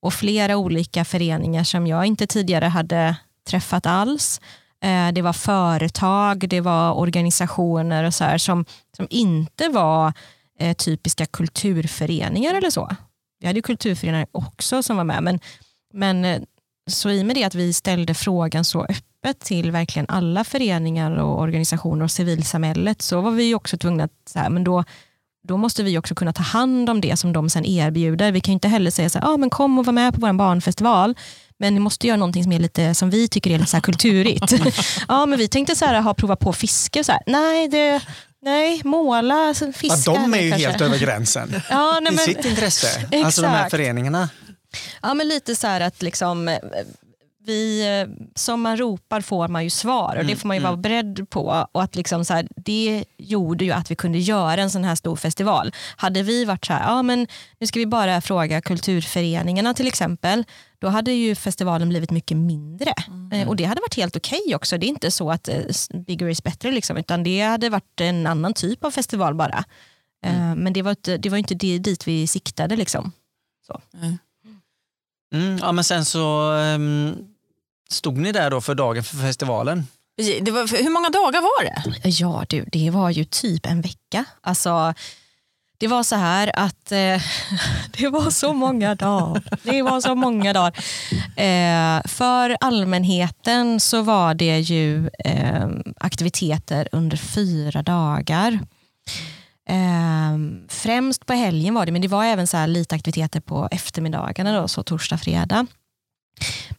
och 0.05 0.15
flera 0.15 0.57
olika 0.57 1.05
föreningar 1.05 1.65
som 1.65 1.87
jag 1.87 2.07
inte 2.07 2.27
tidigare 2.27 2.65
hade 2.65 3.17
träffat 3.49 3.87
alls. 3.87 4.41
Eh, 4.83 5.13
det 5.13 5.23
var 5.23 5.33
företag, 5.33 6.49
det 6.49 6.61
var 6.61 6.93
organisationer 6.93 8.05
och 8.05 8.15
så 8.15 8.25
här, 8.25 8.39
som, 8.39 8.65
som 8.97 9.07
inte 9.11 9.69
var 9.69 10.13
eh, 10.59 10.77
typiska 10.77 11.27
kulturföreningar 11.27 12.55
eller 12.55 12.71
så. 12.71 12.91
Vi 13.41 13.47
hade 13.47 13.59
ju 13.59 13.63
kulturföreningar 13.63 14.27
också 14.33 14.83
som 14.83 14.97
var 14.97 15.05
med, 15.05 15.23
men, 15.23 15.41
men 15.93 16.25
eh, 16.25 16.43
så 16.91 17.11
i 17.11 17.23
och 17.23 17.27
med 17.27 17.37
det 17.37 17.45
att 17.45 17.55
vi 17.55 17.73
ställde 17.73 18.15
frågan 18.15 18.65
så 18.65 18.83
öppet 18.85 19.41
till 19.41 19.71
verkligen 19.71 20.07
alla 20.09 20.45
föreningar 20.45 21.11
och 21.17 21.41
organisationer 21.41 22.05
och 22.05 22.11
civilsamhället 22.11 23.03
så 23.03 23.21
var 23.21 23.31
vi 23.31 23.55
också 23.55 23.79
tvungna 23.79 24.05
att 24.05 24.29
så 24.29 24.39
här, 24.39 24.51
men 24.51 24.65
då, 24.65 24.85
då 25.49 25.57
måste 25.57 25.83
vi 25.83 25.99
också 25.99 26.15
kunna 26.15 26.33
ta 26.33 26.43
hand 26.43 26.91
om 26.91 27.01
det 27.01 27.17
som 27.17 27.33
de 27.33 27.51
sen 27.51 27.65
erbjuder. 27.65 28.33
Vi 28.33 28.41
kan 28.41 28.53
inte 28.53 28.69
heller 28.69 28.91
säga 28.91 29.11
så 29.11 29.19
här, 29.19 29.35
ah, 29.35 29.37
men 29.37 29.51
kom 29.51 29.79
och 29.79 29.87
var 29.87 29.93
med 29.93 30.15
på 30.15 30.21
vår 30.21 30.33
barnfestival. 30.33 31.15
Men 31.59 31.75
ni 31.75 31.81
måste 31.81 32.07
göra 32.07 32.17
någonting 32.17 32.43
som, 32.43 32.53
är 32.53 32.59
lite, 32.59 32.95
som 32.95 33.11
vi 33.11 33.29
tycker 33.29 33.51
är 33.51 33.59
lite 33.59 33.71
så 33.71 33.77
här 33.77 33.83
kulturigt. 33.83 34.53
ja, 35.09 35.27
men 35.27 35.39
vi 35.39 35.49
tänkte 35.49 35.77
så 35.77 35.85
här, 35.85 36.01
ha 36.01 36.15
prova 36.15 36.37
på 36.37 36.53
fiske. 36.53 37.05
Så 37.05 37.13
här. 37.13 37.23
Nej, 37.27 37.69
det, 37.69 38.01
nej, 38.43 38.81
måla, 38.85 39.55
fiska. 39.75 40.13
Ja, 40.13 40.13
de 40.13 40.35
är 40.35 40.41
ju 40.41 40.51
kanske. 40.51 40.69
helt 40.69 40.81
över 40.81 40.99
gränsen 40.99 41.63
Ja, 41.71 42.01
nej, 42.03 42.13
i 42.13 42.17
men, 42.17 42.25
sitt 42.25 42.45
intresse. 42.45 42.87
Alltså 43.25 43.43
de 43.43 43.49
här 43.49 43.57
Exakt. 43.57 43.71
föreningarna. 43.71 44.29
Ja, 45.03 45.15
men 45.15 45.29
lite 45.29 45.57
så 45.57 45.67
här 45.67 45.81
att 45.81 46.03
liksom, 46.03 46.49
eh, 46.49 46.59
vi, 47.47 47.89
eh, 48.01 48.09
som 48.35 48.61
man 48.61 48.77
ropar 48.77 49.21
får 49.21 49.49
man 49.49 49.65
ju 49.65 49.71
svar 49.71 50.17
och 50.19 50.25
det 50.27 50.37
får 50.37 50.49
man 50.49 50.57
ju 50.57 50.63
vara 50.63 50.77
beredd 50.77 51.31
på. 51.31 51.67
Och 51.73 51.83
att 51.83 51.97
liksom 51.97 52.25
så 52.25 52.35
här, 52.35 52.49
det 52.57 53.05
gjorde 53.19 53.65
ju 53.65 53.71
att 53.73 53.91
vi 53.91 53.97
kunde 53.97 54.19
göra 54.19 54.63
en 54.63 54.71
sån 54.71 54.85
här 54.85 54.95
stor 54.95 55.17
festival. 55.17 55.73
Hade 55.97 56.23
vi 56.23 56.45
varit 56.45 56.65
så 56.65 56.73
här, 56.73 56.83
ja, 56.89 57.03
men 57.03 57.27
nu 57.61 57.67
ska 57.67 57.79
vi 57.79 57.87
bara 57.87 58.21
fråga 58.21 58.61
kulturföreningarna 58.61 59.75
till 59.75 59.87
exempel, 59.87 60.45
då 60.79 60.89
hade 60.89 61.13
ju 61.13 61.35
festivalen 61.35 61.89
blivit 61.89 62.11
mycket 62.11 62.37
mindre. 62.37 62.95
Eh, 63.33 63.49
Och 63.49 63.57
det 63.57 63.65
hade 63.65 63.81
varit 63.81 63.97
helt 63.97 64.17
okej 64.17 64.55
också. 64.55 64.79
Det 64.79 64.87
är 64.87 64.89
inte 64.89 65.11
så 65.11 65.31
att 65.31 65.49
eh, 65.49 65.59
bigger 66.07 66.29
is 66.29 66.43
better, 66.43 66.73
liksom, 66.73 66.97
utan 66.97 67.23
det 67.23 67.41
hade 67.41 67.69
varit 67.69 68.01
en 68.01 68.27
annan 68.27 68.55
typ 68.55 68.85
av 68.85 68.91
festival 68.91 69.35
bara. 69.35 69.65
Eh, 70.27 70.55
Men 70.55 70.73
det 70.73 70.83
var, 70.83 70.91
inte, 70.91 71.17
det 71.17 71.29
var 71.29 71.39
inte 71.39 71.55
det, 71.55 71.79
dit 71.79 72.07
vi 72.07 72.27
siktade. 72.27 72.77
Liksom. 72.77 73.13
Mm, 75.35 75.59
ja, 75.59 75.73
men 75.73 75.85
sen 75.85 76.05
så 76.05 76.53
ehm, 76.53 77.15
stod 77.95 78.19
ni 78.19 78.33
där 78.33 78.51
då 78.51 78.61
för 78.61 78.75
dagen 78.75 79.05
för 79.05 79.17
festivalen. 79.17 79.87
Det 80.17 80.51
var, 80.51 80.83
hur 80.83 80.91
många 80.91 81.11
dagar 81.11 81.41
var 81.41 81.65
det? 81.65 82.09
Ja 82.09 82.45
du, 82.49 82.65
det 82.73 82.91
var 82.91 83.11
ju 83.11 83.25
typ 83.25 83.67
en 83.67 83.81
vecka. 83.81 84.25
Alltså, 84.41 84.95
det 85.79 85.89
var 85.89 86.03
så 86.03 86.17
här 86.17 86.51
att 86.55 86.93
eh, 86.93 86.99
det 87.99 88.09
var 88.09 88.31
så 88.31 88.53
många 88.53 88.95
dagar. 88.95 89.43
Det 89.63 89.83
var 89.83 90.01
så 90.01 90.15
många 90.15 90.53
dagar. 90.53 90.79
Eh, 91.37 92.03
för 92.05 92.57
allmänheten 92.61 93.81
så 93.81 94.03
var 94.03 94.35
det 94.35 94.59
ju 94.61 95.11
eh, 95.25 95.69
aktiviteter 95.99 96.89
under 96.93 97.17
fyra 97.17 97.83
dagar. 97.83 98.59
Eh, 99.69 100.39
främst 100.69 101.27
på 101.27 101.33
helgen 101.33 101.75
var 101.75 101.87
det, 101.87 101.93
men 101.93 102.03
det 102.03 102.09
var 102.09 102.25
även 102.25 102.47
så 102.47 102.57
här 102.57 102.67
lite 102.67 102.95
aktiviteter 102.95 103.41
på 103.41 103.69
eftermiddagarna, 103.71 104.61
då, 104.61 104.69
så 104.69 104.83
torsdag, 104.83 105.19
fredag. 105.19 105.67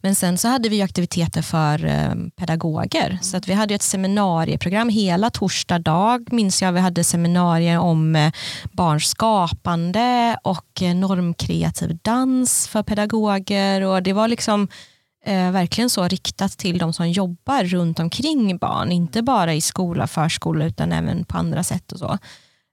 Men 0.00 0.14
sen 0.14 0.38
så 0.38 0.48
hade 0.48 0.68
vi 0.68 0.76
ju 0.76 0.82
aktiviteter 0.82 1.42
för 1.42 1.84
ehm, 1.84 2.30
pedagoger. 2.30 3.18
Så 3.22 3.36
att 3.36 3.48
vi 3.48 3.52
hade 3.52 3.74
ett 3.74 3.82
seminarieprogram 3.82 4.88
hela 4.88 5.30
torsdag 5.30 5.78
dag. 5.78 6.32
Minns 6.32 6.62
jag 6.62 6.72
vi 6.72 6.80
hade 6.80 7.04
seminarier 7.04 7.78
om 7.78 8.16
eh, 8.16 8.32
barns 8.72 9.08
skapande 9.08 10.38
och 10.42 10.82
eh, 10.82 10.94
normkreativ 10.94 11.98
dans 12.02 12.68
för 12.68 12.82
pedagoger. 12.82 13.82
Och 13.82 14.02
Det 14.02 14.12
var 14.12 14.28
liksom 14.28 14.68
eh, 15.26 15.50
verkligen 15.50 15.90
så 15.90 16.08
riktat 16.08 16.58
till 16.58 16.78
de 16.78 16.92
som 16.92 17.10
jobbar 17.10 17.64
runt 17.64 18.00
omkring 18.00 18.58
barn. 18.58 18.92
Inte 18.92 19.22
bara 19.22 19.54
i 19.54 19.60
skola, 19.60 20.06
förskola 20.06 20.64
utan 20.64 20.92
även 20.92 21.24
på 21.24 21.38
andra 21.38 21.62
sätt. 21.62 21.92
och 21.92 21.98
så. 21.98 22.18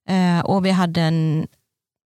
Eh, 0.09 0.39
och 0.39 0.65
Vi 0.65 0.71
hade 0.71 1.01
en 1.01 1.47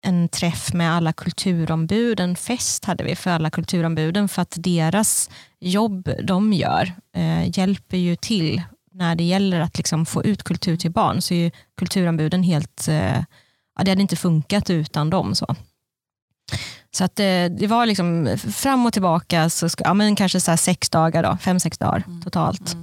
en 0.01 0.29
träff 0.29 0.73
med 0.73 0.93
alla 0.93 1.13
kulturombud, 1.13 2.19
en 2.19 2.35
fest 2.35 2.85
hade 2.85 3.03
vi 3.03 3.15
för 3.15 3.31
alla 3.31 3.49
kulturombuden 3.49 4.29
för 4.29 4.41
att 4.41 4.53
deras 4.57 5.29
jobb 5.59 6.09
de 6.23 6.53
gör 6.53 6.93
eh, 7.15 7.59
hjälper 7.59 7.97
ju 7.97 8.15
till 8.15 8.61
när 8.91 9.15
det 9.15 9.23
gäller 9.23 9.59
att 9.59 9.77
liksom 9.77 10.05
få 10.05 10.23
ut 10.23 10.43
kultur 10.43 10.77
till 10.77 10.91
barn 10.91 11.21
så 11.21 11.33
är 11.33 11.51
kulturombuden 11.77 12.43
helt, 12.43 12.87
eh, 12.87 13.23
ja, 13.75 13.83
det 13.83 13.91
hade 13.91 14.01
inte 14.01 14.15
funkat 14.15 14.69
utan 14.69 15.09
dem. 15.09 15.35
Så. 15.35 15.55
Så 16.91 17.03
att 17.03 17.19
eh, 17.19 17.45
det 17.59 17.67
var 17.67 17.85
liksom 17.85 18.37
fram 18.53 18.85
och 18.85 18.93
tillbaka, 18.93 19.49
så 19.49 19.69
ja, 19.77 19.93
men 19.93 20.15
kanske 20.15 20.39
så 20.39 20.57
sex 20.57 20.89
dagar, 20.89 21.23
då, 21.23 21.37
fem, 21.41 21.59
sex 21.59 21.77
dagar 21.77 22.03
totalt. 22.23 22.75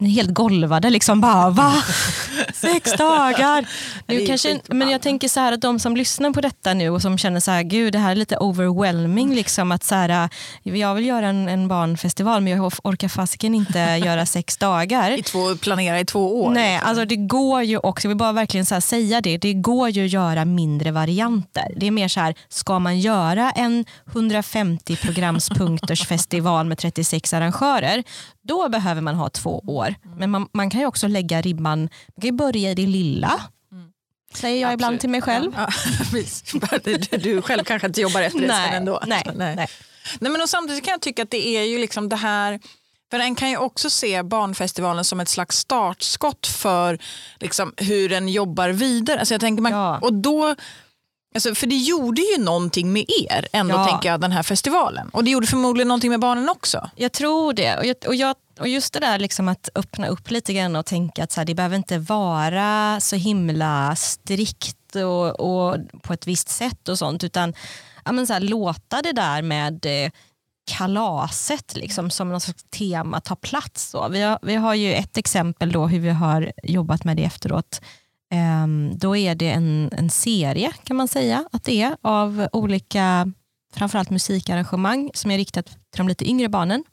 Ni 0.00 0.08
är 0.08 0.12
helt 0.14 0.34
golvade 0.34 0.90
liksom 0.90 1.20
bara, 1.20 1.50
va? 1.50 1.74
Sex 2.60 2.92
dagar? 2.92 3.66
Nu 4.06 4.26
kanske, 4.26 4.60
men 4.68 4.90
jag 4.90 5.02
tänker 5.02 5.28
så 5.28 5.40
här 5.40 5.52
att 5.52 5.60
de 5.60 5.78
som 5.78 5.96
lyssnar 5.96 6.30
på 6.30 6.40
detta 6.40 6.74
nu 6.74 6.90
och 6.90 7.02
som 7.02 7.18
känner 7.18 7.40
så 7.40 7.50
här, 7.50 7.62
gud 7.62 7.92
det 7.92 7.98
här 7.98 8.10
är 8.10 8.14
lite 8.16 8.36
overwhelming, 8.36 9.34
liksom 9.34 9.72
att 9.72 9.84
så 9.84 9.94
här, 9.94 10.28
jag 10.62 10.94
vill 10.94 11.06
göra 11.06 11.28
en, 11.28 11.48
en 11.48 11.68
barnfestival 11.68 12.40
men 12.42 12.52
jag 12.52 12.72
orkar 12.84 13.08
fasiken 13.08 13.54
inte 13.54 13.78
göra 14.04 14.26
sex 14.26 14.56
dagar. 14.56 15.10
I 15.18 15.22
två, 15.22 15.56
planera 15.56 16.00
i 16.00 16.04
två 16.04 16.42
år? 16.42 16.50
Nej, 16.50 16.80
alltså 16.84 17.04
det 17.04 17.16
går 17.16 17.62
ju 17.62 17.78
också, 17.78 18.06
jag 18.06 18.08
vill 18.08 18.18
bara 18.18 18.32
verkligen 18.32 18.66
så 18.66 18.80
säga 18.80 19.20
det, 19.20 19.38
det 19.38 19.54
går 19.54 19.88
ju 19.88 20.04
att 20.04 20.12
göra 20.12 20.44
mindre 20.44 20.90
varianter. 20.90 21.72
Det 21.76 21.86
är 21.86 21.90
mer 21.90 22.08
så 22.08 22.20
här, 22.20 22.34
ska 22.48 22.78
man 22.78 23.00
göra 23.00 23.50
en 23.50 23.84
150 24.12 24.96
programspunkters 24.96 26.06
festival 26.08 26.66
med 26.66 26.78
36 26.78 27.34
arrangörer, 27.34 28.04
då 28.42 28.68
behöver 28.68 29.00
man 29.00 29.14
ha 29.14 29.28
två 29.30 29.62
år. 29.66 29.94
Men 30.16 30.30
man, 30.30 30.48
man 30.52 30.70
kan 30.70 30.80
ju 30.80 30.86
också 30.86 31.08
lägga 31.08 31.40
ribban, 31.40 31.80
man 31.80 32.22
kan 32.22 32.36
börja 32.36 32.70
i 32.70 32.74
det 32.74 32.86
lilla, 32.86 33.40
säger 34.34 34.62
jag 34.62 34.72
ibland 34.72 35.00
till 35.00 35.10
mig 35.10 35.22
själv. 35.22 35.52
Ja, 35.56 35.68
du, 37.18 37.42
själv 37.42 37.64
kanske 37.64 37.86
inte 37.86 38.00
jobbar 38.00 38.20
efter 38.20 38.40
det 38.40 38.48
sen 38.48 38.74
ändå. 38.74 39.02
nej, 39.06 39.22
nej. 39.36 39.56
nej. 39.56 39.68
Nej, 40.20 40.32
men 40.32 40.40
och 40.42 40.48
samtidigt 40.48 40.84
kan 40.84 40.92
jag 40.92 41.00
tycka 41.00 41.22
att 41.22 41.30
det 41.30 41.46
är 41.46 41.62
ju 41.62 41.78
liksom 41.78 42.08
det 42.08 42.16
här 42.16 42.60
för 43.10 43.18
en 43.18 43.34
kan 43.34 43.50
ju 43.50 43.56
också 43.56 43.90
se 43.90 44.22
Barnfestivalen 44.22 45.04
som 45.04 45.20
ett 45.20 45.28
slags 45.28 45.56
startskott 45.58 46.46
för 46.46 46.98
liksom 47.40 47.72
hur 47.76 48.08
den 48.08 48.28
jobbar 48.28 48.68
vidare. 48.68 49.18
Alltså 49.18 49.34
jag 49.34 49.40
tänker 49.40 49.62
man, 49.62 49.72
Ja. 49.72 49.98
och 49.98 50.12
då, 50.14 50.54
alltså 51.34 51.54
för 51.54 51.66
det 51.66 51.76
gjorde 51.76 52.20
ju 52.20 52.42
någonting 52.44 52.92
med 52.92 53.04
er, 53.30 53.48
ändå 53.52 53.74
Ja. 53.74 53.86
tänker 53.86 54.08
jag, 54.08 54.20
den 54.20 54.32
här 54.32 54.42
festivalen. 54.42 55.08
Och 55.08 55.24
det 55.24 55.30
gjorde 55.30 55.46
förmodligen 55.46 55.88
någonting 55.88 56.10
med 56.10 56.20
barnen 56.20 56.48
också. 56.48 56.90
Jag 56.96 57.12
tror 57.12 57.52
det. 57.52 57.76
Och, 57.76 57.84
jag, 57.86 57.96
och, 58.06 58.14
jag, 58.14 58.36
och 58.60 58.68
just 58.68 58.92
det 58.92 59.00
där 59.00 59.18
liksom 59.18 59.48
att 59.48 59.68
öppna 59.74 60.06
upp 60.06 60.30
lite 60.30 60.52
grann 60.52 60.76
och 60.76 60.86
tänka 60.86 61.24
att 61.24 61.32
så 61.32 61.40
här, 61.40 61.44
det 61.44 61.54
behöver 61.54 61.76
inte 61.76 61.98
vara 61.98 63.00
så 63.00 63.16
himla 63.16 63.96
strikt 63.96 64.76
och, 64.96 65.40
och 65.40 65.76
på 66.02 66.12
ett 66.12 66.26
visst 66.26 66.48
sätt 66.48 66.88
och 66.88 66.98
sånt 66.98 67.24
utan 67.24 67.54
ja, 68.04 68.12
men 68.12 68.26
så 68.26 68.32
här, 68.32 68.40
låta 68.40 69.02
det 69.02 69.12
där 69.12 69.42
med 69.42 69.86
eh, 69.86 70.10
kalaset 70.72 71.76
liksom, 71.76 72.10
som 72.10 72.28
någon 72.28 72.40
slags 72.40 72.64
tema 72.70 73.20
ta 73.20 73.36
plats. 73.36 73.90
Så. 73.90 74.08
Vi, 74.08 74.20
har, 74.22 74.38
vi 74.42 74.54
har 74.54 74.74
ju 74.74 74.94
ett 74.94 75.16
exempel 75.16 75.72
då 75.72 75.86
hur 75.86 75.98
vi 76.00 76.10
har 76.10 76.52
jobbat 76.62 77.04
med 77.04 77.16
det 77.16 77.24
efteråt. 77.24 77.80
Ehm, 78.30 78.92
då 78.98 79.16
är 79.16 79.34
det 79.34 79.50
en, 79.50 79.90
en 79.92 80.10
serie 80.10 80.72
kan 80.84 80.96
man 80.96 81.08
säga 81.08 81.44
att 81.52 81.64
det 81.64 81.82
är 81.82 81.96
av 82.02 82.48
olika 82.52 83.32
framförallt 83.74 84.10
musikarrangemang 84.10 85.10
som 85.14 85.30
är 85.30 85.38
riktat 85.38 85.66
till 85.66 85.98
de 85.98 86.08
lite 86.08 86.30
yngre 86.30 86.48
barnen 86.48 86.84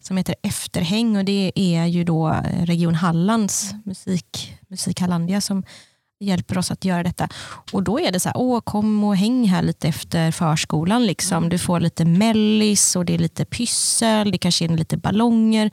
som 0.00 0.16
heter 0.16 0.34
Efterhäng 0.42 1.16
och 1.16 1.24
det 1.24 1.52
är 1.54 1.86
ju 1.86 2.04
då 2.04 2.28
eh, 2.28 2.64
Region 2.64 2.94
Hallands 2.94 3.74
musik, 3.84 4.58
musik 4.68 5.00
Hallandia 5.00 5.40
som 5.40 5.62
hjälper 6.20 6.58
oss 6.58 6.70
att 6.70 6.84
göra 6.84 7.02
detta. 7.02 7.28
Och 7.72 7.82
då 7.82 8.00
är 8.00 8.12
det 8.12 8.20
så 8.20 8.28
här, 8.28 8.36
åh 8.36 8.60
kom 8.60 9.04
och 9.04 9.16
häng 9.16 9.48
här 9.48 9.62
lite 9.62 9.88
efter 9.88 10.30
förskolan. 10.30 11.06
Liksom. 11.06 11.48
Du 11.48 11.58
får 11.58 11.80
lite 11.80 12.04
mellis 12.04 12.96
och 12.96 13.04
det 13.04 13.14
är 13.14 13.18
lite 13.18 13.44
pyssel, 13.44 14.30
det 14.30 14.38
kanske 14.38 14.64
är 14.64 14.68
lite 14.68 14.96
ballonger. 14.96 15.70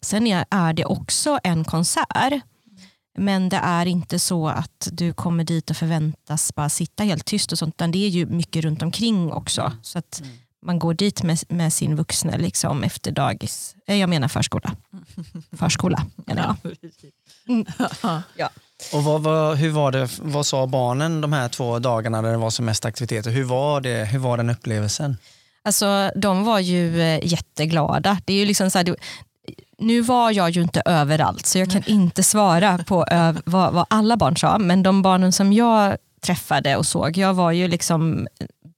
Sen 0.00 0.26
är 0.50 0.72
det 0.72 0.84
också 0.84 1.38
en 1.42 1.64
konsert. 1.64 2.42
Men 3.18 3.48
det 3.48 3.56
är 3.56 3.86
inte 3.86 4.18
så 4.18 4.48
att 4.48 4.88
du 4.92 5.12
kommer 5.12 5.44
dit 5.44 5.70
och 5.70 5.76
förväntas 5.76 6.54
bara 6.54 6.68
sitta 6.68 7.04
helt 7.04 7.24
tyst 7.24 7.52
och 7.52 7.58
sånt, 7.58 7.74
utan 7.74 7.90
det 7.90 7.98
är 7.98 8.08
ju 8.08 8.26
mycket 8.26 8.64
runt 8.64 8.82
omkring 8.82 9.32
också. 9.32 9.72
Så 9.82 9.98
att 9.98 10.22
man 10.62 10.78
går 10.78 10.94
dit 10.94 11.22
med, 11.22 11.38
med 11.48 11.72
sin 11.72 11.96
vuxna 11.96 12.36
liksom 12.36 12.84
efter 12.84 13.10
dagis. 13.12 13.74
Eh, 13.86 13.96
Jag 13.96 14.08
menar 14.08 14.28
förskola. 14.28 14.72
Förskola 15.58 16.06
menar 16.26 16.56
jag. 16.62 16.76
Mm. 17.48 17.66
Ja. 18.36 18.50
Och 18.92 19.04
vad, 19.04 19.22
vad, 19.22 19.56
hur 19.56 19.70
var 19.70 19.92
det, 19.92 20.08
vad 20.18 20.46
sa 20.46 20.66
barnen 20.66 21.20
de 21.20 21.32
här 21.32 21.48
två 21.48 21.78
dagarna 21.78 22.22
där 22.22 22.30
det 22.30 22.36
var 22.36 22.50
som 22.50 22.64
mest 22.64 22.84
aktiviteter? 22.84 23.30
Hur 23.30 23.44
var, 23.44 23.80
det, 23.80 24.04
hur 24.04 24.18
var 24.18 24.36
den 24.36 24.50
upplevelsen? 24.50 25.16
Alltså, 25.62 26.10
de 26.16 26.44
var 26.44 26.58
ju 26.58 27.00
eh, 27.02 27.20
jätteglada. 27.26 28.18
Det 28.24 28.32
är 28.32 28.36
ju 28.36 28.46
liksom 28.46 28.70
så 28.70 28.78
här, 28.78 28.96
nu 29.78 30.00
var 30.00 30.30
jag 30.30 30.50
ju 30.50 30.62
inte 30.62 30.82
överallt 30.84 31.46
så 31.46 31.58
jag 31.58 31.70
kan 31.70 31.82
inte 31.86 32.22
svara 32.22 32.78
på 32.78 33.06
vad, 33.44 33.72
vad 33.72 33.86
alla 33.90 34.16
barn 34.16 34.36
sa. 34.36 34.58
Men 34.58 34.82
de 34.82 35.02
barnen 35.02 35.32
som 35.32 35.52
jag 35.52 35.96
träffade 36.20 36.76
och 36.76 36.86
såg, 36.86 37.16
jag 37.16 37.34
var 37.34 37.52
ju 37.52 37.68
liksom 37.68 38.28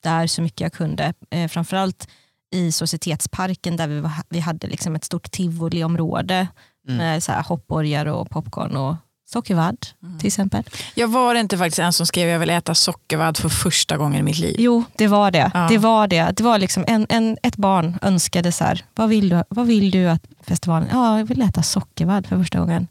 där 0.03 0.27
så 0.27 0.43
mycket 0.43 0.61
jag 0.61 0.73
kunde. 0.73 1.13
Eh, 1.31 1.49
framförallt 1.49 2.09
i 2.53 2.73
Societetsparken 2.73 3.77
där 3.77 3.89
vi, 3.89 4.01
var, 4.01 4.13
vi 4.29 4.41
hade 4.41 4.67
liksom 4.67 4.95
ett 4.97 5.05
stort 5.05 5.31
tivoliområde 5.31 6.49
med 6.89 7.23
så 7.23 7.33
här 7.33 7.43
hoppborgar 7.43 8.07
och 8.07 8.31
popcorn 8.31 8.77
och 8.77 8.97
sockervadd 9.33 9.87
till 10.19 10.27
exempel. 10.27 10.63
Jag 10.95 11.09
var 11.09 11.35
inte 11.35 11.59
faktiskt 11.59 11.79
en 11.79 11.93
som 11.93 12.07
skrev 12.07 12.29
jag 12.29 12.39
vill 12.39 12.51
äta 12.51 12.75
sockervadd 12.75 13.37
för 13.37 13.49
första 13.49 13.97
gången 13.97 14.21
i 14.21 14.23
mitt 14.23 14.39
liv. 14.39 14.57
Jo, 14.59 14.85
det 14.97 15.07
var 15.07 15.31
det. 15.31 15.51
Ja. 15.55 15.67
Det 15.71 15.79
var 15.79 16.07
det. 16.09 16.33
Det 16.37 16.43
var 16.43 16.59
liksom 16.59 16.85
en, 16.89 17.07
en, 17.09 17.39
ett 17.43 17.57
barn 17.57 17.99
önskade 18.03 18.53
så 18.53 18.65
här, 18.65 18.85
vad 18.95 19.09
vill 19.09 19.29
du, 19.29 19.43
vad 19.49 19.67
vill 19.67 19.91
du 19.91 20.07
att 20.09 20.23
festivalen, 20.47 20.89
ja 20.93 21.19
jag 21.19 21.25
vill 21.25 21.43
äta 21.43 21.63
sockervadd 21.63 22.27
för 22.27 22.39
första 22.39 22.59
gången. 22.59 22.89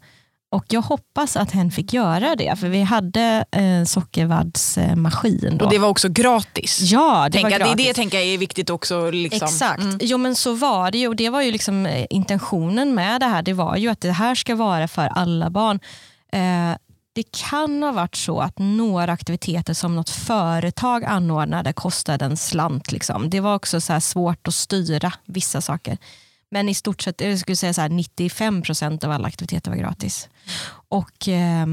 Och 0.52 0.64
jag 0.68 0.80
hoppas 0.82 1.36
att 1.36 1.50
hen 1.50 1.70
fick 1.70 1.92
göra 1.92 2.36
det, 2.36 2.58
för 2.58 2.68
vi 2.68 2.82
hade 2.82 3.44
eh, 3.50 3.84
sockervaddsmaskin. 3.86 5.58
Då. 5.58 5.64
Och 5.64 5.70
det 5.70 5.78
var 5.78 5.88
också 5.88 6.08
gratis. 6.08 6.80
Ja, 6.82 7.28
det 7.30 7.32
Tänka, 7.38 7.50
var 7.50 7.58
gratis. 7.58 7.76
Det, 7.76 7.82
det 7.82 7.94
tänker 7.94 8.18
jag 8.18 8.26
är 8.26 8.38
viktigt 8.38 8.70
också. 8.70 9.10
Liksom. 9.10 9.46
Exakt, 9.46 9.82
Mm. 9.82 9.98
jo 10.02 10.18
men 10.18 10.36
så 10.36 10.54
var 10.54 10.90
det 10.90 10.98
ju 10.98 11.08
och 11.08 11.16
det 11.16 11.28
var 11.30 11.42
ju 11.42 11.50
liksom 11.52 11.86
eh, 11.86 12.06
intentionen 12.10 12.94
med 12.94 13.20
det 13.20 13.26
här. 13.26 13.42
Det 13.42 13.52
var 13.52 13.76
ju 13.76 13.88
att 13.88 14.00
det 14.00 14.12
här 14.12 14.34
ska 14.34 14.54
vara 14.54 14.88
för 14.88 15.06
alla 15.06 15.50
barn. 15.50 15.80
Eh, 16.32 16.76
det 17.12 17.24
kan 17.32 17.82
ha 17.82 17.92
varit 17.92 18.16
så 18.16 18.40
att 18.40 18.58
några 18.58 19.12
aktiviteter 19.12 19.74
som 19.74 19.96
något 19.96 20.10
företag 20.10 21.04
anordnade 21.04 21.72
kostade 21.72 22.24
en 22.24 22.36
slant. 22.36 22.92
Liksom. 22.92 23.30
Det 23.30 23.40
var 23.40 23.54
också 23.54 23.80
så 23.80 23.92
här 23.92 24.00
svårt 24.00 24.48
att 24.48 24.54
styra 24.54 25.12
vissa 25.24 25.60
saker. 25.60 25.98
Men 26.50 26.68
i 26.68 26.74
stort 26.74 27.02
sett, 27.02 27.20
jag 27.20 27.38
skulle 27.38 27.56
säga 27.56 27.74
så 27.74 27.80
här, 27.80 27.88
95% 27.88 29.04
av 29.04 29.10
alla 29.10 29.28
aktiviteter 29.28 29.70
var 29.70 29.78
gratis. 29.78 30.28
Och, 30.88 31.28
eh, 31.28 31.66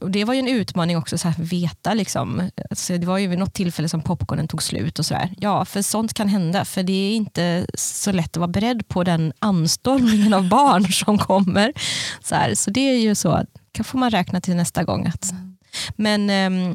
och 0.00 0.10
Det 0.10 0.24
var 0.24 0.34
ju 0.34 0.40
en 0.40 0.48
utmaning 0.48 0.96
också, 0.96 1.18
så 1.18 1.28
här, 1.28 1.44
veta. 1.44 1.94
Liksom. 1.94 2.50
Alltså, 2.70 2.98
det 2.98 3.06
var 3.06 3.18
ju 3.18 3.26
vid 3.26 3.38
något 3.38 3.54
tillfälle 3.54 3.88
som 3.88 4.02
popcornen 4.02 4.48
tog 4.48 4.62
slut. 4.62 4.98
och 4.98 5.06
så 5.06 5.14
där. 5.14 5.34
Ja, 5.38 5.64
för 5.64 5.82
sånt 5.82 6.14
kan 6.14 6.28
hända. 6.28 6.64
För 6.64 6.82
det 6.82 6.92
är 6.92 7.16
inte 7.16 7.66
så 7.74 8.12
lätt 8.12 8.30
att 8.30 8.36
vara 8.36 8.48
beredd 8.48 8.88
på 8.88 9.04
den 9.04 9.32
anstormningen 9.38 10.34
av 10.34 10.48
barn 10.48 10.84
som 10.92 11.18
kommer. 11.18 11.72
Så, 12.20 12.34
här, 12.34 12.54
så 12.54 12.70
det 12.70 12.80
är 12.80 12.98
ju 12.98 13.14
så, 13.14 13.44
kan 13.72 13.84
får 13.84 13.98
man 13.98 14.10
räkna 14.10 14.40
till 14.40 14.56
nästa 14.56 14.84
gång. 14.84 15.06
Att, 15.06 15.34
men, 15.96 16.30
ehm, 16.30 16.70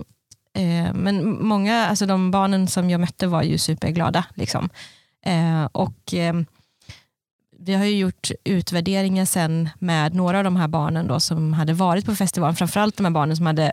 eh, 0.54 0.94
men 0.94 1.46
många, 1.46 1.88
alltså 1.88 2.06
de 2.06 2.32
barnen 2.32 2.68
som 2.68 2.90
jag 2.90 3.00
mötte 3.00 3.28
var 3.28 3.44
ju 3.44 3.58
superglada. 3.58 4.26
Liksom. 4.34 4.70
Eh, 5.26 5.66
och 5.72 6.14
ehm, 6.14 6.46
vi 7.64 7.74
har 7.74 7.86
ju 7.86 7.98
gjort 7.98 8.32
utvärderingar 8.44 9.26
sen 9.26 9.70
med 9.80 10.16
några 10.16 10.38
av 10.38 10.44
de 10.44 10.56
här 10.56 10.68
barnen 10.68 11.08
då 11.08 11.20
som 11.20 11.54
hade 11.54 11.74
varit 11.74 12.06
på 12.06 12.16
festivalen. 12.16 12.56
Framförallt 12.56 12.98
de 12.98 13.04
här 13.04 13.12
barnen 13.12 13.38
som 13.38 13.46
hade 13.46 13.72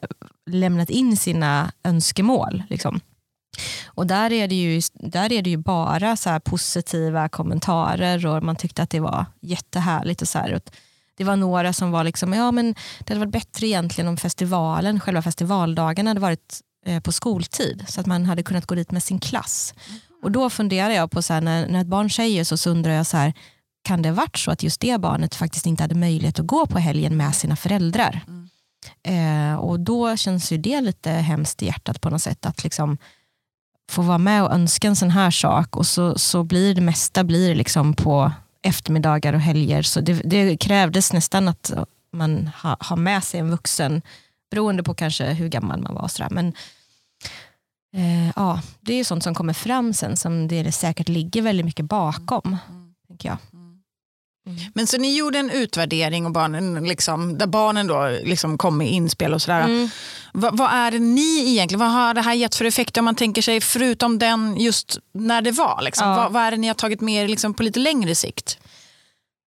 lämnat 0.50 0.90
in 0.90 1.16
sina 1.16 1.72
önskemål. 1.84 2.62
Liksom. 2.70 3.00
Och 3.86 4.06
där 4.06 4.32
är 4.32 4.48
det 4.48 4.54
ju, 4.54 4.80
där 4.94 5.32
är 5.32 5.42
det 5.42 5.50
ju 5.50 5.56
bara 5.56 6.16
så 6.16 6.40
positiva 6.40 7.28
kommentarer 7.28 8.26
och 8.26 8.42
man 8.42 8.56
tyckte 8.56 8.82
att 8.82 8.90
det 8.90 9.00
var 9.00 9.26
jättehärligt. 9.40 10.22
Och 10.22 10.28
så 10.28 10.38
här. 10.38 10.60
Det 11.16 11.24
var 11.24 11.36
några 11.36 11.72
som 11.72 11.90
var 11.90 12.04
liksom, 12.04 12.32
ja 12.32 12.50
men 12.50 12.74
det 12.98 13.08
hade 13.08 13.20
varit 13.20 13.32
bättre 13.32 13.66
egentligen 13.66 14.08
om 14.08 14.16
festivalen, 14.16 15.00
själva 15.00 15.22
festivaldagen 15.22 16.06
hade 16.06 16.20
varit 16.20 16.60
eh, 16.86 17.02
på 17.02 17.12
skoltid 17.12 17.84
så 17.88 18.00
att 18.00 18.06
man 18.06 18.26
hade 18.26 18.42
kunnat 18.42 18.66
gå 18.66 18.74
dit 18.74 18.90
med 18.90 19.02
sin 19.02 19.20
klass. 19.20 19.74
Och 20.22 20.32
då 20.32 20.50
funderar 20.50 20.90
jag 20.90 21.10
på, 21.10 21.22
så 21.22 21.32
här, 21.32 21.40
när, 21.40 21.68
när 21.68 21.80
ett 21.80 21.86
barn 21.86 22.10
säger 22.10 22.44
så, 22.44 22.56
så 22.56 22.70
undrar 22.70 22.92
jag 22.92 23.06
så 23.06 23.16
här, 23.16 23.32
kan 23.88 24.02
det 24.02 24.08
ha 24.08 24.16
varit 24.16 24.36
så 24.36 24.50
att 24.50 24.62
just 24.62 24.80
det 24.80 25.00
barnet 25.00 25.34
faktiskt 25.34 25.66
inte 25.66 25.82
hade 25.82 25.94
möjlighet 25.94 26.38
att 26.38 26.46
gå 26.46 26.66
på 26.66 26.78
helgen 26.78 27.16
med 27.16 27.34
sina 27.34 27.56
föräldrar? 27.56 28.20
Eh, 29.02 29.54
och 29.54 29.80
då 29.80 30.16
känns 30.16 30.52
ju 30.52 30.58
det 30.58 30.80
lite 30.80 31.10
hemskt 31.10 31.62
i 31.62 31.66
hjärtat 31.66 32.00
på 32.00 32.10
något 32.10 32.22
sätt 32.22 32.46
att 32.46 32.64
liksom 32.64 32.98
få 33.90 34.02
vara 34.02 34.18
med 34.18 34.42
och 34.44 34.52
önska 34.52 34.88
en 34.88 34.96
sån 34.96 35.10
här 35.10 35.30
sak 35.30 35.76
och 35.76 35.86
så, 35.86 36.18
så 36.18 36.44
blir 36.44 36.74
det 36.74 36.80
mesta 36.80 37.24
blir 37.24 37.54
liksom 37.54 37.94
på 37.94 38.32
eftermiddagar 38.62 39.32
och 39.32 39.40
helger. 39.40 39.82
Så 39.82 40.00
det, 40.00 40.12
det 40.12 40.56
krävdes 40.56 41.12
nästan 41.12 41.48
att 41.48 41.72
man 42.12 42.50
ha, 42.62 42.76
har 42.80 42.96
med 42.96 43.24
sig 43.24 43.40
en 43.40 43.50
vuxen, 43.50 44.02
beroende 44.50 44.82
på 44.82 44.94
kanske 44.94 45.24
hur 45.24 45.48
gammal 45.48 45.80
man 45.80 45.94
var. 45.94 46.08
sådär. 46.08 46.30
Men 46.30 46.46
eh, 47.96 48.32
ja, 48.36 48.60
det 48.80 48.94
är 48.94 49.04
sånt 49.04 49.22
som 49.22 49.34
kommer 49.34 49.52
fram 49.52 49.92
sen 49.92 50.16
som 50.16 50.48
det 50.48 50.72
säkert 50.72 51.08
ligger 51.08 51.42
väldigt 51.42 51.66
mycket 51.66 51.84
bakom. 51.84 52.56
Tänker 53.08 53.28
jag. 53.28 53.38
Men 54.74 54.86
så 54.86 54.98
ni 54.98 55.16
gjorde 55.16 55.38
en 55.38 55.50
utvärdering 55.50 56.26
och 56.26 56.32
barnen, 56.32 56.84
liksom, 56.84 57.38
där 57.38 57.46
barnen 57.46 57.86
då 57.86 58.18
liksom 58.24 58.58
kom 58.58 58.78
med 58.78 58.90
inspel 58.90 59.34
och 59.34 59.42
sådär. 59.42 59.60
Mm. 59.64 59.90
Vad, 60.32 60.56
vad 60.56 60.70
är 60.70 60.90
det 60.90 60.98
ni 60.98 61.50
egentligen, 61.50 61.80
vad 61.80 61.90
har 61.90 62.14
det 62.14 62.20
här 62.20 62.34
gett 62.34 62.54
för 62.54 62.64
effekt 62.64 62.96
om 62.96 63.04
man 63.04 63.14
tänker 63.14 63.42
sig 63.42 63.60
förutom 63.60 64.18
den 64.18 64.56
just 64.60 64.98
när 65.14 65.42
det 65.42 65.50
var? 65.50 65.82
Liksom? 65.82 66.08
Ja. 66.08 66.16
Vad, 66.16 66.32
vad 66.32 66.42
är 66.42 66.50
det 66.50 66.56
ni 66.56 66.66
har 66.66 66.74
tagit 66.74 67.00
med 67.00 67.24
er 67.24 67.28
liksom, 67.28 67.54
på 67.54 67.62
lite 67.62 67.80
längre 67.80 68.14
sikt? 68.14 68.58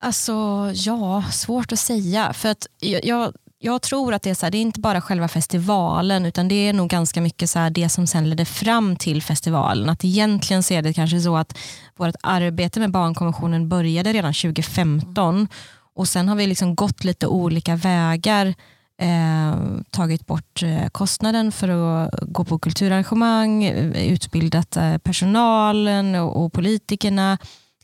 Alltså 0.01 0.33
ja, 0.73 1.23
svårt 1.31 1.71
att 1.71 1.79
säga. 1.79 2.33
För 2.33 2.49
att 2.49 2.67
jag, 2.79 3.05
jag, 3.05 3.33
jag 3.59 3.81
tror 3.81 4.13
att 4.13 4.21
det 4.21 4.29
är, 4.29 4.33
så 4.33 4.45
här, 4.45 4.51
det 4.51 4.57
är 4.57 4.61
inte 4.61 4.79
bara 4.79 5.01
själva 5.01 5.27
festivalen 5.27 6.25
utan 6.25 6.47
det 6.47 6.55
är 6.55 6.73
nog 6.73 6.89
ganska 6.89 7.21
mycket 7.21 7.49
så 7.49 7.59
här, 7.59 7.69
det 7.69 7.89
som 7.89 8.07
sen 8.07 8.29
ledde 8.29 8.45
fram 8.45 8.95
till 8.95 9.21
festivalen. 9.23 9.89
Att 9.89 10.03
egentligen 10.03 10.63
så 10.63 10.73
är 10.73 10.81
det 10.81 10.93
kanske 10.93 11.21
så 11.21 11.37
att 11.37 11.57
vårt 11.95 12.15
arbete 12.23 12.79
med 12.79 12.91
barnkonventionen 12.91 13.69
började 13.69 14.13
redan 14.13 14.33
2015 14.33 15.47
och 15.95 16.07
sen 16.07 16.29
har 16.29 16.35
vi 16.35 16.47
liksom 16.47 16.75
gått 16.75 17.03
lite 17.03 17.27
olika 17.27 17.75
vägar 17.75 18.53
eh, 19.01 19.55
tagit 19.89 20.27
bort 20.27 20.63
eh, 20.63 20.87
kostnaden 20.87 21.51
för 21.51 21.69
att 21.69 22.13
gå 22.21 22.45
på 22.45 22.59
kulturarrangemang, 22.59 23.63
eh, 23.63 24.13
utbildat 24.13 24.77
eh, 24.77 24.97
personalen 24.97 26.15
och, 26.15 26.45
och 26.45 26.53
politikerna. 26.53 27.37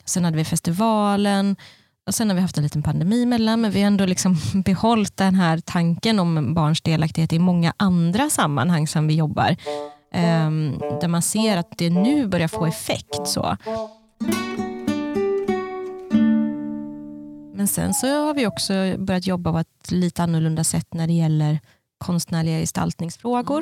Sen 0.05 0.26
hade 0.26 0.38
vi 0.38 0.45
festivalen 0.45 1.55
och 2.08 2.16
sen 2.16 2.30
har 2.30 2.36
vi 2.36 2.41
haft 2.41 2.58
en 2.58 2.64
liten 2.64 2.84
pandemi 2.84 3.24
emellan 3.24 3.62
men 3.62 3.72
vi 3.72 3.82
har 3.82 3.88
ändå 3.88 4.06
liksom 4.06 4.38
behållit 4.66 5.18
den 5.18 5.36
här 5.36 5.58
tanken 5.58 6.20
om 6.20 6.54
barns 6.54 6.82
delaktighet 6.82 7.34
i 7.34 7.39
många 7.39 7.74
andra 7.78 8.30
sammanhang 8.30 8.88
som 8.88 9.08
vi 9.08 9.16
jobbar. 9.16 9.56
Um, 10.16 10.80
där 11.01 11.08
man 11.08 11.22
ser 11.22 11.58
att 11.58 11.78
det 11.78 11.89
nu 11.89 12.28
börjar 12.28 12.47
få 12.47 12.66
effekt. 12.66 13.28
så. 13.28 13.58
Men 17.56 17.68
sen 17.68 17.93
så 17.93 18.26
har 18.26 18.34
vi 18.34 18.47
också 18.47 18.74
börjat 18.97 19.28
jobba 19.28 19.51
på 19.51 19.60
ett 19.60 19.91
lite 19.91 20.24
annorlunda 20.24 20.64
sätt 20.64 20.93
när 20.93 21.08
det 21.08 21.14
gäller 21.14 21.60
konstnärliga 21.97 22.60
gestaltningsfrågor. 22.60 23.62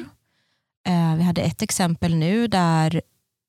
Uh, 0.89 1.15
vi 1.15 1.23
hade 1.23 1.41
ett 1.41 1.61
exempel 1.61 2.15
nu 2.15 2.47
där 2.47 3.01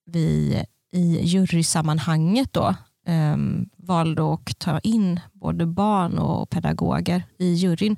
vi 0.07 0.63
i 0.93 1.21
jurysammanhanget 1.23 2.53
då, 2.53 2.75
eh, 3.07 3.37
valde 3.77 4.35
att 4.35 4.59
ta 4.59 4.79
in 4.79 5.21
både 5.33 5.67
barn 5.67 6.19
och 6.19 6.51
pedagoger 6.51 7.23
i 7.39 7.53
juryn. 7.55 7.97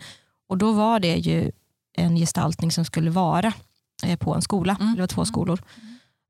Och 0.49 0.59
då 0.59 0.73
var 0.73 1.01
det 1.01 1.17
ju 1.17 1.51
en 1.97 2.17
gestaltning 2.17 2.71
som 2.71 2.85
skulle 2.85 3.11
vara 3.11 3.53
eh, 4.05 4.19
på 4.19 4.35
en 4.35 4.43
skola. 4.43 4.77
Mm. 4.81 4.95
Det 4.95 5.01
var 5.01 5.07
två 5.07 5.25
skolor. 5.25 5.61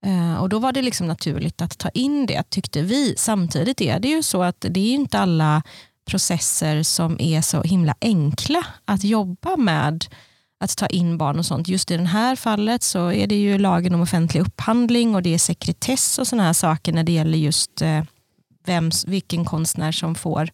Eh, 0.07 0.35
och 0.35 0.49
Då 0.49 0.59
var 0.59 0.73
det 0.73 0.83
liksom 0.83 1.07
naturligt 1.07 1.63
att 1.63 1.79
ta 1.79 1.89
in 1.89 2.27
det, 2.27 2.43
tyckte 2.51 2.83
vi. 2.83 3.15
Samtidigt 3.17 3.81
är 3.81 3.99
det 3.99 4.09
ju 4.09 4.23
så 4.23 4.43
att 4.43 4.61
det 4.61 4.81
är 4.81 4.95
inte 4.95 5.19
alla 5.19 5.63
processer 6.05 6.83
som 6.83 7.17
är 7.21 7.41
så 7.41 7.63
himla 7.63 7.95
enkla 8.01 8.67
att 8.85 9.05
jobba 9.05 9.57
med 9.57 10.05
att 10.61 10.77
ta 10.77 10.87
in 10.87 11.19
barn 11.19 11.39
och 11.39 11.47
sånt. 11.47 11.69
Just 11.69 11.91
i 11.91 11.97
det 11.97 12.05
här 12.05 12.37
fallet 12.37 12.83
så 12.83 13.13
är 13.13 13.27
det 13.27 13.35
ju 13.35 13.59
lagen 13.59 13.95
om 13.95 14.01
offentlig 14.01 14.41
upphandling 14.41 15.15
och 15.15 15.23
det 15.23 15.35
är 15.35 15.39
sekretess 15.39 16.19
och 16.19 16.27
såna 16.27 16.43
här 16.43 16.53
saker 16.53 16.93
när 16.93 17.05
det 17.05 17.13
gäller 17.13 17.39
just 17.39 17.83
vems, 18.67 19.05
vilken 19.09 19.45
konstnär 19.45 19.93
som 19.93 20.15
får 20.15 20.49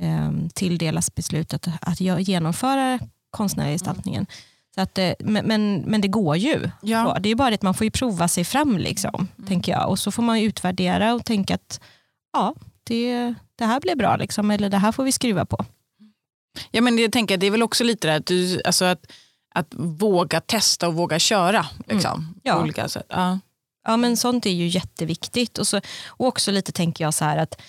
eh, 0.00 0.32
tilldelas 0.54 1.14
beslutet 1.14 1.68
att 1.80 1.98
gö- 2.00 2.18
genomföra 2.20 2.98
konstnärliga 3.30 3.74
gestaltningen. 3.74 4.26
Så 4.74 4.80
att, 4.80 4.98
eh, 4.98 5.12
men, 5.18 5.46
men, 5.46 5.80
men 5.86 6.00
det 6.00 6.08
går 6.08 6.36
ju. 6.36 6.70
Ja. 6.82 7.12
Så 7.14 7.20
Det 7.20 7.28
är 7.28 7.34
bara 7.34 7.50
det 7.50 7.54
att 7.54 7.62
man 7.62 7.74
får 7.74 7.84
ju 7.84 7.90
prova 7.90 8.28
sig 8.28 8.44
fram, 8.44 8.78
liksom, 8.78 9.28
tänker 9.46 9.72
jag. 9.72 9.88
Och 9.90 9.98
så 9.98 10.10
får 10.10 10.22
man 10.22 10.38
utvärdera 10.38 11.14
och 11.14 11.24
tänka 11.24 11.54
att 11.54 11.80
ja, 12.32 12.54
det, 12.84 13.34
det 13.56 13.64
här 13.64 13.80
blir 13.80 13.96
bra, 13.96 14.16
liksom, 14.16 14.50
eller 14.50 14.68
det 14.68 14.78
här 14.78 14.92
får 14.92 15.04
vi 15.04 15.12
skruva 15.12 15.44
på. 15.44 15.64
Ja, 16.70 16.80
men 16.80 16.98
jag 16.98 17.12
tänker, 17.12 17.36
det 17.36 17.46
är 17.46 17.50
väl 17.50 17.62
också 17.62 17.84
lite 17.84 18.08
det 18.08 18.14
att, 18.16 18.26
du, 18.26 18.62
alltså 18.64 18.84
att, 18.84 19.12
att 19.54 19.66
våga 19.76 20.40
testa 20.40 20.88
och 20.88 20.94
våga 20.94 21.18
köra. 21.18 21.66
Liksom, 21.86 22.34
Ja. 22.42 22.54
på 22.54 22.60
olika 22.60 22.88
sätt. 22.88 23.06
Ja. 23.08 23.38
Ja, 23.88 23.96
men 23.96 24.16
sånt 24.16 24.46
är 24.46 24.50
ju 24.50 24.66
jätteviktigt. 24.66 25.58
Och, 25.58 25.66
så, 25.66 25.80
och 26.06 26.26
också 26.26 26.50
lite 26.50 26.72
tänker 26.72 27.04
jag 27.04 27.14
så 27.14 27.24
här 27.24 27.36
att 27.36 27.60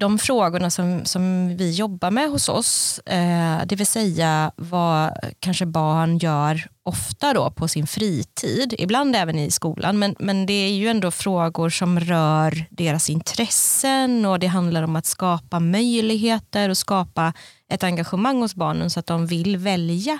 de 0.00 0.18
frågorna 0.18 0.70
som, 0.70 1.04
som 1.04 1.56
vi 1.56 1.70
jobbar 1.70 2.10
med 2.10 2.30
hos 2.30 2.48
oss, 2.48 2.98
eh, 2.98 3.66
det 3.66 3.76
vill 3.76 3.86
säga 3.86 4.52
vad 4.56 5.12
kanske 5.38 5.66
barn 5.66 6.18
gör 6.18 6.68
ofta 6.82 7.32
då 7.32 7.50
på 7.50 7.68
sin 7.68 7.86
fritid, 7.86 8.74
ibland 8.78 9.16
även 9.16 9.38
i 9.38 9.50
skolan, 9.50 9.98
men, 9.98 10.16
men 10.18 10.46
det 10.46 10.52
är 10.52 10.72
ju 10.72 10.88
ändå 10.88 11.10
frågor 11.10 11.70
som 11.70 12.00
rör 12.00 12.66
deras 12.70 13.10
intressen 13.10 14.26
och 14.26 14.38
det 14.38 14.46
handlar 14.46 14.82
om 14.82 14.96
att 14.96 15.06
skapa 15.06 15.60
möjligheter 15.60 16.68
och 16.68 16.78
skapa 16.78 17.32
ett 17.68 17.84
engagemang 17.84 18.42
hos 18.42 18.54
barnen 18.54 18.90
så 18.90 19.00
att 19.00 19.06
de 19.06 19.26
vill 19.26 19.56
välja 19.56 20.18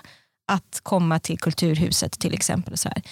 att 0.48 0.80
komma 0.82 1.18
till 1.18 1.38
Kulturhuset 1.38 2.20
till 2.20 2.34
exempel. 2.34 2.76
Så 2.76 2.88
här. 2.88 3.02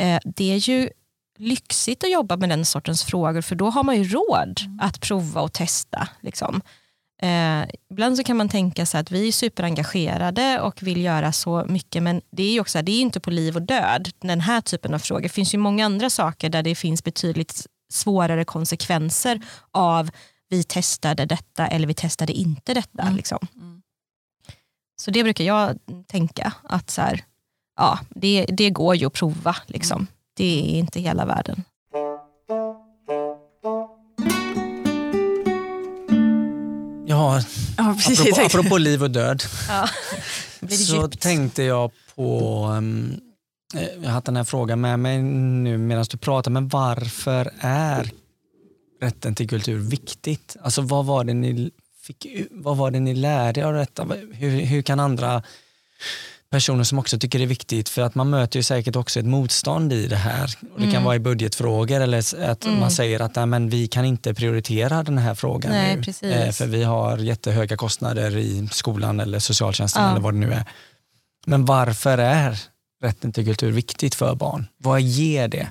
Eh, 0.00 0.20
det 0.24 0.52
är 0.52 0.68
ju 0.68 0.90
lyxigt 1.38 2.04
att 2.04 2.12
jobba 2.12 2.36
med 2.36 2.48
den 2.48 2.64
sortens 2.64 3.04
frågor 3.04 3.40
för 3.40 3.54
då 3.54 3.70
har 3.70 3.82
man 3.82 3.96
ju 3.96 4.04
råd 4.04 4.60
att 4.80 5.00
prova 5.00 5.40
och 5.40 5.52
testa. 5.52 6.08
Liksom. 6.20 6.60
Eh, 7.22 7.62
ibland 7.90 8.16
så 8.16 8.24
kan 8.24 8.36
man 8.36 8.48
tänka 8.48 8.86
sig 8.86 9.00
att 9.00 9.10
vi 9.10 9.28
är 9.28 9.32
superengagerade 9.32 10.60
och 10.60 10.82
vill 10.82 11.04
göra 11.04 11.32
så 11.32 11.64
mycket 11.68 12.02
men 12.02 12.22
det 12.30 12.42
är 12.42 12.52
ju 12.52 12.60
också 12.60 12.82
det 12.82 12.92
är 12.92 13.00
inte 13.00 13.20
på 13.20 13.30
liv 13.30 13.56
och 13.56 13.62
död 13.62 14.10
den 14.18 14.40
här 14.40 14.60
typen 14.60 14.94
av 14.94 14.98
frågor. 14.98 15.22
Det 15.22 15.28
finns 15.28 15.54
ju 15.54 15.58
många 15.58 15.86
andra 15.86 16.10
saker 16.10 16.48
där 16.48 16.62
det 16.62 16.74
finns 16.74 17.04
betydligt 17.04 17.66
svårare 17.92 18.44
konsekvenser 18.44 19.40
av 19.70 20.10
vi 20.48 20.64
testade 20.64 21.24
detta 21.24 21.66
eller 21.66 21.86
vi 21.86 21.94
testade 21.94 22.32
inte 22.32 22.74
detta. 22.74 23.10
Liksom. 23.10 23.38
Så 25.00 25.10
det 25.10 25.22
brukar 25.22 25.44
jag 25.44 25.78
tänka, 26.06 26.52
att 26.62 26.90
så 26.90 27.02
här, 27.02 27.24
ja, 27.76 27.98
det, 28.08 28.46
det 28.48 28.70
går 28.70 28.96
ju 28.96 29.06
att 29.06 29.12
prova. 29.12 29.56
Liksom. 29.66 30.06
Det 30.38 30.44
är 30.60 30.78
inte 30.78 31.00
hela 31.00 31.26
världen. 31.26 31.64
Ja, 37.06 37.42
Ja, 37.76 37.94
precis. 38.06 38.20
apropå, 38.20 38.40
apropå 38.46 38.78
liv 38.78 39.02
och 39.02 39.10
död 39.10 39.42
Ja. 39.68 39.88
Så 40.68 40.96
djupt? 41.02 41.20
tänkte 41.20 41.62
jag 41.62 41.90
på, 42.14 42.64
um, 42.66 43.20
jag 43.74 44.02
har 44.04 44.10
haft 44.10 44.26
den 44.26 44.36
här 44.36 44.44
frågan 44.44 44.80
med 44.80 44.98
mig 45.00 45.22
nu 45.22 45.78
medan 45.78 46.04
du 46.10 46.16
pratar, 46.18 46.50
men 46.50 46.68
varför 46.68 47.50
är 47.60 48.10
rätten 49.02 49.34
till 49.34 49.48
kultur 49.48 49.76
viktigt? 49.78 50.56
Alltså 50.62 50.82
vad 50.82 51.04
var 51.06 51.24
det 51.24 51.34
ni, 51.34 51.70
fick, 52.02 52.26
vad 52.50 52.76
var 52.76 52.90
det 52.90 53.00
ni 53.00 53.14
lärde 53.14 53.60
er 53.60 53.64
av 53.64 53.74
detta? 53.74 54.06
Hur, 54.32 54.50
hur 54.50 54.82
kan 54.82 55.00
andra 55.00 55.42
personer 56.50 56.84
som 56.84 56.98
också 56.98 57.18
tycker 57.18 57.38
det 57.38 57.44
är 57.44 57.46
viktigt, 57.46 57.88
för 57.88 58.02
att 58.02 58.14
man 58.14 58.30
möter 58.30 58.58
ju 58.58 58.62
säkert 58.62 58.96
också 58.96 59.20
ett 59.20 59.26
motstånd 59.26 59.92
i 59.92 60.06
det 60.06 60.16
här. 60.16 60.46
Det 60.60 60.82
kan 60.82 60.90
Mm. 60.90 61.04
vara 61.04 61.16
i 61.16 61.18
budgetfrågor 61.18 62.00
eller 62.00 62.18
att 62.50 62.64
Mm. 62.64 62.80
man 62.80 62.90
säger 62.90 63.20
att 63.20 63.36
nej, 63.36 63.46
men 63.46 63.68
vi 63.68 63.88
kan 63.88 64.04
inte 64.04 64.34
prioritera 64.34 65.02
den 65.02 65.18
här 65.18 65.34
frågan 65.34 65.72
Nej, 65.72 65.96
nu. 65.96 66.02
precis. 66.02 66.22
Eh, 66.32 66.52
För 66.52 66.66
vi 66.66 66.84
har 66.84 67.18
jättehöga 67.18 67.76
kostnader 67.76 68.36
i 68.36 68.68
skolan 68.72 69.20
eller 69.20 69.38
socialtjänsten 69.38 70.02
Ja. 70.02 70.10
eller 70.10 70.20
vad 70.20 70.34
det 70.34 70.38
nu 70.40 70.52
är. 70.52 70.64
Men 71.46 71.64
varför 71.64 72.18
är 72.18 72.60
rätten 73.02 73.32
till 73.32 73.44
kultur 73.44 73.72
viktigt 73.72 74.14
för 74.14 74.34
barn? 74.34 74.66
Vad 74.78 75.00
ger 75.00 75.48
det? 75.48 75.68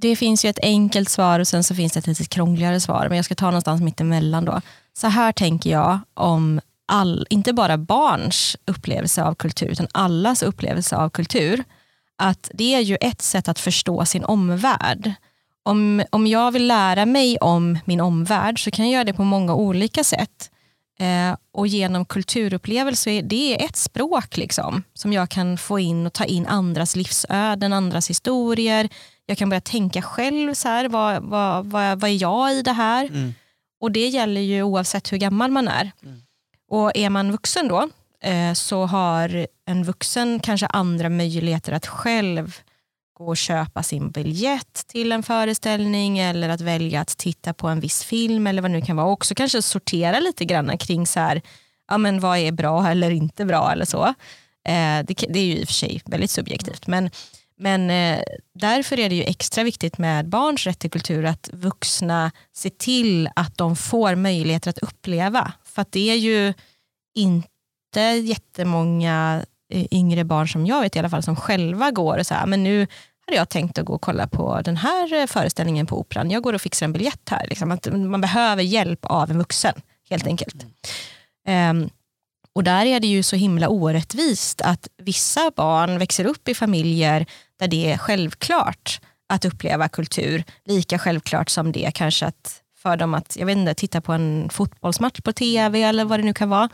Det 0.00 0.16
finns 0.16 0.44
ju 0.44 0.48
ett 0.48 0.58
enkelt 0.62 1.08
svar 1.08 1.40
och 1.40 1.48
sen 1.48 1.64
så 1.64 1.74
finns 1.74 1.92
det 1.92 1.98
ett 1.98 2.06
lite 2.06 2.24
krångligare 2.24 2.80
svar. 2.80 3.06
Men 3.08 3.16
jag 3.16 3.24
ska 3.24 3.34
ta 3.34 3.46
någonstans 3.46 3.82
mittemellan 3.82 4.44
då. 4.44 4.60
Så 4.98 5.06
här 5.06 5.32
tänker 5.32 5.70
jag 5.70 5.98
om 6.14 6.60
all, 6.90 7.26
inte 7.30 7.52
bara 7.52 7.78
barns 7.78 8.56
upplevelse 8.66 9.22
av 9.24 9.34
kultur, 9.34 9.68
utan 9.68 9.88
allas 9.92 10.42
upplevelse 10.42 10.96
av 10.96 11.10
kultur. 11.10 11.64
Att 12.18 12.50
det 12.54 12.74
är 12.74 12.80
ju 12.80 12.96
ett 13.00 13.22
sätt 13.22 13.48
att 13.48 13.58
förstå 13.58 14.04
sin 14.04 14.24
omvärld. 14.24 15.12
Om, 15.62 16.02
om 16.10 16.26
jag 16.26 16.50
vill 16.50 16.66
lära 16.66 17.06
mig 17.06 17.38
om 17.38 17.78
min 17.84 18.00
omvärld 18.00 18.64
så 18.64 18.70
kan 18.70 18.84
jag 18.84 18.92
göra 18.92 19.04
det 19.04 19.12
på 19.12 19.24
många 19.24 19.54
olika 19.54 20.04
sätt. 20.04 20.50
Eh, 20.98 21.36
och 21.52 21.66
genom 21.66 22.04
kulturupplevelse, 22.04 23.10
är 23.10 23.22
det 23.22 23.54
är 23.54 23.64
ett 23.64 23.76
språk 23.76 24.36
liksom, 24.36 24.82
som 24.94 25.12
jag 25.12 25.28
kan 25.28 25.58
få 25.58 25.78
in 25.78 26.06
och 26.06 26.12
ta 26.12 26.24
in 26.24 26.46
andras 26.46 26.96
livsöden, 26.96 27.72
andras 27.72 28.10
historier. 28.10 28.88
Jag 29.26 29.38
kan 29.38 29.48
börja 29.48 29.60
tänka 29.60 30.02
själv, 30.02 30.54
så 30.54 30.68
här, 30.68 30.88
vad, 30.88 31.22
vad, 31.22 31.66
vad, 31.66 32.00
vad 32.00 32.10
är 32.10 32.22
jag 32.22 32.54
i 32.54 32.62
det 32.62 32.72
här? 32.72 33.04
Mm. 33.06 33.34
Och 33.80 33.92
det 33.92 34.08
gäller 34.08 34.40
ju 34.40 34.62
oavsett 34.62 35.12
hur 35.12 35.18
gammal 35.18 35.50
man 35.50 35.68
är. 35.68 35.90
Mm. 36.02 36.22
Och 36.70 36.96
är 36.96 37.10
man 37.10 37.32
vuxen 37.32 37.68
då, 37.68 37.88
eh, 38.22 38.52
så 38.52 38.86
har 38.86 39.46
en 39.66 39.84
vuxen 39.84 40.40
kanske 40.40 40.66
andra 40.66 41.08
möjligheter 41.08 41.72
att 41.72 41.86
själv 41.86 42.56
gå 43.18 43.26
och 43.26 43.36
köpa 43.36 43.82
sin 43.82 44.10
biljett 44.10 44.86
till 44.86 45.12
en 45.12 45.22
föreställning 45.22 46.18
eller 46.18 46.48
att 46.48 46.60
välja 46.60 47.00
att 47.00 47.18
titta 47.18 47.54
på 47.54 47.68
en 47.68 47.80
viss 47.80 48.04
film 48.04 48.46
eller 48.46 48.62
vad 48.62 48.70
det 48.70 48.76
nu 48.76 48.84
kan 48.84 48.96
vara. 48.96 49.06
Och 49.06 49.12
också 49.12 49.34
kanske 49.34 49.62
sortera 49.62 50.20
lite 50.20 50.44
grann 50.44 50.78
kring 50.78 51.06
så 51.06 51.20
här, 51.20 51.42
ja, 51.88 51.98
men 51.98 52.20
vad 52.20 52.38
är 52.38 52.52
bra 52.52 52.88
eller 52.88 53.10
inte 53.10 53.44
bra 53.44 53.72
eller 53.72 53.84
så. 53.84 54.04
Eh, 54.68 55.04
det, 55.06 55.14
det 55.28 55.38
är 55.38 55.44
ju 55.44 55.56
i 55.56 55.64
och 55.64 55.68
för 55.68 55.74
sig 55.74 56.02
väldigt 56.06 56.30
subjektivt. 56.30 56.86
Men, 56.86 57.10
men 57.58 57.90
eh, 57.90 58.18
därför 58.54 58.98
är 58.98 59.08
det 59.08 59.14
ju 59.14 59.22
extra 59.22 59.64
viktigt 59.64 59.98
med 59.98 60.28
barns 60.28 60.66
rätt 60.66 60.78
till 60.78 60.90
kultur 60.90 61.24
att 61.24 61.50
vuxna 61.52 62.30
ser 62.56 62.70
till 62.70 63.28
att 63.36 63.58
de 63.58 63.76
får 63.76 64.14
möjligheter 64.14 64.70
att 64.70 64.78
uppleva. 64.78 65.52
För 65.70 65.82
att 65.82 65.92
det 65.92 66.10
är 66.10 66.16
ju 66.16 66.54
inte 67.14 68.00
jättemånga 68.22 69.44
eh, 69.72 69.86
yngre 69.90 70.24
barn 70.24 70.48
som 70.48 70.66
jag 70.66 70.80
vet 70.80 70.96
i 70.96 70.98
alla 70.98 71.10
fall 71.10 71.22
som 71.22 71.36
själva 71.36 71.90
går 71.90 72.18
och 72.18 72.26
säger 72.26 72.46
men 72.46 72.62
nu 72.62 72.86
hade 73.26 73.36
jag 73.36 73.48
tänkt 73.48 73.78
att 73.78 73.84
gå 73.84 73.92
och 73.92 74.02
kolla 74.02 74.26
på 74.26 74.60
den 74.64 74.76
här 74.76 75.14
eh, 75.14 75.26
föreställningen 75.26 75.86
på 75.86 76.00
Operan. 76.00 76.30
Jag 76.30 76.42
går 76.42 76.52
och 76.52 76.60
fixar 76.60 76.86
en 76.86 76.92
biljett 76.92 77.28
här. 77.28 77.46
Liksom. 77.48 77.70
Att 77.70 77.86
man 77.92 78.20
behöver 78.20 78.62
hjälp 78.62 79.04
av 79.04 79.30
en 79.30 79.38
vuxen 79.38 79.74
helt 80.10 80.26
enkelt. 80.26 80.66
Ehm, 81.46 81.90
och 82.52 82.64
där 82.64 82.86
är 82.86 83.00
det 83.00 83.06
ju 83.06 83.22
så 83.22 83.36
himla 83.36 83.68
orättvist 83.68 84.60
att 84.60 84.88
vissa 85.02 85.50
barn 85.56 85.98
växer 85.98 86.24
upp 86.24 86.48
i 86.48 86.54
familjer 86.54 87.26
där 87.58 87.68
det 87.68 87.92
är 87.92 87.98
självklart 87.98 89.00
att 89.28 89.44
uppleva 89.44 89.88
kultur. 89.88 90.44
Lika 90.64 90.98
självklart 90.98 91.48
som 91.48 91.72
det 91.72 91.90
kanske 91.94 92.26
att 92.26 92.59
för 92.82 92.96
dem 92.96 93.14
att 93.14 93.36
jag 93.36 93.46
vet 93.46 93.56
inte, 93.56 93.74
titta 93.74 94.00
på 94.00 94.12
en 94.12 94.48
fotbollsmatch 94.50 95.20
på 95.20 95.32
tv 95.32 95.82
eller 95.82 96.04
vad 96.04 96.18
det 96.18 96.24
nu 96.24 96.34
kan 96.34 96.48
vara. 96.48 96.68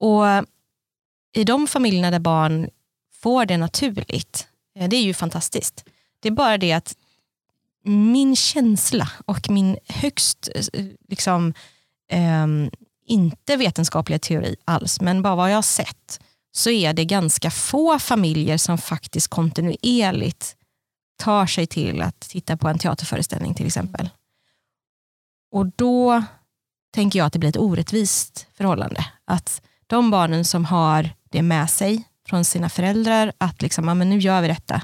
Och 0.00 0.24
i 1.36 1.44
de 1.44 1.66
familjerna 1.66 2.10
där 2.10 2.18
barn 2.18 2.70
får 3.22 3.46
det 3.46 3.56
naturligt, 3.56 4.46
eh, 4.78 4.88
det 4.88 4.96
är 4.96 5.02
ju 5.02 5.14
fantastiskt. 5.14 5.84
Det 6.20 6.28
är 6.28 6.32
bara 6.32 6.58
det 6.58 6.72
att 6.72 6.96
min 7.84 8.36
känsla 8.36 9.10
och 9.26 9.50
min 9.50 9.78
högst 9.88 10.48
eh, 10.54 10.86
liksom, 11.08 11.54
ehm, 12.10 12.70
inte 13.06 13.56
vetenskapliga 13.56 14.18
teori 14.18 14.56
alls, 14.64 15.00
men 15.00 15.22
bara 15.22 15.36
vad 15.36 15.50
jag 15.50 15.56
har 15.56 15.62
sett, 15.62 16.20
så 16.52 16.70
är 16.70 16.92
det 16.92 17.04
ganska 17.04 17.50
få 17.50 17.98
familjer 17.98 18.56
som 18.56 18.78
faktiskt 18.78 19.28
kontinuerligt 19.28 20.56
tar 21.16 21.46
sig 21.46 21.66
till 21.66 22.02
att 22.02 22.20
titta 22.20 22.56
på 22.56 22.68
en 22.68 22.78
teaterföreställning 22.78 23.54
till 23.54 23.66
exempel. 23.66 24.10
Och 25.50 25.66
då 25.76 26.22
tänker 26.94 27.18
jag 27.18 27.26
att 27.26 27.32
det 27.32 27.38
blir 27.38 27.50
ett 27.50 27.56
orättvist 27.56 28.46
förhållande. 28.54 29.06
Att 29.24 29.62
de 29.86 30.10
barnen 30.10 30.44
som 30.44 30.64
har 30.64 31.10
det 31.30 31.42
med 31.42 31.70
sig 31.70 32.04
från 32.28 32.44
sina 32.44 32.68
föräldrar, 32.68 33.32
att 33.38 33.62
liksom, 33.62 33.88
ah, 33.88 33.94
men 33.94 34.10
nu 34.10 34.18
gör 34.18 34.42
vi 34.42 34.48
detta, 34.48 34.82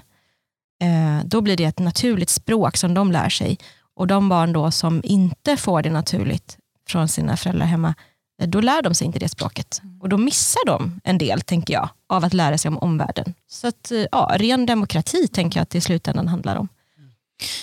eh, 0.83 1.25
då 1.25 1.41
blir 1.41 1.57
det 1.57 1.65
ett 1.65 1.79
naturligt 1.79 2.31
språk 2.31 2.77
som 2.77 2.95
de 2.95 3.13
lär 3.13 3.29
sig. 3.29 3.59
Och 3.95 4.07
de 4.07 4.29
barn 4.29 4.53
då 4.53 4.71
som 4.71 5.01
inte 5.05 5.57
får 5.57 5.83
det 5.83 5.91
naturligt 5.91 6.59
från 6.89 7.09
sina 7.09 7.37
föräldrar 7.37 7.67
hemma, 7.67 7.95
eh, 8.43 8.49
då 8.49 8.61
lär 8.61 8.83
de 8.83 8.95
sig 8.95 9.07
inte 9.07 9.19
det 9.19 9.29
språket. 9.29 9.83
Och 10.01 10.09
då 10.09 10.19
missar 10.19 10.67
de 10.67 11.01
en 11.05 11.19
del, 11.19 11.41
tänker 11.41 11.75
jag, 11.75 11.89
av 12.07 12.25
att 12.25 12.35
lära 12.35 12.59
sig 12.59 12.69
om 12.69 12.79
omvärlden. 12.79 13.35
Så 13.49 13.67
att, 13.69 13.91
eh, 13.91 14.07
ja, 14.13 14.35
ren 14.37 14.67
demokrati 14.67 15.29
tänker 15.29 15.59
jag 15.59 15.63
att 15.63 15.71
det 15.71 15.79
i 15.79 15.81
slutändan 15.81 16.29
handlar 16.29 16.57
om. 16.57 16.69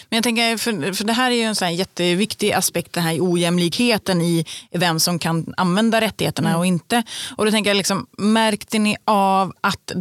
Men 0.09 0.17
jag 0.17 0.23
tänker, 0.23 0.57
för, 0.57 0.93
för 0.93 1.03
det 1.03 1.13
här 1.13 1.31
är 1.31 1.35
ju 1.35 1.41
en 1.43 1.55
sån 1.55 1.75
jätteviktig 1.75 2.51
aspekt, 2.51 2.93
den 2.93 3.03
här 3.03 3.17
ojämlikheten 3.19 4.21
i 4.21 4.45
vem 4.71 4.99
som 4.99 5.19
kan 5.19 5.53
använda 5.57 6.01
rättigheterna 6.01 6.49
Mm. 6.49 6.59
och 6.59 6.65
inte. 6.65 7.03
Och 7.37 7.45
då 7.45 7.51
tänker 7.51 7.69
jag, 7.69 7.77
liksom, 7.77 8.07
märkte 8.17 8.79
ni 8.79 8.97
av 9.05 9.53
att, 9.61 9.91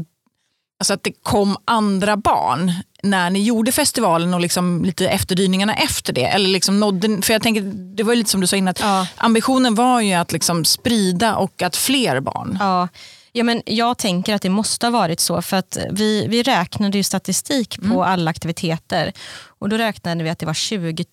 alltså 0.81 0.95
att 0.95 1.03
det 1.03 1.13
kom 1.23 1.57
andra 1.65 2.17
barn 2.17 2.73
när 3.03 3.31
ni 3.31 3.43
gjorde 3.43 3.73
festivalen 3.73 4.35
och 4.35 4.41
liksom 4.41 4.85
lite 4.85 5.09
efterdyningarna 5.09 5.75
efter 5.75 6.13
det? 6.13 6.25
Eller 6.25 6.49
liksom 6.49 6.81
nådde, 6.81 7.23
för 7.23 7.33
jag 7.33 7.43
tänker, 7.43 7.63
det 7.97 8.03
var 8.03 8.15
lite 8.15 8.31
som 8.31 8.41
du 8.41 8.47
sa 8.47 8.57
innan, 8.57 8.69
att 8.71 8.81
Ja. 8.81 9.07
ambitionen 9.17 9.75
var 9.75 10.01
ju 10.01 10.13
att 10.13 10.33
liksom 10.33 10.65
sprida 10.65 11.37
och 11.37 11.63
att 11.63 11.77
fler 11.77 12.21
barn. 12.21 12.57
Ja. 12.61 12.89
Ja, 13.33 13.45
men 13.45 13.63
jag 13.67 13.99
tänker 13.99 14.35
att 14.35 14.43
det 14.43 14.49
måste 14.49 14.87
ha 14.87 14.91
varit 14.91 15.21
så 15.21 15.43
för 15.43 15.57
att 15.57 15.79
vi, 15.91 16.27
vi 16.29 16.43
räknade 16.43 16.99
ju 16.99 17.05
statistik 17.05 17.79
på 17.89 18.05
alla 18.05 18.31
aktiviteter 18.31 19.13
och 19.61 19.69
då 19.69 19.77
räknade 19.77 20.25
vi 20.25 20.31
att 20.31 20.39
det 20.39 20.47
var 20.47 20.55
20 20.55 21.05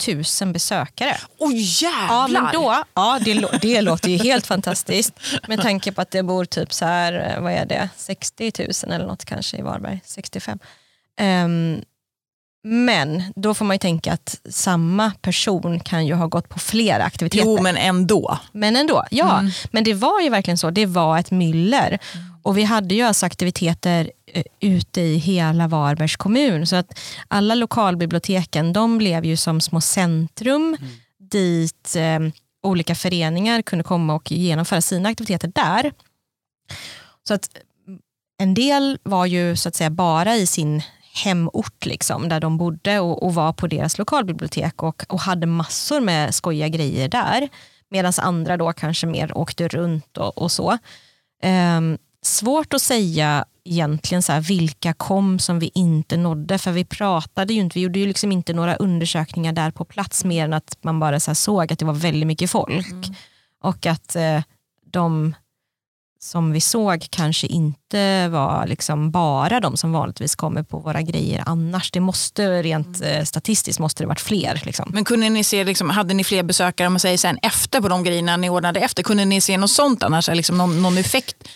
000 0.41 0.53
besökare. 0.53 1.17
Åh 1.37 1.51
Ja, 1.53 2.27
jävlar! 2.27 2.41
men 2.41 2.53
då, 2.53 2.83
ja, 2.93 3.19
det, 3.25 3.59
det 3.61 3.81
låter 3.81 4.09
ju 4.09 4.17
helt 4.17 4.47
fantastiskt 4.53 5.13
med 5.47 5.61
tanke 5.61 5.91
på 5.91 6.01
att 6.01 6.11
det 6.11 6.23
bor 6.23 6.45
typ 6.45 6.73
så 6.73 6.85
här, 6.85 7.33
eh, 7.35 7.43
vad 7.43 7.53
är 7.53 7.65
det, 7.65 7.89
60 7.95 8.51
000 8.83 8.93
eller 8.93 9.05
något 9.07 9.25
kanske 9.25 9.57
i 9.57 9.61
Varberg, 9.61 10.01
65. 10.05 10.59
Ehm, 11.19 11.81
men 12.69 13.23
då 13.35 13.53
får 13.53 13.65
man 13.65 13.73
ju 13.73 13.79
tänka 13.79 14.13
att 14.13 14.39
samma 14.49 15.11
person 15.21 15.79
kan 15.79 16.05
ju 16.05 16.13
ha 16.13 16.27
gått 16.27 16.49
på 16.49 16.59
flera 16.59 17.03
aktiviteter. 17.03 17.45
Jo 17.45 17.61
men 17.61 17.77
ändå. 17.77 18.37
Men 18.51 18.75
ändå, 18.75 19.03
ja. 19.11 19.43
Men 19.71 19.83
det 19.83 19.93
var 19.93 20.21
ju 20.21 20.29
verkligen 20.29 20.57
så, 20.57 20.71
det 20.71 20.85
var 20.85 21.17
ett 21.17 21.31
myller. 21.31 21.99
Och 22.43 22.57
vi 22.57 22.63
hade 22.63 22.95
ju 22.95 23.01
alltså 23.01 23.25
aktiviteter 23.25 24.11
eh, 24.33 24.43
ute 24.59 25.01
i 25.01 25.17
hela 25.17 25.67
Varbergs 25.67 26.15
kommun. 26.15 26.67
Så 26.67 26.75
att 26.75 26.99
alla 27.27 27.55
lokalbiblioteken 27.55 28.73
de 28.73 28.97
blev 28.97 29.25
ju 29.25 29.37
som 29.37 29.61
små 29.61 29.81
centrum 29.81 30.77
dit 31.31 31.95
eh, 31.95 32.19
olika 32.63 32.95
föreningar 32.95 33.61
kunde 33.61 33.83
komma 33.83 34.15
och 34.15 34.31
genomföra 34.31 34.81
sina 34.81 35.09
aktiviteter 35.09 35.51
där. 35.55 35.91
Så 37.27 37.33
att 37.33 37.49
mm, 37.87 37.99
en 38.39 38.53
del 38.53 38.99
var 39.03 39.25
ju 39.25 39.55
så 39.55 39.69
att 39.69 39.75
säga 39.75 39.89
bara 39.89 40.35
i 40.35 40.47
sin 40.47 40.81
hemort 41.23 41.85
liksom, 41.85 42.29
där 42.29 42.39
de 42.39 42.57
bodde 42.57 42.99
och, 42.99 43.23
och 43.23 43.33
var 43.33 43.53
på 43.53 43.67
deras 43.67 43.97
lokalbibliotek 43.97 44.83
och, 44.83 45.03
och 45.09 45.19
hade 45.19 45.47
massor 45.47 46.01
med 46.01 46.35
skojiga 46.35 46.67
grejer 46.67 47.09
där. 47.09 47.49
Medan 47.89 48.13
andra 48.17 48.57
då 48.57 48.73
kanske 48.73 49.07
mer 49.07 49.37
åkte 49.37 49.67
runt 49.67 50.17
och, 50.17 50.37
och 50.37 50.51
så. 50.51 50.77
Ehm, 51.43 51.97
svårt 52.21 52.73
att 52.73 52.81
säga 52.81 53.45
egentligen 53.63 54.23
så 54.23 54.31
här, 54.31 54.41
vilka 54.41 54.93
kom 54.93 55.39
som 55.39 55.59
vi 55.59 55.71
inte 55.73 56.17
nådde. 56.17 56.57
För 56.57 56.71
vi 56.71 56.85
pratade 56.85 57.53
ju 57.53 57.61
inte, 57.61 57.79
vi 57.79 57.83
gjorde 57.83 57.99
ju 57.99 58.07
liksom 58.07 58.31
inte 58.31 58.53
några 58.53 58.75
undersökningar 58.75 59.53
där 59.53 59.71
på 59.71 59.85
plats 59.85 60.25
mer 60.25 60.45
än 60.45 60.53
att 60.53 60.77
man 60.81 60.99
bara 60.99 61.19
så 61.19 61.35
såg 61.35 61.73
att 61.73 61.79
det 61.79 61.85
var 61.85 61.93
väldigt 61.93 62.27
mycket 62.27 62.51
folk. 62.51 63.05
Och 63.63 63.85
att 63.85 64.15
eh, 64.15 64.41
de 64.91 65.35
som 66.27 66.51
vi 66.51 66.61
såg 66.61 67.07
kanske 67.09 67.47
inte 67.47 68.27
var 68.27 68.67
liksom 68.67 69.11
bara 69.11 69.59
de 69.59 69.77
som 69.77 69.91
vanligtvis 69.91 70.35
kommer 70.35 70.63
på 70.63 70.79
våra 70.79 71.01
grejer 71.01 71.43
annars. 71.45 71.91
Det 71.91 71.99
måste 71.99 72.63
rent 72.63 73.01
eh, 73.01 73.23
statistiskt 73.23 73.79
måste 73.79 74.03
det 74.03 74.07
varit 74.07 74.19
fler. 74.19 74.61
Liksom. 74.65 74.89
Men 74.93 75.05
kunde 75.05 75.29
ni 75.29 75.43
se, 75.43 75.63
liksom, 75.63 75.89
hade 75.89 76.13
ni 76.13 76.23
fler 76.23 76.43
besökare 76.43 76.87
om 76.87 76.93
man 76.93 76.99
säger 76.99 77.17
sen 77.17 77.37
efter 77.41 77.81
på 77.81 77.87
de 77.87 78.03
grejerna 78.03 78.37
ni 78.37 78.49
ordnade 78.49 78.79
efter? 78.79 79.03
Kunde 79.03 79.25
ni 79.25 79.41
se 79.41 79.57
något 79.57 79.71
sånt 79.71 80.03
annars? 80.03 80.27
Liksom 80.27 80.57
någon, 80.57 80.81
någon 80.81 80.97
effekt? 80.97 81.47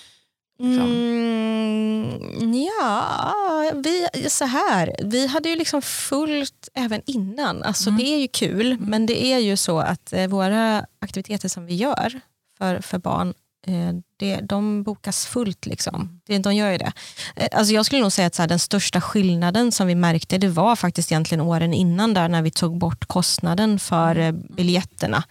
Mm, 0.59 2.53
ja, 2.53 3.71
vi, 3.75 4.07
så 4.29 4.45
här. 4.45 4.95
Vi 5.03 5.27
hade 5.27 5.49
ju 5.49 5.55
liksom 5.55 5.81
fullt 5.81 6.69
även 6.73 7.01
innan. 7.05 7.63
Alltså 7.63 7.89
Mm. 7.89 8.03
Det 8.03 8.09
är 8.09 8.19
ju 8.19 8.27
kul, 8.27 8.77
men 8.79 9.05
det 9.05 9.25
är 9.25 9.39
ju 9.39 9.57
så 9.57 9.79
att 9.79 10.13
eh, 10.13 10.27
våra 10.27 10.85
aktiviteter 11.01 11.49
som 11.49 11.65
vi 11.65 11.75
gör 11.75 12.19
för, 12.57 12.81
för 12.81 12.97
barn, 12.97 13.33
Eh, 13.67 13.93
det, 14.17 14.39
de 14.41 14.83
bokas 14.83 15.25
fullt. 15.25 15.65
Liksom. 15.65 16.21
Det, 16.25 16.37
de 16.37 16.55
gör 16.55 16.71
ju 16.71 16.77
det. 16.77 16.91
Eh, 17.35 17.47
alltså 17.51 17.73
jag 17.73 17.85
skulle 17.85 18.01
nog 18.01 18.11
säga 18.11 18.27
att 18.27 18.35
så 18.35 18.41
här, 18.41 18.49
den 18.49 18.59
största 18.59 19.01
skillnaden 19.01 19.71
som 19.71 19.87
vi 19.87 19.95
märkte, 19.95 20.37
det 20.37 20.47
var 20.47 20.75
faktiskt 20.75 21.11
egentligen 21.11 21.41
åren 21.41 21.73
innan 21.73 22.13
där 22.13 22.29
när 22.29 22.41
vi 22.41 22.51
tog 22.51 22.77
bort 22.77 23.05
kostnaden 23.05 23.79
för 23.79 24.15
eh, 24.15 24.31
biljetterna. 24.31 25.23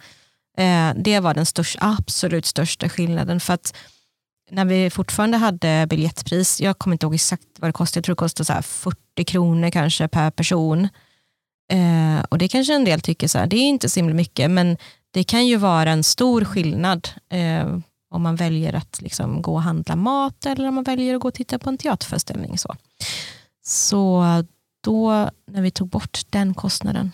Det 0.95 1.19
var 1.19 1.33
den 1.33 1.45
största, 1.45 1.79
absolut 1.99 2.45
största 2.45 2.89
skillnaden. 2.89 3.39
För 3.39 3.53
att 3.53 3.73
när 4.51 4.65
vi 4.65 4.89
fortfarande 4.89 5.37
hade 5.37 5.87
biljettpris, 5.89 6.61
jag 6.61 6.79
kommer 6.79 6.93
inte 6.93 7.05
ihåg 7.05 7.15
exakt 7.15 7.43
vad 7.59 7.69
det 7.69 7.73
kostade, 7.73 7.97
jag 7.97 8.05
tror 8.05 8.15
det 8.15 8.19
kostade 8.19 8.45
så 8.45 8.53
här 8.53 8.61
40 8.61 9.23
kronor 9.25 9.69
kanske 9.69 10.07
per 10.07 10.31
person. 10.31 10.89
Eh, 11.71 12.25
och 12.29 12.37
det 12.37 12.47
kanske 12.47 12.75
en 12.75 12.85
del 12.85 13.01
tycker 13.01 13.27
så 13.27 13.37
här, 13.37 13.47
det 13.47 13.55
är 13.55 13.67
inte 13.67 13.89
så 13.89 13.99
himla 13.99 14.15
mycket, 14.15 14.51
men 14.51 14.77
det 15.13 15.23
kan 15.23 15.47
ju 15.47 15.55
vara 15.55 15.91
en 15.91 16.03
stor 16.03 16.45
skillnad 16.45 17.09
eh, 17.29 17.77
om 18.11 18.21
man 18.21 18.35
väljer 18.35 18.73
att 18.73 19.01
liksom 19.01 19.41
gå 19.41 19.53
och 19.53 19.61
handla 19.61 19.95
mat 19.95 20.45
eller 20.45 20.67
om 20.67 20.75
man 20.75 20.83
väljer 20.83 21.15
att 21.15 21.21
gå 21.21 21.27
och 21.27 21.33
titta 21.33 21.59
på 21.59 21.69
en 21.69 21.77
teaterföreställning. 21.77 22.57
Så, 22.57 22.75
så 23.65 24.23
då, 24.83 25.29
när 25.51 25.61
vi 25.61 25.71
tog 25.71 25.87
bort 25.89 26.21
den 26.29 26.53
kostnaden, 26.53 27.11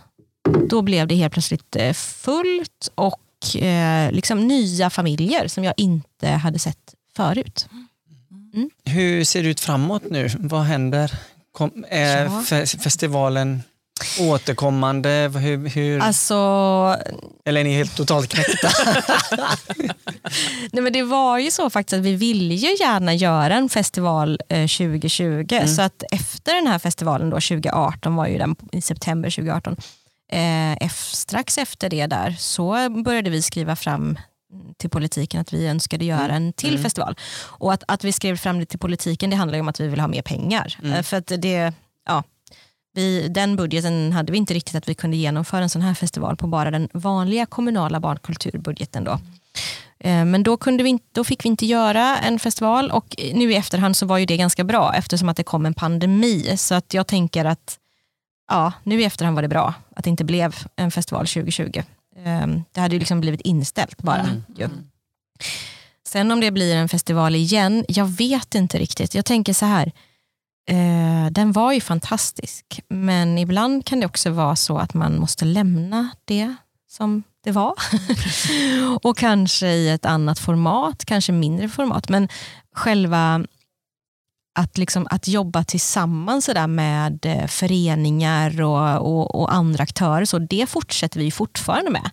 då 0.69 0.81
blev 0.81 1.07
det 1.07 1.15
helt 1.15 1.33
plötsligt 1.33 1.75
eh, 1.75 1.93
fullt 1.93 2.89
och 2.95 3.55
eh, 3.63 4.11
liksom 4.11 4.47
nya 4.47 4.89
familjer 4.89 5.47
som 5.47 5.63
jag 5.63 5.73
inte 5.77 6.27
hade 6.29 6.59
sett 6.59 6.93
förut. 7.15 7.67
Hur 8.85 9.23
ser 9.23 9.43
det 9.43 9.49
ut 9.49 9.59
framåt 9.59 10.03
nu? 10.11 10.29
Vad 10.39 10.61
händer? 10.61 11.19
Kom, 11.51 11.85
är 11.89 12.23
Ja. 12.25 12.29
fe- 12.29 12.79
festivalen 12.79 13.63
återkommande? 14.19 15.31
Hur, 15.35 15.69
hur, 15.69 15.99
Alltså, 15.99 16.35
eller 17.45 17.61
är 17.61 17.63
ni 17.63 17.73
helt 17.73 17.97
totalt 17.97 18.29
knäckta? 18.29 18.69
nej 20.71 20.83
men 20.83 20.93
det 20.93 21.03
var 21.03 21.39
ju 21.39 21.51
så 21.51 21.69
faktiskt 21.69 21.99
att 21.99 22.05
vi 22.05 22.15
ville 22.15 22.53
ju 22.55 22.75
gärna 22.79 23.13
göra 23.13 23.55
en 23.55 23.69
festival 23.69 24.39
eh, 24.49 24.67
2020. 24.67 25.59
Så 25.67 25.81
att 25.81 26.03
efter 26.11 26.55
den 26.55 26.67
här 26.67 26.79
festivalen 26.79 27.29
då, 27.29 27.35
2018 27.35 28.15
var 28.15 28.27
ju 28.27 28.37
den 28.37 28.55
i 28.71 28.81
september 28.81 29.29
2018. 29.29 29.75
Eh, 30.31 30.89
strax 30.89 31.57
efter 31.57 31.89
det 31.89 32.05
där 32.07 32.35
så 32.39 32.89
började 32.89 33.29
vi 33.29 33.41
skriva 33.41 33.75
fram 33.75 34.17
till 34.77 34.89
politiken 34.89 35.41
att 35.41 35.53
vi 35.53 35.67
önskade 35.67 36.05
göra 36.05 36.33
en 36.33 36.53
till 36.53 36.79
festival. 36.79 37.15
Och 37.39 37.73
att, 37.73 37.83
att 37.87 38.03
vi 38.03 38.11
skrev 38.11 38.37
fram 38.37 38.59
det 38.59 38.65
till 38.65 38.79
politiken 38.79 39.29
det 39.29 39.35
handlar 39.35 39.57
ju 39.57 39.61
om 39.61 39.67
att 39.67 39.79
vi 39.79 39.87
vill 39.87 39.99
ha 39.99 40.07
mer 40.07 40.21
pengar. 40.21 40.77
Eh, 40.83 41.01
För 41.01 41.17
att 41.17 41.31
det, 41.37 41.73
ja, 42.07 42.23
vi, 42.97 43.27
den 43.27 43.55
budgeten 43.55 44.13
hade 44.13 44.31
vi 44.31 44.37
inte 44.37 44.53
riktigt 44.53 44.75
att 44.75 44.89
vi 44.89 44.95
kunde 44.95 45.17
genomföra 45.17 45.63
en 45.63 45.69
sån 45.69 45.81
här 45.81 45.93
festival 45.93 46.37
på 46.37 46.47
bara 46.47 46.71
den 46.71 46.89
vanliga 46.93 47.45
kommunala 47.45 47.99
barnkulturbudgeten. 47.99 49.03
Då. 49.03 49.11
Eh, 49.99 50.25
Men 50.25 50.43
då, 50.43 50.57
kunde 50.57 50.83
vi 50.83 50.89
inte, 50.89 51.05
då 51.11 51.23
fick 51.23 51.45
vi 51.45 51.49
inte 51.49 51.65
göra 51.65 52.17
en 52.17 52.39
festival 52.39 52.91
och 52.91 53.15
nu 53.33 53.51
i 53.51 53.55
efterhand 53.55 53.97
så 53.97 54.05
var 54.05 54.17
ju 54.17 54.25
det 54.25 54.37
ganska 54.37 54.63
bra 54.63 54.93
eftersom 54.95 55.29
att 55.29 55.37
det 55.37 55.43
kom 55.43 55.65
en 55.65 55.73
pandemi. 55.73 56.57
Så 56.57 56.75
att 56.75 56.93
jag 56.93 57.07
tänker 57.07 57.45
att 57.45 57.77
ja, 58.49 58.71
nu 58.83 59.01
i 59.01 59.03
efterhand 59.05 59.35
var 59.35 59.41
det 59.41 59.47
bra 59.47 59.73
att 59.95 60.03
det 60.03 60.09
inte 60.09 60.23
blev 60.23 60.55
en 60.75 60.91
festival 60.91 61.27
2020. 61.27 61.83
Eh, 62.25 62.47
Det 62.71 62.81
hade 62.81 62.95
ju 62.95 62.99
liksom 62.99 63.21
blivit 63.21 63.41
inställt 63.41 64.01
bara. 64.03 64.29
Ju. 64.57 64.69
Sen 66.07 66.31
om 66.31 66.39
det 66.39 66.51
blir 66.51 66.75
en 66.75 66.89
festival 66.89 67.35
igen, 67.35 67.85
jag 67.87 68.05
vet 68.05 68.55
inte 68.55 68.77
riktigt. 68.79 69.15
Jag 69.15 69.25
tänker 69.25 69.53
så 69.53 69.65
här, 69.65 69.91
eh, 70.67 71.31
den 71.31 71.51
var 71.51 71.71
ju 71.71 71.81
fantastisk, 71.81 72.81
men 72.89 73.37
ibland 73.37 73.85
kan 73.85 73.99
det 73.99 74.05
också 74.05 74.29
vara 74.29 74.55
så 74.55 74.77
att 74.77 74.93
man 74.93 75.19
måste 75.19 75.45
lämna 75.45 76.09
det 76.25 76.55
som 76.89 77.23
det 77.43 77.51
var. 77.51 77.73
och 79.03 79.17
kanske 79.17 79.67
i 79.67 79.89
ett 79.89 80.05
annat 80.05 80.39
format, 80.39 81.05
kanske 81.05 81.31
mindre 81.31 81.69
format. 81.69 82.09
Men 82.09 82.27
själva 82.75 83.45
att, 84.59 84.77
liksom, 84.77 85.07
att 85.09 85.27
jobba 85.27 85.63
tillsammans 85.63 86.45
så 86.45 86.53
där 86.53 86.67
med 86.67 87.25
eh, 87.25 87.47
föreningar 87.47 88.61
och, 88.61 88.97
och, 88.97 89.35
och 89.35 89.53
andra 89.53 89.83
aktörer, 89.83 90.25
så 90.25 90.39
det 90.39 90.69
fortsätter 90.69 91.19
vi 91.19 91.31
fortfarande 91.31 91.91
med. 91.91 92.09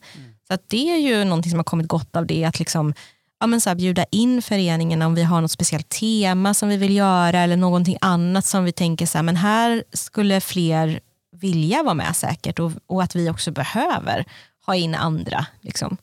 Så 0.48 0.55
att 0.55 0.68
det 0.68 0.90
är 0.90 0.98
ju 0.98 1.24
någonting 1.24 1.50
som 1.50 1.59
har 1.59 1.64
kommit 1.64 1.88
gott 1.88 2.16
av 2.16 2.26
det, 2.26 2.44
att 2.44 2.59
liksom, 2.59 2.94
ja, 3.41 3.47
men 3.47 3.61
så 3.61 3.70
här, 3.70 3.74
bjuda 3.74 4.05
in 4.11 4.43
föreningen 4.43 5.03
om 5.03 5.14
vi 5.14 5.22
har 5.22 5.41
något 5.41 5.51
speciellt 5.51 5.89
tema 5.89 6.55
som 6.55 6.68
vi 6.68 6.76
vill 6.76 6.97
göra 6.97 7.41
eller 7.41 7.57
någonting 7.57 7.99
annat 8.01 8.47
som 8.47 8.64
vi 8.64 8.72
tänker 8.72 9.07
så 9.07 9.18
här, 9.18 9.22
men 9.22 9.37
här 9.37 9.85
skulle 9.93 10.41
fler 10.41 11.01
vilja 11.37 11.82
vara 11.82 11.95
med 11.95 12.16
säkert 12.16 12.59
och, 12.59 12.72
och 12.87 13.03
att 13.03 13.14
vi 13.16 13.30
också 13.30 13.51
behöver 13.51 14.24
ha 14.66 14.74
in 14.74 14.95
andra. 14.95 15.47
Liksom. 15.61 15.97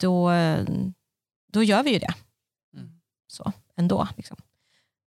Då, 0.00 0.32
då 1.52 1.62
gör 1.62 1.82
vi 1.82 1.92
ju 1.92 1.98
det. 1.98 2.14
Så, 3.26 3.52
ändå. 3.76 4.08
Liksom. 4.16 4.36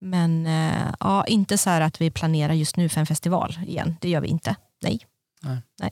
Men 0.01 0.47
eh, 0.47 0.93
ja, 0.99 1.25
inte 1.25 1.57
så 1.57 1.69
här 1.69 1.81
att 1.81 2.01
vi 2.01 2.11
planerar 2.11 2.53
just 2.53 2.77
nu 2.77 2.89
för 2.89 2.99
en 2.99 3.05
festival 3.05 3.59
igen. 3.67 3.95
Det 4.01 4.09
gör 4.09 4.21
vi 4.21 4.27
inte. 4.27 4.55
Nej. 4.81 4.99
Nej. 5.41 5.61
Nej. 5.79 5.91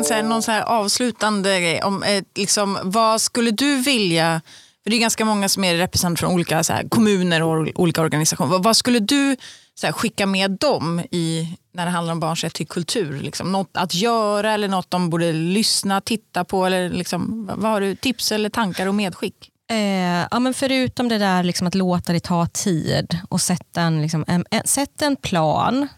En 0.00 0.04
så 0.04 0.14
här, 0.14 0.22
någon 0.22 0.42
så 0.42 0.50
här 0.50 0.62
avslutande 0.62 1.60
grej, 1.60 1.82
om, 1.82 2.02
eh, 2.02 2.24
liksom, 2.34 2.78
vad 2.82 3.20
skulle 3.20 3.50
du 3.50 3.76
vilja, 3.76 4.40
för 4.82 4.90
det 4.90 4.96
är 4.96 5.00
ganska 5.00 5.24
många 5.24 5.48
som 5.48 5.64
är 5.64 5.74
representanter 5.74 6.20
från 6.20 6.34
olika 6.34 6.64
så 6.64 6.72
här, 6.72 6.88
kommuner 6.88 7.42
och 7.42 7.68
olika 7.74 8.00
organisationer. 8.00 8.50
Vad, 8.50 8.62
vad 8.62 8.76
skulle 8.76 8.98
du 8.98 9.36
så 9.74 9.86
här, 9.86 9.92
skicka 9.92 10.26
med 10.26 10.50
dem 10.50 11.02
i, 11.10 11.48
när 11.74 11.84
det 11.84 11.90
handlar 11.90 12.12
om 12.12 12.20
barns 12.20 12.44
rätt 12.44 12.54
till 12.54 12.68
kultur? 12.68 13.20
Liksom, 13.20 13.52
något 13.52 13.70
att 13.72 13.94
göra 13.94 14.52
eller 14.52 14.68
något 14.68 14.90
de 14.90 15.10
borde 15.10 15.32
lyssna, 15.32 16.00
titta 16.00 16.44
på? 16.44 16.66
Eller, 16.66 16.90
liksom, 16.90 17.50
vad, 17.56 17.70
har 17.70 17.80
du 17.80 17.96
tips 17.96 18.32
eller 18.32 18.48
tankar 18.48 18.86
och 18.86 18.94
medskick? 18.94 19.50
Eh, 19.70 20.26
ja, 20.30 20.38
men 20.38 20.54
förutom 20.54 21.08
det 21.08 21.18
där 21.18 21.42
liksom 21.42 21.66
att 21.66 21.74
låta 21.74 22.12
det 22.12 22.20
ta 22.20 22.46
tid 22.46 23.18
och 23.28 23.40
sätta 23.40 23.80
en, 23.80 24.02
liksom, 24.02 24.24
en, 24.28 24.44
en, 24.50 24.62
sätta 24.64 25.06
en 25.06 25.16
plan 25.16 25.88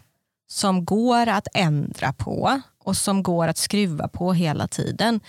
som 0.53 0.85
går 0.85 1.27
att 1.27 1.47
ändra 1.53 2.13
på 2.13 2.61
och 2.83 2.97
som 2.97 3.23
går 3.23 3.47
att 3.47 3.57
skruva 3.57 4.07
på 4.07 4.33
hela 4.33 4.67
tiden. 4.67 5.19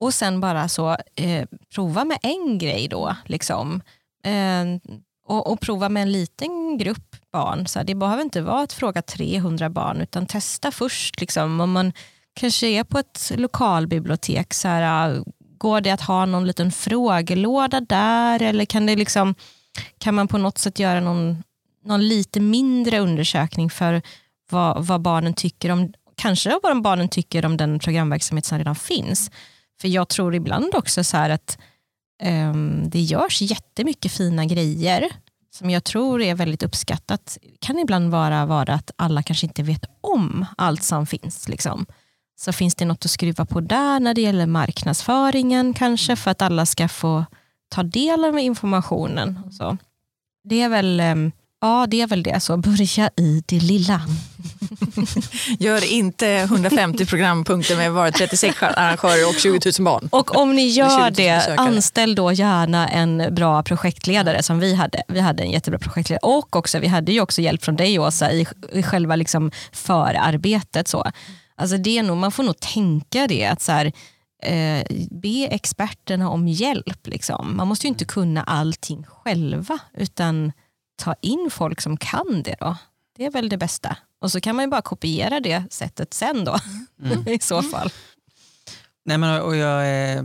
Och 0.00 0.14
sen 0.14 0.40
bara 0.40 0.68
så 0.68 0.96
eh, 1.14 1.48
prova 1.74 2.04
med 2.04 2.18
en 2.22 2.58
grej 2.58 2.88
då. 2.88 3.16
Liksom. 3.24 3.82
Eh, 4.24 4.92
och, 5.26 5.52
och 5.52 5.60
prova 5.60 5.88
med 5.88 6.02
en 6.02 6.12
liten 6.12 6.78
grupp 6.78 7.16
barn. 7.32 7.66
Så 7.66 7.78
här, 7.78 7.86
det 7.86 7.94
behöver 7.94 8.22
inte 8.22 8.40
vara 8.40 8.62
att 8.62 8.72
fråga 8.72 9.02
300 9.02 9.70
barn 9.70 10.00
utan 10.00 10.26
testa 10.26 10.70
först. 10.70 11.20
Liksom. 11.20 11.60
Om 11.60 11.72
man 11.72 11.92
kanske 12.34 12.66
är 12.66 12.84
på 12.84 12.98
ett 12.98 13.32
lokalbibliotek, 13.36 14.54
så 14.54 14.68
här, 14.68 15.22
går 15.58 15.80
det 15.80 15.90
att 15.90 16.00
ha 16.00 16.26
någon 16.26 16.46
liten 16.46 16.72
frågelåda 16.72 17.80
där 17.80 18.42
eller 18.42 18.64
kan, 18.64 18.86
det 18.86 18.96
liksom, 18.96 19.34
kan 19.98 20.14
man 20.14 20.28
på 20.28 20.38
något 20.38 20.58
sätt 20.58 20.78
göra 20.78 21.00
någon, 21.00 21.42
någon 21.84 22.08
lite 22.08 22.40
mindre 22.40 22.98
undersökning 22.98 23.70
för 23.70 24.02
vad, 24.50 24.86
vad 24.86 25.00
barnen 25.00 25.34
tycker 25.34 25.70
om, 25.70 25.92
kanske 26.16 26.60
vad 26.62 26.82
barnen 26.82 27.08
tycker 27.08 27.46
om 27.46 27.56
den 27.56 27.78
programverksamhet 27.78 28.44
som 28.44 28.58
redan 28.58 28.76
finns. 28.76 29.30
För 29.80 29.88
jag 29.88 30.08
tror 30.08 30.34
ibland 30.34 30.74
också 30.74 31.04
så 31.04 31.16
här 31.16 31.30
att 31.30 31.58
um, 32.24 32.90
det 32.90 33.00
görs 33.00 33.42
jättemycket 33.42 34.12
fina 34.12 34.44
grejer 34.44 35.08
som 35.50 35.70
jag 35.70 35.84
tror 35.84 36.22
är 36.22 36.34
väldigt 36.34 36.62
uppskattat. 36.62 37.38
kan 37.60 37.78
ibland 37.78 38.10
vara, 38.10 38.46
vara 38.46 38.74
att 38.74 38.90
alla 38.96 39.22
kanske 39.22 39.46
inte 39.46 39.62
vet 39.62 39.84
om 40.00 40.46
allt 40.56 40.82
som 40.82 41.06
finns. 41.06 41.48
Liksom. 41.48 41.86
Så 42.40 42.52
finns 42.52 42.74
det 42.74 42.84
något 42.84 43.04
att 43.04 43.10
skruva 43.10 43.44
på 43.44 43.60
där 43.60 44.00
när 44.00 44.14
det 44.14 44.20
gäller 44.20 44.46
marknadsföringen 44.46 45.74
kanske 45.74 46.16
för 46.16 46.30
att 46.30 46.42
alla 46.42 46.66
ska 46.66 46.88
få 46.88 47.24
ta 47.68 47.82
del 47.82 48.24
av 48.24 48.38
informationen. 48.38 49.52
Så. 49.52 49.76
Det 50.44 50.62
är 50.62 50.68
väl 50.68 51.00
um, 51.00 51.32
Ja, 51.60 51.86
det 51.88 52.00
är 52.00 52.06
väl 52.06 52.22
det. 52.22 52.40
Så 52.40 52.56
börja 52.56 53.10
i 53.16 53.42
det 53.46 53.60
lilla. 53.60 54.00
Gör 55.58 55.92
inte 55.92 56.28
150 56.28 57.06
programpunkter 57.06 57.76
med 57.76 57.94
bara 57.94 58.10
36 58.10 58.62
arrangörer 58.62 59.28
och 59.28 59.34
20 59.34 59.50
000 59.78 59.84
barn. 59.84 60.08
Och 60.12 60.36
om 60.36 60.56
ni 60.56 60.74
Det 60.74 60.80
är 60.80 61.10
20 61.10 61.22
gör 61.22 61.48
000 61.48 61.56
det, 61.56 61.56
anställ 61.56 62.14
då 62.14 62.32
gärna 62.32 62.88
en 62.88 63.34
bra 63.34 63.62
projektledare 63.62 64.42
som 64.42 64.58
vi 64.58 64.74
hade. 64.74 65.02
Vi 65.08 65.20
hade 65.20 65.42
en 65.42 65.50
jättebra 65.50 65.78
projektledare 65.78 66.20
och 66.22 66.56
också, 66.56 66.78
vi 66.78 66.86
hade 66.86 67.12
ju 67.12 67.20
också 67.20 67.42
hjälp 67.42 67.64
från 67.64 67.76
dig 67.76 67.98
Åsa 67.98 68.32
i, 68.32 68.46
i 68.72 68.82
själva 68.82 69.16
liksom 69.16 69.50
förarbetet. 69.72 70.88
Så. 70.88 71.10
Alltså 71.56 71.76
det 71.76 71.98
är 71.98 72.02
nog, 72.02 72.16
man 72.16 72.32
får 72.32 72.42
nog 72.42 72.60
tänka 72.60 73.26
det 73.26 73.46
att 73.46 73.62
så 73.62 73.72
här, 73.72 73.92
eh, 74.42 74.86
be 75.10 75.46
experterna 75.50 76.30
om 76.30 76.48
hjälp. 76.48 77.06
Liksom. 77.06 77.56
Man 77.56 77.68
måste 77.68 77.86
ju 77.86 77.88
inte 77.88 78.04
kunna 78.04 78.42
allting 78.42 79.04
själva 79.08 79.78
utan 79.96 80.52
ta 80.98 81.14
in 81.20 81.50
folk 81.50 81.80
som 81.80 81.96
kan 81.96 82.42
det. 82.44 82.56
då. 82.60 82.76
Det 83.16 83.24
är 83.24 83.30
väl 83.30 83.48
det 83.48 83.56
bästa. 83.56 83.96
Och 84.20 84.32
så 84.32 84.40
kan 84.40 84.56
man 84.56 84.64
ju 84.64 84.70
bara 84.70 84.82
kopiera 84.82 85.40
det 85.40 85.64
sättet 85.70 86.14
sen 86.14 86.44
då 86.44 86.58
Mm. 87.02 87.28
i 87.34 87.38
så 87.40 87.62
fall. 87.62 87.90
Nej, 89.04 89.18
men, 89.18 89.42
och 89.42 89.56
jag, 89.56 90.12
eh, 90.12 90.22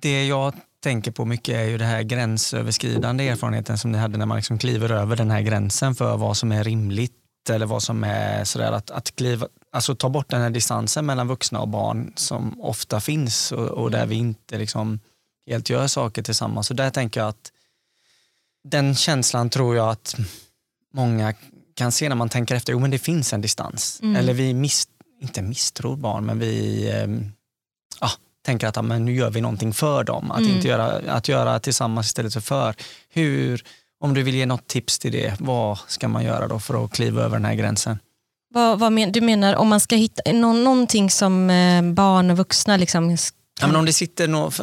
det 0.00 0.26
jag 0.26 0.54
tänker 0.82 1.10
på 1.10 1.24
mycket 1.24 1.54
är 1.54 1.64
ju 1.64 1.78
det 1.78 1.84
här 1.84 2.02
gränsöverskridande 2.02 3.28
erfarenheten 3.28 3.78
som 3.78 3.92
ni 3.92 3.98
hade 3.98 4.18
när 4.18 4.26
man 4.26 4.36
liksom 4.36 4.58
kliver 4.58 4.90
över 4.90 5.16
den 5.16 5.30
här 5.30 5.40
gränsen 5.40 5.94
för 5.94 6.16
vad 6.16 6.36
som 6.36 6.52
är 6.52 6.64
rimligt 6.64 7.12
eller 7.50 7.66
vad 7.66 7.82
som 7.82 8.04
är 8.04 8.44
sådär 8.44 8.72
att, 8.72 8.90
att 8.90 9.16
kliva, 9.16 9.48
alltså 9.72 9.94
ta 9.94 10.08
bort 10.08 10.30
den 10.30 10.40
här 10.40 10.50
distansen 10.50 11.06
mellan 11.06 11.28
vuxna 11.28 11.60
och 11.60 11.68
barn 11.68 12.12
som 12.16 12.60
ofta 12.60 13.00
finns 13.00 13.52
och, 13.52 13.68
och 13.68 13.90
där 13.90 14.06
vi 14.06 14.14
inte 14.14 14.58
liksom 14.58 15.00
helt 15.46 15.70
gör 15.70 15.86
saker 15.86 16.22
tillsammans. 16.22 16.66
Så 16.66 16.74
där 16.74 16.90
tänker 16.90 17.20
jag 17.20 17.28
att 17.28 17.52
den 18.70 18.94
känslan 18.94 19.50
tror 19.50 19.76
jag 19.76 19.88
att 19.88 20.16
många 20.94 21.34
kan 21.74 21.92
se 21.92 22.08
när 22.08 22.16
man 22.16 22.28
tänker 22.28 22.54
efter, 22.54 22.72
jo 22.72 22.78
men 22.78 22.90
det 22.90 22.98
finns 22.98 23.32
en 23.32 23.40
distans. 23.40 24.00
Mm. 24.02 24.16
Eller 24.16 24.32
vi 24.34 24.54
mis, 24.54 24.88
inte 25.22 25.42
misstror 25.42 25.96
barn, 25.96 26.26
men 26.26 26.38
vi 26.38 26.84
ja, 28.00 28.10
tänker 28.44 28.66
att 28.66 28.84
men 28.84 29.04
nu 29.04 29.14
gör 29.14 29.30
vi 29.30 29.40
någonting 29.40 29.72
för 29.74 30.04
dem. 30.04 30.30
Att, 30.30 30.38
Mm. 30.38 30.56
inte 30.56 30.68
göra, 30.68 31.12
att 31.12 31.28
göra 31.28 31.60
tillsammans 31.60 32.06
istället 32.06 32.32
för 32.32 32.40
för. 32.40 32.74
Hur, 33.08 33.62
om 34.00 34.14
du 34.14 34.22
vill 34.22 34.34
ge 34.34 34.46
något 34.46 34.66
tips 34.66 34.98
till 34.98 35.12
det, 35.12 35.34
vad 35.40 35.78
ska 35.88 36.08
man 36.08 36.24
göra 36.24 36.48
då 36.48 36.58
för 36.58 36.84
att 36.84 36.92
kliva 36.92 37.22
över 37.22 37.36
den 37.36 37.44
här 37.44 37.54
gränsen? 37.54 37.98
Vad, 38.54 38.78
vad 38.78 38.92
men, 38.92 39.12
du 39.12 39.20
menar 39.20 39.54
om 39.54 39.68
man 39.68 39.80
ska 39.80 39.96
hitta 39.96 40.32
nå, 40.32 40.52
någonting 40.52 41.10
som 41.10 41.50
eh, 41.50 41.82
barn 41.82 42.30
och 42.30 42.36
vuxna 42.36 42.76
liksom 42.76 43.16
Ja, 43.60 43.66
men 43.66 43.76
om 43.76 43.84
det 43.84 43.92
sitter 43.92 44.28
nå, 44.28 44.48
f- 44.48 44.60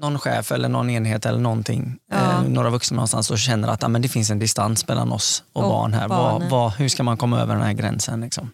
någon 0.00 0.18
chef 0.18 0.52
eller 0.52 0.68
någon 0.68 0.90
enhet 0.90 1.26
eller 1.26 1.38
någonting, 1.38 1.96
Ja. 2.10 2.16
eh, 2.16 2.42
några 2.42 2.70
vuxna 2.70 2.94
någonstans 2.94 3.30
och 3.30 3.38
känner 3.38 3.68
att 3.68 3.82
ja, 3.82 3.88
men 3.88 4.02
det 4.02 4.08
finns 4.08 4.30
en 4.30 4.38
distans 4.38 4.88
mellan 4.88 5.12
oss 5.12 5.42
och, 5.52 5.62
Och 5.62 5.68
barn 5.70 5.92
här. 5.94 6.08
Vad, 6.08 6.42
vad, 6.50 6.72
hur 6.72 6.88
ska 6.88 7.02
man 7.02 7.16
komma 7.16 7.40
över 7.40 7.54
den 7.54 7.64
här 7.64 7.72
gränsen? 7.72 8.20
Liksom? 8.20 8.50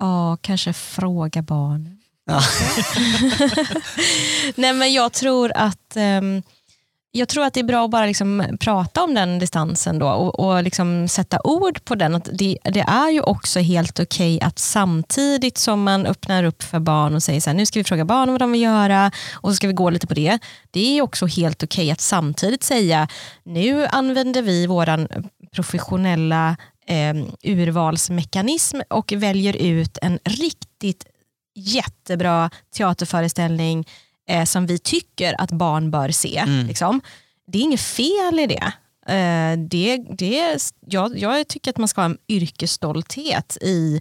Ja, 0.00 0.36
kanske 0.40 0.72
fråga 0.72 1.42
barn. 1.42 1.98
Ja. 2.26 2.40
Nej 4.54 4.72
men 4.72 4.92
jag 4.92 5.12
tror 5.12 5.52
att 5.54 5.96
ehm, 5.96 6.42
jag 7.16 7.28
tror 7.28 7.44
att 7.44 7.54
det 7.54 7.60
är 7.60 7.64
bra 7.64 7.84
att 7.84 7.90
bara 7.90 8.06
liksom 8.06 8.56
prata 8.60 9.04
om 9.04 9.14
den 9.14 9.38
distansen 9.38 9.98
då 9.98 10.08
och, 10.08 10.40
och 10.40 10.62
liksom 10.62 11.08
sätta 11.08 11.40
ord 11.44 11.84
på 11.84 11.94
den. 11.94 12.14
Att 12.14 12.28
det, 12.32 12.58
det 12.62 12.80
är 12.80 13.10
ju 13.10 13.20
också 13.20 13.60
helt 13.60 14.00
okej 14.00 14.40
att 14.40 14.58
samtidigt 14.58 15.58
som 15.58 15.82
man 15.82 16.06
öppnar 16.06 16.44
upp 16.44 16.62
för 16.62 16.78
barn 16.78 17.14
och 17.14 17.22
säger 17.22 17.40
så 17.40 17.50
här, 17.50 17.56
nu 17.56 17.66
ska 17.66 17.80
vi 17.80 17.84
fråga 17.84 18.04
barn 18.04 18.30
vad 18.30 18.40
de 18.40 18.52
vill 18.52 18.62
göra 18.62 19.10
och 19.34 19.50
så 19.50 19.56
ska 19.56 19.66
vi 19.66 19.72
gå 19.72 19.90
lite 19.90 20.06
på 20.06 20.14
det. 20.14 20.38
Det 20.70 20.98
är 20.98 21.02
också 21.02 21.26
helt 21.26 21.62
okej 21.62 21.90
att 21.90 22.00
samtidigt 22.00 22.62
säga, 22.62 23.08
nu 23.44 23.86
använder 23.86 24.42
vi 24.42 24.66
våran 24.66 25.08
professionella 25.52 26.56
eh, 26.86 27.14
urvalsmekanism 27.42 28.80
och 28.90 29.12
väljer 29.12 29.56
ut 29.56 29.98
en 30.02 30.18
riktigt 30.24 31.06
jättebra 31.54 32.50
teaterföreställning 32.76 33.86
eh, 34.28 34.44
som 34.44 34.66
vi 34.66 34.78
tycker 34.78 35.40
att 35.40 35.52
barn 35.52 35.90
bör 35.90 36.10
se. 36.10 36.38
Mm. 36.38 36.66
Liksom. 36.66 37.00
Det 37.46 37.58
är 37.58 37.62
inget 37.62 37.80
fel 37.80 38.38
i 38.38 38.46
det. 38.46 38.72
Eh, 39.14 39.58
det, 39.58 39.96
det 39.96 40.58
jag, 40.86 41.18
jag 41.18 41.48
tycker 41.48 41.70
att 41.70 41.78
man 41.78 41.88
ska 41.88 42.00
ha 42.00 42.06
en 42.06 42.18
yrkesstolthet 42.28 43.56
i 43.60 44.00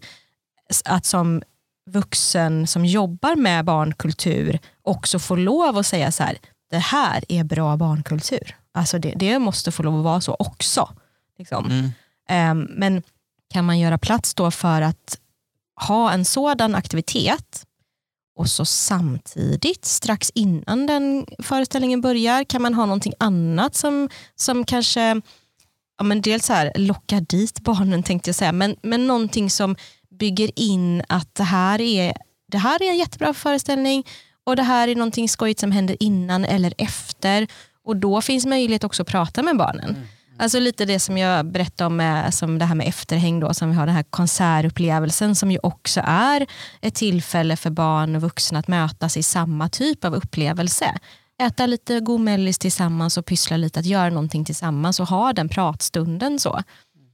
att 0.85 1.05
som 1.05 1.41
vuxen 1.89 2.67
som 2.67 2.85
jobbar 2.85 3.35
med 3.35 3.65
barnkultur 3.65 4.59
också 4.81 5.19
få 5.19 5.35
lov 5.35 5.77
att 5.77 5.85
säga 5.85 6.11
så 6.11 6.23
här, 6.23 6.37
det 6.71 6.77
här 6.77 7.23
är 7.29 7.43
bra 7.43 7.77
barnkultur. 7.77 8.55
Alltså 8.73 8.99
det, 8.99 9.13
det 9.15 9.39
måste 9.39 9.71
få 9.71 9.83
lov 9.83 9.97
att 9.97 10.03
vara 10.03 10.21
så 10.21 10.35
också. 10.39 10.89
Liksom. 11.37 11.65
Mm. 11.65 11.89
Ehm, 12.29 12.67
Men 12.69 13.03
kan 13.53 13.65
man 13.65 13.79
göra 13.79 13.97
plats 13.97 14.33
då 14.33 14.51
för 14.51 14.81
att 14.81 15.17
ha 15.87 16.11
en 16.11 16.25
sådan 16.25 16.75
aktivitet 16.75 17.65
och 18.35 18.49
så 18.49 18.65
samtidigt 18.65 19.85
strax 19.85 20.31
innan 20.35 20.85
den 20.85 21.25
föreställningen 21.39 22.01
börjar 22.01 22.43
kan 22.43 22.61
man 22.61 22.73
ha 22.73 22.85
någonting 22.85 23.13
annat 23.19 23.75
som, 23.75 24.09
som 24.35 24.65
kanske 24.65 25.21
ja, 25.97 26.03
men 26.03 26.21
dels 26.21 26.45
så 26.45 26.53
här, 26.53 26.71
lockar 26.75 27.21
dit 27.21 27.59
barnen 27.59 28.03
tänkte 28.03 28.29
jag 28.29 28.35
säga, 28.35 28.51
men, 28.51 28.75
men 28.81 29.07
någonting 29.07 29.49
som 29.49 29.75
bygger 30.19 30.51
in 30.55 31.03
att 31.09 31.35
det 31.35 31.43
här, 31.43 31.81
är, 31.81 32.13
det 32.51 32.57
här 32.57 32.83
är 32.83 32.89
en 32.89 32.97
jättebra 32.97 33.33
föreställning 33.33 34.07
och 34.43 34.55
det 34.55 34.63
här 34.63 34.87
är 34.87 34.95
någonting 34.95 35.29
skojigt 35.29 35.59
som 35.59 35.71
händer 35.71 35.97
innan 35.99 36.45
eller 36.45 36.73
efter 36.77 37.47
och 37.83 37.95
då 37.95 38.21
finns 38.21 38.45
möjlighet 38.45 38.83
också 38.83 39.01
att 39.01 39.07
prata 39.07 39.43
med 39.43 39.57
barnen. 39.57 39.89
Mm. 39.89 40.07
Alltså 40.37 40.59
lite 40.59 40.85
det 40.85 40.99
som 40.99 41.17
jag 41.17 41.45
berättade 41.45 41.87
om 41.87 41.95
med, 41.95 42.33
som 42.33 42.59
det 42.59 42.65
här 42.65 42.75
med 42.75 42.87
efterhäng 42.87 43.39
då, 43.39 43.53
som 43.53 43.69
vi 43.69 43.75
har 43.75 43.85
den 43.85 43.95
här 43.95 44.03
konsertupplevelsen 44.03 45.35
som 45.35 45.51
ju 45.51 45.59
också 45.63 46.01
är 46.05 46.47
ett 46.81 46.95
tillfälle 46.95 47.55
för 47.55 47.69
barn 47.69 48.15
och 48.15 48.21
vuxna 48.21 48.59
att 48.59 48.67
mötas 48.67 49.17
i 49.17 49.23
samma 49.23 49.69
typ 49.69 50.05
av 50.05 50.15
upplevelse. 50.15 50.97
Äta 51.41 51.65
lite 51.65 51.99
god 51.99 52.21
mellis 52.21 52.59
tillsammans 52.59 53.17
och 53.17 53.25
pyssla 53.25 53.57
lite, 53.57 53.79
att 53.79 53.85
göra 53.85 54.09
någonting 54.09 54.45
tillsammans 54.45 54.99
och 54.99 55.07
ha 55.07 55.33
den 55.33 55.49
pratstunden 55.49 56.39
så. 56.39 56.63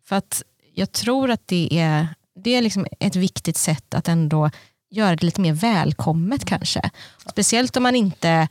För 0.06 0.16
att 0.16 0.44
jag 0.74 0.92
tror 0.92 1.32
att 1.32 1.48
det 1.48 1.80
är, 1.80 2.08
det 2.44 2.56
är 2.56 2.62
liksom 2.62 2.88
ett 3.00 3.16
viktigt 3.16 3.58
sätt 3.58 3.94
att 3.94 4.08
ändå 4.08 4.50
göra 4.92 5.16
det 5.16 5.26
lite 5.26 5.42
mer 5.42 5.54
välkommet 5.54 6.46
kanske. 6.46 6.90
Speciellt 7.30 7.78
om 7.78 7.84
man 7.84 7.96
inte 7.96 8.48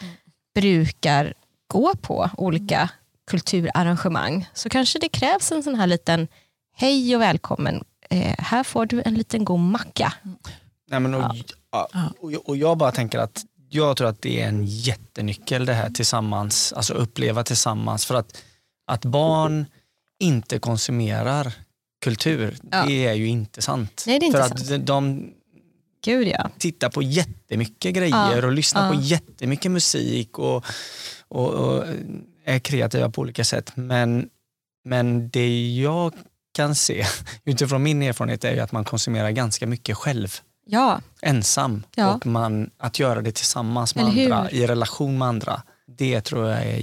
brukar 0.55 1.35
gå 1.67 1.95
på 1.95 2.31
olika 2.37 2.91
kulturarrangemang 3.31 4.49
så 4.55 4.69
kanske 4.69 4.99
det 4.99 5.09
krävs 5.09 5.53
en 5.53 5.63
sån 5.63 5.75
här 5.75 5.87
liten 5.87 6.29
hej 6.77 7.17
och 7.17 7.23
välkommen. 7.23 7.85
Eh, 8.11 8.35
här 8.39 8.63
får 8.65 8.87
du 8.87 9.03
en 9.05 9.15
liten 9.15 9.45
god 9.45 9.61
macka. 9.61 10.13
Nej, 10.91 11.01
men 11.01 11.15
och, 11.15 11.37
ja. 11.73 11.89
och, 12.21 12.33
och 12.49 12.57
jag 12.57 12.79
bara 12.79 12.93
tänker 12.93 13.19
att 13.19 13.43
jag 13.69 13.97
tror 13.97 14.09
att 14.09 14.23
det 14.23 14.41
är 14.43 14.49
en 14.49 14.65
jättenyckel 14.67 15.67
det 15.67 15.75
här 15.75 15.91
tillsammans, 15.91 16.73
alltså 16.73 16.95
uppleva 16.95 17.45
tillsammans. 17.45 18.07
För 18.07 18.15
att, 18.15 18.43
att 18.87 19.05
barn 19.05 19.67
inte 20.21 20.59
konsumerar 20.59 21.53
kultur, 22.05 22.57
Ja. 22.71 22.85
det 22.87 23.07
är 23.07 23.15
ju 23.15 23.27
inte 23.27 23.63
sant. 23.63 24.05
Nej, 24.07 24.19
det 24.19 24.25
är 24.25 24.27
inte 24.27 24.39
för 24.39 24.49
sant. 24.49 24.61
att 24.61 24.69
de- 24.69 24.79
de 24.85 25.31
Gud 26.05 26.29
ja. 26.29 26.51
tittar 26.59 26.89
på 26.91 27.03
jättemycket 27.03 27.95
grejer 27.95 28.37
Ja, 28.41 28.47
och 28.47 28.53
lyssnar 28.53 28.87
ja. 28.87 28.93
på 28.95 29.01
jättemycket 29.03 29.71
musik 29.71 30.39
och, 30.39 30.65
och, 31.29 31.49
och 31.49 31.85
är 32.55 32.59
kreativa 32.59 33.11
på 33.11 33.21
olika 33.21 33.45
sätt. 33.45 33.73
Men, 33.75 34.29
men 34.85 35.29
det 35.31 35.75
jag 35.75 36.13
kan 36.55 36.75
se 36.75 37.05
utifrån 37.45 37.83
min 37.83 38.03
erfarenhet 38.03 38.45
är 38.45 38.53
ju 38.55 38.61
att 38.61 38.73
man 38.73 38.85
konsumerar 38.85 39.31
ganska 39.31 39.67
mycket 39.67 39.97
själv 39.97 40.35
Ja, 40.67 41.01
ensam 41.23 41.83
Ja. 41.95 42.15
och 42.15 42.27
man, 42.27 42.71
att 42.79 42.99
göra 42.99 43.21
det 43.23 43.33
tillsammans 43.33 43.95
med 43.95 44.05
andra, 44.05 44.51
i 44.51 44.67
relation 44.67 45.19
med 45.19 45.29
andra. 45.29 45.63
Det 45.99 46.21
tror 46.21 46.49
jag 46.49 46.59
är 46.67 46.77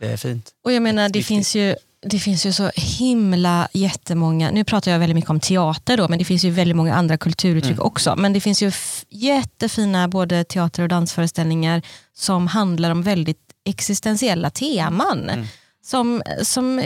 jättefint. 0.00 0.50
och 0.64 0.72
jag 0.72 0.82
menar 0.82 1.08
det 1.08 1.22
finns 1.22 1.54
ju 1.56 1.76
det 2.06 2.18
finns 2.18 2.46
ju 2.46 2.52
så 2.52 2.70
himla 2.74 3.68
jättemånga, 3.72 4.50
nu 4.50 4.64
pratar 4.64 4.90
jag 4.92 4.98
väldigt 4.98 5.14
mycket 5.14 5.30
om 5.30 5.40
teater 5.40 5.96
då, 5.96 6.08
men 6.08 6.18
det 6.18 6.24
finns 6.24 6.44
ju 6.44 6.50
väldigt 6.50 6.76
många 6.76 6.94
andra 6.94 7.16
kulturuttryck 7.16 7.72
Mm. 7.72 7.86
också. 7.86 8.16
Men 8.16 8.32
det 8.32 8.40
finns 8.40 8.62
ju 8.62 8.72
jättefina 9.08 10.08
både 10.08 10.44
teater 10.44 10.82
och 10.82 10.88
dansföreställningar 10.88 11.82
som 12.12 12.46
handlar 12.46 12.90
om 12.90 13.02
väldigt 13.02 13.43
existentiella 13.64 14.50
teman. 14.50 15.30
Mm. 15.30 15.46
Som, 15.82 16.22
som 16.42 16.82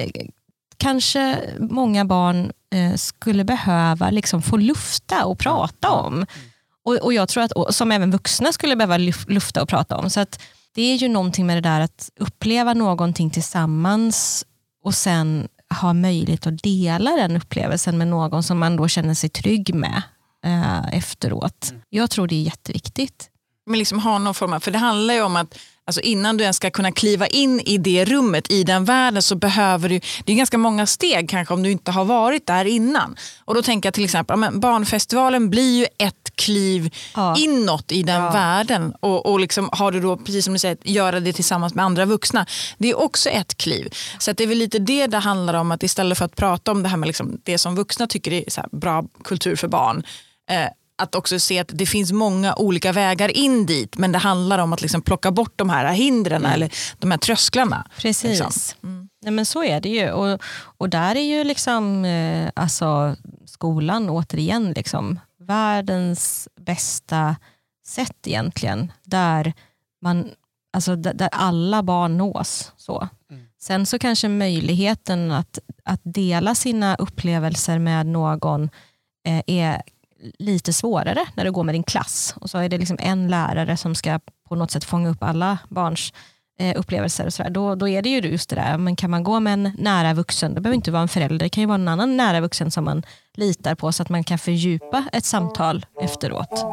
kanske 0.76 1.38
många 1.58 2.04
barn 2.04 2.52
eh, 2.74 2.94
skulle 2.94 3.44
behöva 3.44 4.10
liksom 4.10 4.42
få 4.42 4.56
lufta 4.56 5.24
och 5.24 5.38
prata 5.38 5.90
om. 5.90 6.26
Och, 6.84 6.94
och 6.94 7.12
jag 7.12 7.28
tror 7.28 7.42
att, 7.42 7.52
och, 7.52 7.74
som 7.74 7.92
även 7.92 8.10
vuxna 8.10 8.52
skulle 8.52 8.76
behöva 8.76 8.98
luf- 8.98 9.30
lufta 9.30 9.62
och 9.62 9.68
prata 9.68 9.96
om. 9.96 10.10
Så 10.10 10.20
att 10.20 10.40
det 10.74 10.82
är 10.82 10.96
ju 10.96 11.08
någonting 11.08 11.46
med 11.46 11.56
det 11.56 11.68
där 11.68 11.80
att 11.80 12.10
uppleva 12.20 12.74
någonting 12.74 13.30
tillsammans 13.30 14.44
och 14.84 14.94
sen 14.94 15.48
ha 15.80 15.92
möjlighet 15.92 16.46
att 16.46 16.62
dela 16.62 17.10
den 17.10 17.36
upplevelsen 17.36 17.98
med 17.98 18.08
någon 18.08 18.42
som 18.42 18.58
man 18.58 18.76
då 18.76 18.88
känner 18.88 19.14
sig 19.14 19.30
trygg 19.30 19.74
med 19.74 20.02
eh, 20.44 20.94
efteråt. 20.94 21.72
Jag 21.88 22.10
tror 22.10 22.26
det 22.26 22.34
är 22.34 22.42
jätteviktigt. 22.42 23.30
Men 23.66 23.78
liksom 23.78 23.98
ha 23.98 24.18
någon 24.18 24.34
form 24.34 24.52
av, 24.52 24.60
för 24.60 24.70
det 24.70 24.78
handlar 24.78 25.14
ju 25.14 25.22
om 25.22 25.36
att 25.36 25.58
alltså 25.88 26.00
innan 26.00 26.36
du 26.36 26.42
ens 26.44 26.56
ska 26.56 26.70
kunna 26.70 26.92
kliva 26.92 27.26
in 27.26 27.60
i 27.60 27.78
det 27.78 28.04
rummet, 28.04 28.50
i 28.50 28.64
den 28.64 28.84
världen, 28.84 29.22
så 29.22 29.34
behöver 29.36 29.88
du, 29.88 30.00
det 30.24 30.32
är 30.32 30.36
ganska 30.36 30.58
många 30.58 30.86
steg 30.86 31.30
kanske 31.30 31.54
om 31.54 31.62
du 31.62 31.70
inte 31.70 31.90
har 31.90 32.04
varit 32.04 32.46
där 32.46 32.64
innan. 32.64 33.16
Och 33.44 33.54
då 33.54 33.62
tänker 33.62 33.86
jag 33.86 33.94
till 33.94 34.04
exempel, 34.04 34.36
men 34.36 34.60
barnfestivalen 34.60 35.50
blir 35.50 35.78
ju 35.78 35.86
ett 35.98 36.32
kliv 36.34 36.94
Ja. 37.14 37.36
inåt 37.38 37.92
i 37.92 38.02
den 38.02 38.22
Ja. 38.22 38.30
världen. 38.30 38.94
Och, 39.00 39.26
och 39.26 39.40
liksom 39.40 39.68
har 39.72 39.92
du 39.92 40.00
då, 40.00 40.16
precis 40.16 40.44
som 40.44 40.52
du 40.52 40.58
säger, 40.58 40.76
göra 40.82 41.20
det 41.20 41.32
tillsammans 41.32 41.74
med 41.74 41.84
andra 41.84 42.04
vuxna. 42.04 42.46
Det 42.78 42.90
är 42.90 42.98
också 42.98 43.28
ett 43.28 43.56
kliv. 43.56 43.94
Så 44.18 44.32
det 44.32 44.42
är 44.42 44.46
väl 44.48 44.58
lite 44.58 44.78
det 44.78 45.06
det 45.06 45.18
handlar 45.18 45.54
om, 45.54 45.70
att 45.72 45.82
istället 45.82 46.18
för 46.18 46.24
att 46.24 46.36
prata 46.36 46.70
om 46.72 46.82
det 46.82 46.88
här 46.88 46.96
med 46.96 47.06
liksom 47.06 47.40
det 47.44 47.58
som 47.58 47.76
vuxna 47.76 48.06
tycker 48.06 48.32
är 48.32 48.76
bra 48.76 49.04
kultur 49.24 49.56
för 49.56 49.68
barn, 49.68 50.02
eh, 50.50 50.66
att 50.98 51.14
också 51.14 51.38
se 51.38 51.58
att 51.58 51.70
det 51.72 51.86
finns 51.86 52.12
många 52.12 52.54
olika 52.54 52.92
vägar 52.92 53.36
in 53.36 53.66
dit 53.66 53.98
men 53.98 54.12
det 54.12 54.18
handlar 54.18 54.58
om 54.58 54.72
att 54.72 54.82
liksom 54.82 55.02
plocka 55.02 55.30
bort 55.30 55.52
de 55.56 55.70
här 55.70 55.92
hindren 55.92 56.44
eller 56.44 56.70
de 56.98 57.10
här 57.10 57.18
trösklarna. 57.18 57.86
Precis. 57.96 58.40
Liksom. 58.40 59.08
Nej, 59.22 59.32
men 59.32 59.46
så 59.46 59.64
är 59.64 59.80
det 59.80 59.88
ju. 59.88 60.10
Och, 60.10 60.40
och 60.78 60.88
där 60.88 61.14
är 61.14 61.36
ju 61.36 61.44
liksom, 61.44 62.04
eh, 62.04 62.50
alltså, 62.56 63.16
skolan 63.46 64.10
återigen 64.10 64.72
liksom, 64.72 65.20
världens 65.40 66.48
bästa 66.60 67.36
sätt 67.86 68.26
egentligen. 68.26 68.92
Där, 69.04 69.52
man, 70.02 70.30
alltså, 70.72 70.96
där, 70.96 71.14
där 71.14 71.28
alla 71.32 71.82
barn 71.82 72.18
nås. 72.18 72.72
Så. 72.76 73.08
Sen 73.60 73.86
så 73.86 73.98
kanske 73.98 74.28
möjligheten 74.28 75.32
att, 75.32 75.58
att 75.84 76.00
dela 76.04 76.54
sina 76.54 76.94
upplevelser 76.94 77.78
med 77.78 78.06
någon 78.06 78.70
eh, 79.26 79.42
är 79.46 79.82
lite 80.38 80.72
svårare 80.72 81.26
när 81.34 81.44
du 81.44 81.52
går 81.52 81.64
med 81.64 81.74
din 81.74 81.82
klass. 81.82 82.34
Och 82.40 82.50
så 82.50 82.58
är 82.58 82.68
det 82.68 82.78
liksom 82.78 82.96
en 83.00 83.28
lärare 83.28 83.76
som 83.76 83.94
ska 83.94 84.20
på 84.48 84.54
något 84.54 84.70
sätt 84.70 84.84
fånga 84.84 85.08
upp 85.08 85.22
alla 85.22 85.58
barns 85.68 86.12
eh, 86.60 86.78
upplevelser. 86.80 87.26
Och 87.26 87.32
så 87.34 87.42
där. 87.42 87.50
Då, 87.50 87.74
då 87.74 87.88
är 87.88 88.02
det 88.02 88.08
ju 88.08 88.20
just 88.20 88.50
det 88.50 88.56
där, 88.56 88.78
men 88.78 88.96
kan 88.96 89.10
man 89.10 89.24
gå 89.24 89.40
med 89.40 89.52
en 89.52 89.72
nära 89.78 90.14
vuxen, 90.14 90.54
det 90.54 90.60
behöver 90.60 90.74
inte 90.76 90.90
vara 90.90 91.02
en 91.02 91.08
förälder, 91.08 91.38
det 91.38 91.48
kan 91.48 91.60
ju 91.62 91.66
vara 91.66 91.74
en 91.74 91.88
annan 91.88 92.16
nära 92.16 92.40
vuxen 92.40 92.70
som 92.70 92.84
man 92.84 93.02
litar 93.34 93.74
på 93.74 93.92
så 93.92 94.02
att 94.02 94.08
man 94.08 94.24
kan 94.24 94.38
fördjupa 94.38 95.04
ett 95.12 95.24
samtal 95.24 95.86
efteråt. 96.02 96.64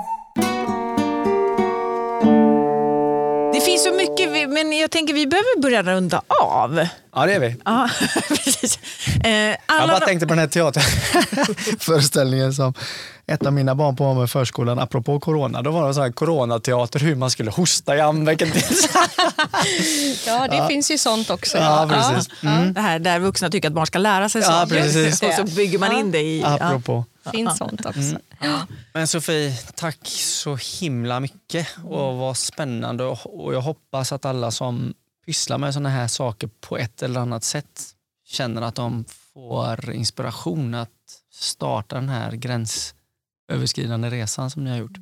Det 3.54 3.62
finns 3.62 3.84
så 3.84 3.94
mycket, 3.94 4.32
vi- 4.32 4.48
men 4.48 4.78
jag 4.78 4.92
tänker 4.92 5.14
vi 5.14 5.28
behöver 5.28 5.62
börja 5.62 5.84
runda 5.84 6.22
av. 6.44 6.88
Ja, 7.16 7.26
det 7.26 7.34
är 7.34 7.40
vi. 7.40 7.56
Ja, 7.66 7.90
precis. 8.28 8.80
Eh, 9.24 9.30
Jag 9.32 9.58
bara 9.68 10.00
de- 10.00 10.06
tänkte 10.06 10.28
på 10.28 10.34
den 10.34 10.40
här 10.40 10.48
teaterföreställningen 10.48 12.54
som 12.54 12.74
ett 13.28 13.46
av 13.46 13.54
mina 13.54 13.76
barn 13.76 13.96
på 13.96 14.14
med 14.14 14.30
förskolan, 14.30 14.80
apropå 14.80 15.20
corona, 15.20 15.62
då 15.62 15.72
var 15.72 15.88
det 15.88 15.94
så 15.94 16.02
här 16.02 16.12
coronateater 16.12 17.00
hur 17.00 17.16
man 17.16 17.32
skulle 17.32 17.52
hosta 17.52 17.96
i 17.96 18.02
armvecken. 18.02 18.52
Ja, 20.26 20.48
det 20.48 20.68
finns 20.68 20.92
ju 20.92 20.98
sånt 20.98 21.30
också. 21.30 21.58
Ja, 21.58 21.88
precis. 21.90 22.44
Mm. 22.44 22.74
Det 22.74 22.82
här 22.82 23.00
där 23.00 23.20
vuxna 23.20 23.50
tycker 23.50 23.68
att 23.68 23.74
barn 23.74 23.86
ska 23.86 24.00
lära 24.00 24.30
sig 24.30 24.42
Ja, 24.42 24.48
saker. 24.48 24.76
precis. 24.76 25.22
Och 25.24 25.34
så 25.34 25.56
bygger 25.56 25.80
man 25.80 25.92
in 25.92 26.12
det 26.12 26.22
i... 26.22 26.42
Ja. 26.42 26.48
Apropå. 26.62 27.06
finns 27.32 27.58
sånt 27.58 27.86
också. 27.86 28.18
Men 28.94 29.08
Sofie, 29.08 29.58
tack 29.76 30.08
så 30.08 30.56
himla 30.80 31.20
mycket 31.20 31.68
och 31.84 32.16
vad 32.16 32.38
spännande 32.38 33.04
och 33.04 33.54
jag 33.54 33.62
hoppas 33.62 34.12
att 34.12 34.26
alla 34.26 34.52
som 34.52 34.94
pysslar 35.26 35.58
med 35.58 35.74
sådana 35.74 35.90
här 35.90 36.08
saker 36.08 36.50
på 36.62 36.78
ett 36.78 37.02
eller 37.04 37.20
annat 37.20 37.44
sätt 37.44 37.82
känner 38.28 38.62
att 38.62 38.76
de 38.76 39.06
får 39.34 39.92
inspiration 39.94 40.74
att 40.74 40.90
starta 41.34 41.96
den 41.96 42.10
här 42.10 42.32
gränsöverskridande 43.50 44.10
resan 44.10 44.50
som 44.52 44.64
ni 44.64 44.70
har 44.70 44.78
gjort. 44.78 44.98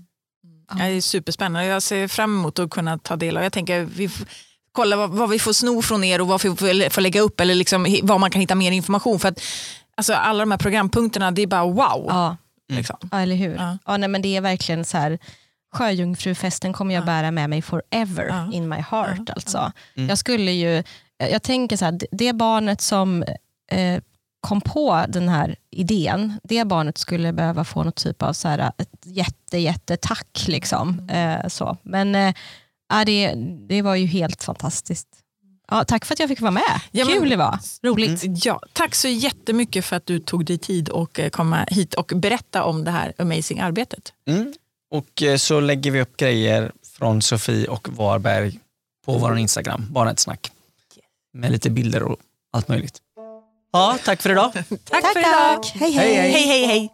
Ja, 0.69 0.75
det 0.75 0.83
är 0.83 1.01
superspännande. 1.01 1.67
Jag 1.67 1.83
ser 1.83 2.07
fram 2.07 2.39
emot 2.39 2.59
att 2.59 2.69
kunna 2.69 2.97
ta 2.97 3.15
del 3.15 3.37
av. 3.37 3.43
Jag 3.43 3.53
tänker 3.53 3.81
vi 3.81 4.09
kolla 4.71 4.95
vad, 4.95 5.09
vad 5.09 5.29
vi 5.29 5.39
får 5.39 5.53
sno 5.53 5.81
från 5.81 6.03
er 6.03 6.21
och 6.21 6.27
vad 6.27 6.41
vi 6.43 6.49
får, 6.49 6.89
får 6.89 7.01
lägga 7.01 7.21
upp 7.21 7.39
eller 7.39 7.55
liksom, 7.55 7.97
var 8.03 8.19
man 8.19 8.31
kan 8.31 8.41
hitta 8.41 8.55
mer 8.55 8.71
information. 8.71 9.19
För 9.19 9.27
att 9.29 9.41
alltså, 9.97 10.13
alla 10.13 10.39
de 10.39 10.51
här 10.51 10.57
programpunkterna, 10.57 11.31
det 11.31 11.41
är 11.41 11.47
bara 11.47 11.63
wow. 11.65 12.05
Ja, 12.09 12.37
Liksom. 12.69 12.95
ja 13.11 13.19
eller 13.19 13.35
hur? 13.35 13.55
Ja. 13.55 13.77
Ja. 13.85 13.97
nej, 13.97 14.09
men 14.09 14.21
det 14.21 14.35
är 14.37 14.41
verkligen 14.41 14.85
så 14.85 14.97
här, 14.97 15.19
sjöjungfrufesten 15.73 16.73
kommer 16.73 16.95
jag 16.95 17.05
bära 17.05 17.31
med 17.31 17.49
mig 17.49 17.61
forever 17.61 18.27
Ja. 18.27 18.51
in 18.53 18.69
my 18.69 18.75
heart. 18.75 19.29
Alltså. 19.29 19.71
Mm. 19.95 20.09
Jag 20.09 20.17
skulle 20.17 20.51
ju, 20.51 20.83
jag 21.17 21.43
tänker 21.43 21.77
så 21.77 21.85
här, 21.85 21.91
det- 21.91 22.07
det 22.11 22.33
barnet 22.33 22.81
som 22.81 23.23
eh, 23.71 24.01
kom 24.43 24.61
på 24.61 25.05
den 25.09 25.29
här 25.29 25.55
idén, 25.71 26.39
det 26.43 26.67
barnet 26.67 26.97
skulle 26.97 27.33
behöva 27.33 27.63
få 27.63 27.83
något 27.83 27.95
typ 27.95 28.21
av 28.23 28.33
så 28.33 28.47
här, 28.47 28.71
ett 28.77 28.89
jätte, 29.03 29.57
jätte 29.57 29.97
tack. 29.97 30.45
Liksom. 30.47 31.09
Eh, 31.09 31.47
så. 31.47 31.77
Men 31.83 32.15
eh, 32.15 32.33
det, 33.05 33.33
det 33.69 33.81
var 33.81 33.95
ju 33.95 34.05
helt 34.05 34.43
fantastiskt. 34.43 35.07
Ja, 35.71 35.83
tack 35.83 36.05
för 36.05 36.13
att 36.13 36.19
jag 36.19 36.29
fick 36.29 36.41
vara 36.41 36.51
med. 36.51 36.81
Ja, 36.91 37.05
men- 37.05 37.13
Kul 37.13 37.29
det 37.29 37.35
var. 37.35 37.59
Roligt. 37.83 38.45
Ja, 38.45 38.61
tack 38.73 38.95
så 38.95 39.07
jättemycket 39.07 39.85
för 39.85 39.95
att 39.95 40.05
du 40.05 40.19
tog 40.19 40.45
dig 40.45 40.57
tid 40.57 40.89
och 40.89 41.19
eh, 41.19 41.29
komma 41.29 41.65
hit 41.69 41.93
och 41.93 42.11
berätta 42.15 42.63
om 42.63 42.83
det 42.83 42.91
här 42.91 43.13
amazing 43.17 43.59
arbetet. 43.59 44.13
Mm. 44.27 44.53
Och 44.91 45.23
eh, 45.23 45.37
så 45.37 45.59
lägger 45.59 45.91
vi 45.91 46.01
upp 46.01 46.17
grejer 46.17 46.71
från 46.97 47.21
Sofie 47.21 47.67
och 47.67 47.89
Varberg 47.89 48.59
på 49.05 49.17
vår 49.17 49.37
Instagram, 49.37 49.87
bara 49.89 50.11
ett 50.11 50.19
snack. 50.19 50.51
Med 51.33 51.51
lite 51.51 51.69
bilder 51.69 52.03
och 52.03 52.17
allt 52.51 52.67
möjligt. 52.67 53.02
Ja, 53.73 53.97
tack 54.05 54.21
för 54.21 54.29
idag. 54.29 54.53
tack, 54.53 54.65
tack 54.85 55.13
för 55.13 55.19
idag. 55.19 55.63
Tack. 55.63 55.75
hej, 55.75 55.91
hej. 55.91 56.15
hej, 56.15 56.47
hej, 56.47 56.65
hej. 56.65 56.89